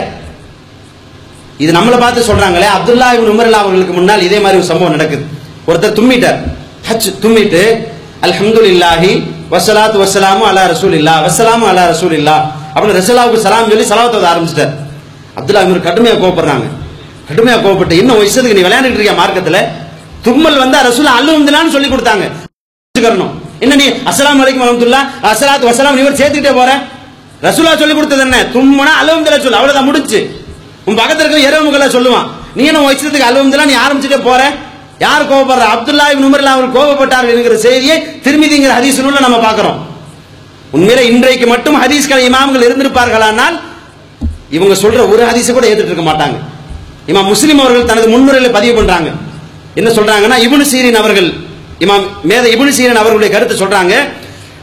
இது 1.64 1.72
நம்மளை 1.78 1.98
பார்த்து 2.04 2.30
சொல்றாங்களே 2.30 2.70
அப்துல்லா 2.76 3.08
இவன் 3.16 3.32
உமர்லா 3.34 3.60
அவர்களுக்கு 3.64 3.94
முன்னால் 3.98 4.26
இதே 4.28 4.40
மாதிரி 4.44 4.60
ஒரு 4.62 4.70
சம்பவம் 4.72 4.96
நடக்குது. 4.98 5.24
ஒருத்தர் 5.70 5.98
தும்மிட்டார். 6.00 6.40
ஹஜ் 6.88 7.10
தும்மிட்டு 7.24 7.62
அல்ஹம்துலில்லாஹி 8.26 9.12
வசலாத் 9.54 9.96
வஸ்ஸலாமு 10.02 10.44
அலா 10.50 10.64
ரசூலில்லா 10.74 11.14
வஸ்ஸலாமு 11.26 11.66
அலா 11.72 11.84
ரசூலில்லா 11.94 12.36
அப்படின்னு 12.74 12.98
ரசலாவுக்கு 13.00 13.44
சலாம் 13.46 13.70
சொல்லி 13.72 13.86
சலாவத்தை 13.92 14.28
ஆரம்பிச்சிட்டார். 14.32 14.74
அப்துல்லா 15.38 15.62
இவர் 15.68 15.86
கடுமையாக 15.88 16.18
கோவப்படுறாங்க. 16.24 16.66
கடுமையாக 17.30 17.62
கோவப்பட்டு 17.66 17.96
இன்னும் 18.02 18.20
வயசுக்கு 18.22 18.58
நீ 18.58 18.64
விளையாண்டுட்டு 18.68 18.98
இருக்கியா 18.98 19.16
மார்க்கத்தில்? 19.22 19.60
தும்மல் 20.26 20.60
வந்தா 20.64 20.80
ரசூல் 20.90 21.10
அல்லும்துலான்னு 21.18 21.74
சொல்லி 21.76 21.90
கொடுத்தாங்க. 21.94 22.26
என்ன 23.64 23.76
நீ 23.82 23.88
அஸ்லாம் 24.10 24.42
வலைக்கும் 24.42 24.64
வரஹ்மத்துல்லா 24.64 25.02
அசலாத் 25.32 25.68
வசலாம் 25.70 25.96
நீ 25.96 26.02
இவர் 26.06 26.20
சேர்த்துக்கிட்டே 26.22 26.54
போற? 26.60 26.72
ரசூலா 27.48 27.74
சொல்லி 27.82 27.96
கொடுத்தது 27.96 28.24
என்ன? 28.28 28.38
தும்மனா 28.56 28.94
அல்ஹம்துலில்லாஹ் 29.02 29.46
சொல்லு. 29.46 29.60
அவ்வளவுதான் 29.60 29.90
முடிச்சு 29.90 30.20
உன் 30.88 31.00
பக்கத்துல 31.02 31.26
இருக்க 31.26 31.48
இரவுகளை 31.50 31.88
சொல்லுவான். 31.98 32.28
நீ 32.58 32.64
என்ன 32.72 32.82
உன் 32.86 32.94
இஷ்டத்துக்கு 32.96 33.70
நீ 33.72 33.76
ஆரம்பிச்சுட்டே 33.86 34.22
போற? 34.30 34.42
யார் 35.04 35.30
கோபப்படுற 35.30 35.66
அப்துல்லா 35.76 36.06
இப்னு 36.12 36.28
உமர்ல 36.30 36.52
அவர் 36.56 36.76
கோவப்பட்டார்கள் 36.76 37.38
என்கிற 37.38 37.56
செய்தியை 37.68 37.96
திருமிதிங்கிற 38.26 38.74
ஹதீஸ் 38.80 39.00
நூல்ல 39.06 39.22
நம்ம 39.26 39.40
பார்க்கிறோம். 39.46 39.80
உண்மையில 40.76 41.02
இன்றைக்கு 41.12 41.48
மட்டும் 41.54 41.78
ஹதீஸ்கள் 41.84 42.26
இமாம்கள் 42.28 42.66
இருந்திருப்பார்களானால் 42.68 43.56
இவங்க 44.58 44.74
சொல்ற 44.84 45.00
ஒரு 45.14 45.22
ஹதீஸை 45.30 45.54
கூட 45.54 45.66
ஏத்துட்டு 45.72 45.94
இருக்க 45.94 46.06
மாட்டாங்க. 46.12 46.38
இமாம் 47.12 47.30
முஸ்லிம் 47.34 47.62
அவர்கள் 47.64 47.90
தனது 47.92 48.08
முன்முறையில் 48.14 48.56
பதிவு 48.58 48.74
பண்றாங்க. 48.80 49.10
என்ன 49.80 49.90
சொல்றாங்கன்னா 49.98 50.38
இபுனு 50.46 50.66
சீரின் 50.72 51.00
அவர்கள் 51.02 51.30
இமாம் 51.84 52.06
மேத 52.30 52.46
இபுனு 52.56 52.74
சீரன் 52.78 53.02
அவர்களுடைய 53.02 53.30
கருத்து 53.34 53.56
சொல்றாங்க 53.64 53.96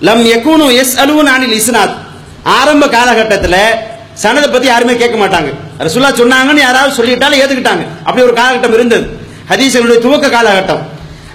லம் 0.08 0.24
எக்கூனு 0.34 0.66
எஸ் 0.82 0.94
அலுவன் 1.02 1.32
அனில் 1.34 1.56
இஸ்னாத். 1.60 1.96
ஆரம்ப 2.58 2.84
காலகட்டத்தில் 2.94 3.62
சனதை 4.22 4.48
பத்தி 4.54 4.66
யாருமே 4.70 4.94
கேட்க 5.02 5.16
மாட்டாங்க. 5.24 5.50
ரசுல்லா 5.86 6.10
சொன்னாங்கன்னு 6.20 6.62
யாராவது 6.68 6.96
சொல்லிட்டாலும் 6.98 7.40
ஏத்துக்கிட்டாங்க. 7.42 7.84
அப்படி 8.06 8.24
ஒரு 8.28 8.34
காலகட்டம் 8.40 8.76
இருந்தது. 8.78 9.04
ஹதீசனுடைய 9.52 9.98
துவக்க 10.04 10.26
காலகட்டம். 10.28 10.82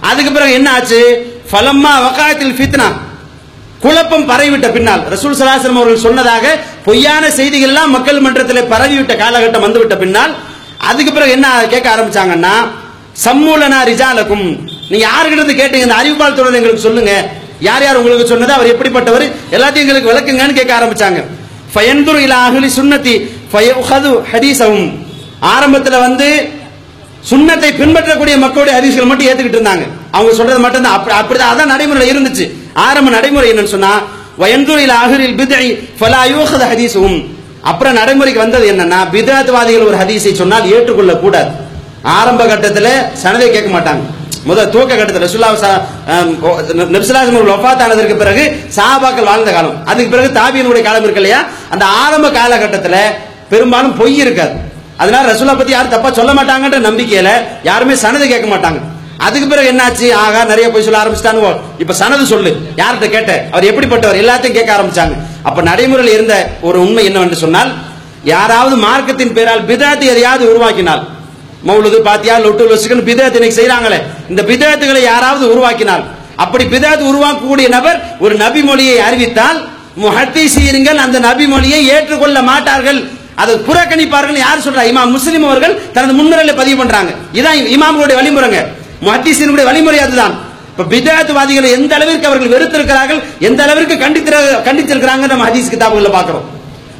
அதுக்கு 0.10 0.32
பிறகு 0.32 0.54
என்ன 0.60 0.70
ஆச்சு? 0.78 1.02
ஃபலம்மா 1.50 1.92
வகாயத்தில் 2.06 2.56
ஃபித்னா. 2.58 2.88
குழப்பம் 3.84 4.28
பரவிவிட்ட 4.30 4.68
பின்னால். 4.76 5.02
ரசூல் 5.14 5.38
சலாசலம் 5.40 5.80
அவர்கள் 5.80 6.06
சொன்னதாக 6.06 6.46
பொய்யான 6.86 7.24
செய்திகள் 7.38 7.70
எல்லாம் 7.72 7.92
மக்கள் 7.96 8.20
மன்றத்தில் 8.26 8.70
பரவிவிட்ட 8.74 9.14
காலகட்டம் 9.22 9.66
வந்துவிட்ட 9.66 9.96
பின்னால் 10.04 10.34
அதுக்கு 10.90 11.12
பிறகு 11.14 11.32
என்ன 11.38 11.48
கேட்க 11.74 11.88
ஆரம்பிச்சாங்கன்னா 11.96 12.54
சம்மூலனா 13.26 13.80
ரிஜாலக்கும் 13.92 14.46
நீங்க 14.90 15.04
யாருக்கிட்ட 15.10 15.42
இருந்து 15.42 15.60
கேட்டீங்க? 15.62 15.86
இந்த 15.88 15.98
அறிவிப்பால் 16.00 16.38
தொடர் 16.40 16.58
எங்களுக்கு 16.60 16.86
சொல்லுங்க. 16.88 17.14
யார் 17.68 17.84
யார் 17.86 18.00
உங்களுக்கு 18.02 18.32
சொன்னது? 18.32 18.54
அவர் 18.58 18.72
எப்படிப்பட்டவர்? 18.74 19.26
எல்லாத்தையும் 19.56 19.86
எங்களுக்கு 19.86 20.12
விளக்குங்கன்னு 20.12 20.58
கேட்க 20.60 20.74
ஆரம்பிச்சாங்க. 20.80 21.22
ஃபயன்துரு 21.74 22.20
இலா 22.26 22.38
அஹ்லி 22.50 22.70
சுன்னதி 22.80 23.16
ஃபயஹது 23.54 24.12
ஹதீஸவும் 24.32 24.88
ஆரம்பத்தில் 25.54 26.04
வந்து 26.08 26.28
சுண்ணத்தை 27.32 27.70
பின்பற்றக்கூடிய 27.80 28.36
மக்களுடைய 28.44 28.74
ஹதீஸ்கள் 28.78 29.10
மட்டும் 29.10 29.28
ஏத்துக்கிட்டு 29.30 29.60
இருந்தாங்க. 29.60 29.86
அவங்க 30.18 30.34
சொல்றது 30.40 30.60
மட்டும் 30.66 30.86
தான் 30.86 30.98
அப்படி 30.98 31.16
அப்படிதான் 31.22 31.52
அதான் 31.54 31.72
நடைமுறையில் 31.74 32.14
இருந்துச்சு. 32.14 32.46
ஆரம்ப 32.88 33.12
நடைமுறை 33.18 33.48
என்னன்னு 33.54 33.74
சொன்னா 33.76 33.94
வயந்தூரில் 34.42 34.94
ஆகிரில் 35.02 35.38
பிதை 35.40 35.66
ஃபலா 36.00 36.22
யூஹத 36.34 36.64
ஹதீஸும் 36.74 37.18
அப்புறம் 37.70 37.98
நடைமுறைக்கு 38.00 38.40
வந்தது 38.46 38.66
என்னன்னா 38.74 39.00
பிதாத்வாதிகள் 39.14 39.88
ஒரு 39.90 39.98
ஹதீஸை 40.02 40.34
சொன்னால் 40.42 40.70
ஏற்றுக்கொள்ள 40.76 41.14
கூடாது 41.24 41.52
ஆரம்ப 42.18 42.42
கட்டத்தில் 42.52 42.92
சனதை 43.22 43.48
கேட்க 43.56 43.70
மாட்டாங்க. 43.76 44.04
முதல் 44.50 44.70
துவக்க 44.74 44.94
கட்டத்தில் 44.98 45.26
ரசூல்லா 45.26 45.50
நபிசுல்லாசம் 46.96 47.50
ஒஃபாத் 47.56 47.84
ஆனதற்கு 47.86 48.16
பிறகு 48.22 48.44
சாபாக்கள் 48.78 49.30
வாழ்ந்த 49.32 49.52
காலம். 49.56 49.78
அதுக்கு 49.92 50.14
பிறகு 50.14 50.30
தாபியனுடைய 50.40 50.84
காலம் 50.88 51.06
இருக்கு 51.06 51.22
இல்லையா? 51.24 51.40
அந்த 51.74 51.86
ஆரம்ப 52.04 52.28
காலகட்டத்தில் 52.38 53.00
பெரும்பாலும் 53.52 53.98
பொய் 54.00 54.16
இருக்காது. 54.24 54.54
அதனால 55.02 55.24
ரசூலா 55.32 55.56
பத்தி 55.58 55.74
யாரும் 55.76 55.94
தப்பா 55.96 56.10
சொல்ல 56.20 56.32
மாட்டாங்கன்ற 56.38 56.80
நம்பிக்கையில 56.88 57.32
யாருமே 57.70 57.96
சனது 58.04 58.26
கேட்க 58.34 58.48
மாட்டாங்க. 58.54 58.80
அதுக்கு 59.26 59.48
பிறகு 59.52 59.70
என்னாச்சு? 59.74 60.08
ஆகா 60.24 60.42
நிறைய 60.52 60.66
போய் 60.72 60.86
சொல்ல 60.88 61.00
ஆரம்பிச்சிட்டானுவோ 61.02 61.52
இப்ப 61.84 61.94
சனது 62.02 62.24
சொல்லு. 62.32 62.52
யார்கிட்ட 62.82 63.08
கேட்ட? 63.16 63.32
அவர் 63.54 63.68
எப்படிப்பட்டவர்? 63.70 64.20
எல்லாத்தையும் 64.24 64.58
கேட்க 64.58 64.72
ஆரம்பிச்சாங்க. 64.78 65.16
அப்ப 65.50 65.60
நடைமுறையில் 65.70 66.16
இருந்த 66.18 66.36
ஒரு 66.68 66.78
உண்மை 66.86 67.04
என்னவென்று 67.10 67.38
சொன்னால் 67.44 67.72
யாராவது 68.34 68.76
மார்க்கத்தின் 68.86 69.36
பேரால் 69.38 69.64
பிதாத்தை 69.70 70.08
எதையாவது 70.14 70.44
உருவாக்கினால் 70.52 71.04
மௌலது 71.68 72.00
பாத்தியா 72.08 72.36
லொட்டு 72.44 72.64
லொசுக்குன்னு 72.72 73.08
பிதாத்து 73.10 73.38
இன்னைக்கு 73.40 73.60
செய்யறாங்களே 73.60 74.00
இந்த 74.32 74.42
பிதாத்துகளை 74.50 75.02
யாராவது 75.12 75.46
உருவாக்கினால் 75.54 76.04
அப்படி 76.44 76.66
பிதாத்து 76.74 77.04
உருவாக்கக்கூடிய 77.12 77.68
நபர் 77.78 77.98
ஒரு 78.26 78.36
நபி 78.44 78.62
மொழியை 78.70 78.98
அறிவித்தால் 79.08 79.60
முஹத்தீசீர்கள் 80.04 81.00
அந்த 81.06 81.18
நபி 81.28 81.46
மொழியை 81.54 81.80
ஏற்றுக்கொள்ள 81.94 82.38
மாட்டார்கள் 82.50 83.00
அதை 83.42 83.54
புறக்கணிப்பார்கள் 83.68 84.38
யார் 84.46 84.66
சொல்றா? 84.66 84.84
இமாம் 84.92 85.14
முஸ்லிம் 85.16 85.48
அவர்கள் 85.50 85.74
தனது 85.96 86.14
முன்னுரையில 86.20 86.54
பதிவு 86.62 86.78
பண்றாங்க. 86.82 87.12
இதான் 87.40 87.60
இமாம்களுடைய 87.76 88.18
வழிமுறைங்க. 88.20 88.60
முஹத்தீசீனுடைய 89.06 89.66
வழிமுறை 89.70 90.00
அதுதான். 90.06 90.36
இப்ப 90.72 90.86
பிதாத்துவாதிகளை 90.94 91.70
எந்த 91.78 91.92
அளவிற்கு 91.98 92.30
அவர்கள் 92.30 92.54
வெறுத்திருக்கிறார்கள் 92.56 93.20
எந்த 93.48 93.60
அளவிற்கு 93.66 93.96
கண்டித்து 94.04 94.32
கண்டித்திருக்கிறாங்க 94.68 95.28
நம்ம 95.32 95.46
ஹதீஸ் 95.50 95.72
கிதாபுகளை 95.74 96.12
பார்க்கிறோம். 96.18 96.46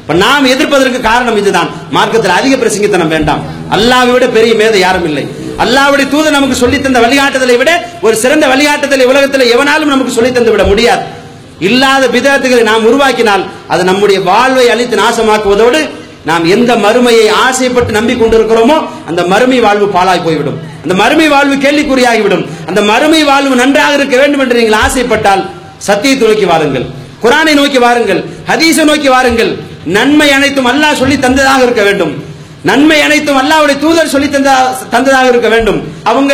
இப்ப 0.02 0.14
நாம் 0.24 0.50
எதிர்ப்பதற்கு 0.54 0.98
காரணம் 1.10 1.38
இதுதான். 1.42 1.70
மார்க்கத்தில் 1.96 2.36
அதிக 2.38 2.54
பிரசங்கித்தனம் 2.62 3.12
வேண்டாம். 3.14 3.42
அல்லாவை 3.76 4.12
விட 4.14 4.26
பெரிய 4.36 4.52
மேதை 4.62 4.80
யாரும் 4.86 5.06
இல்லை. 5.10 5.24
அல்லாவுடைய 5.64 6.06
தூதர் 6.14 6.36
நமக்கு 6.38 6.56
சொல்லி 6.62 6.78
தந்த 6.80 6.98
வழிகாட்டுதலை 7.04 7.56
விட 7.62 7.70
ஒரு 8.06 8.16
சிறந்த 8.22 8.44
வழிகாட்டுதலை 8.52 9.06
உலகத்தில் 9.12 9.50
எவனாலும் 9.54 9.92
நமக்கு 9.94 10.16
சொல்லி 10.16 10.32
தந்து 10.32 10.52
விட 10.54 10.64
முடியாது. 10.72 11.04
இல்லாத 11.68 12.04
விதத்துகளை 12.16 12.64
நாம் 12.70 12.86
உருவாக்கினால் 12.90 13.44
அது 13.74 13.82
நம்முடைய 13.90 14.18
வாழ்வை 14.28 14.66
அழித்து 14.74 14.96
நாசமாக்குவதோடு 15.04 15.80
நாம் 16.28 16.44
எந்த 16.54 16.72
மறுமையை 16.84 17.26
ஆசைப்பட்டு 17.44 17.92
நம்பி 17.98 18.14
கொண்டிருக்கிறோமோ 18.20 18.76
அந்த 19.10 19.20
மறுமை 19.32 19.58
வாழ்வு 19.66 19.86
பாழாய் 19.96 20.24
போய்விடும். 20.26 20.58
அந்த 20.82 20.94
மறுமை 21.02 21.28
வாழ்வு 21.34 21.56
கேள்விக்குறியாகிவிடும். 21.64 22.44
அந்த 22.68 22.80
மறுமை 22.90 23.22
வாழ்வு 23.30 23.54
நன்றாக 23.62 23.98
இருக்க 23.98 24.16
வேண்டும் 24.22 24.42
என்று 24.44 24.58
நீங்கள் 24.60 24.80
ஆசைப்பட்டால் 24.84 25.42
சத்தியத்தை 25.88 26.24
நோக்கி 26.28 26.46
வாருங்கள். 26.52 26.86
குரானை 27.24 27.52
நோக்கி 27.60 27.80
வாருங்கள். 27.86 28.20
ஹதீஸை 28.50 28.84
நோக்கி 28.90 29.08
வாருங்கள். 29.14 29.52
நன்மை 29.96 30.28
அனைத்தும் 30.36 30.68
அல்லாஹ் 30.72 31.00
சொல்லி 31.02 31.16
தந்ததாக 31.26 31.62
இருக்க 31.66 31.82
வேண்டும். 31.88 32.12
நன்மை 32.70 32.98
அனைத்தும் 33.06 33.38
அல்லாஹ்வுடைய 33.40 33.78
தூதர் 33.84 34.12
சொல்லி 34.14 34.28
தந்ததாக 34.94 35.26
இருக்க 35.32 35.48
வேண்டும். 35.54 35.78
அவங்க 36.10 36.32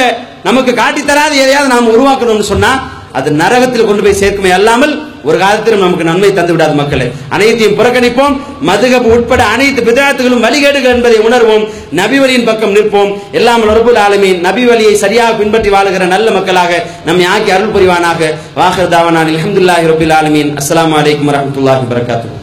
நமக்கு 0.49 0.73
காட்டி 0.81 1.03
எதையாவது 1.45 1.73
நாம் 1.75 1.93
உருவாக்கணும்னு 1.95 2.47
சொன்னா 2.53 2.73
அது 3.19 3.29
நரகத்தில் 3.41 3.89
கொண்டு 3.89 4.03
போய் 4.05 4.21
சேர்க்குமே 4.23 4.51
அல்லாமல் 4.59 4.95
ஒரு 5.29 5.37
காலத்திலும் 5.43 5.83
நமக்கு 5.83 6.07
நன்மை 6.09 6.31
தந்து 6.33 6.53
விடாது 6.55 6.75
மக்களை. 6.79 7.07
அனைத்தையும் 7.35 7.77
புறக்கணிப்போம். 7.79 8.35
மதுகப்பு 8.69 9.11
உட்பட 9.17 9.43
அனைத்து 9.55 9.83
பிதாத்துகளும் 9.89 10.45
வழிகேடுகள் 10.47 10.95
என்பதை 10.97 11.19
உணர்வோம். 11.29 11.65
நபிவழியின் 12.01 12.49
பக்கம் 12.49 12.75
நிற்போம். 12.77 13.13
எல்லாம் 13.39 13.65
நொறுபுல் 13.69 14.01
ஆலமீன். 14.07 14.41
நபி 14.47 14.65
வழியை 14.71 14.95
சரியாக 15.05 15.39
பின்பற்றி 15.41 15.73
வாழுகிற 15.77 16.07
நல்ல 16.15 16.31
மக்களாக 16.31 16.83
நம்மை 17.09 17.27
ஆக்கி 17.35 17.53
அருள் 17.57 17.75
புரிவானாக. 17.77 18.33
வாகர் 18.61 18.93
தாவனான் 18.97 19.33
அல்ஹம்துலில்லாஹி 19.35 19.91
ரபுல் 19.93 20.17
ஆலமீன். 20.21 20.53
அஸ்ஸலாமு 20.63 20.97
அலைக்கும் 21.03 21.31
வரஹ்மத்துல்லாஹி 21.33 21.85
வபரகாத்துஹு. 21.85 22.41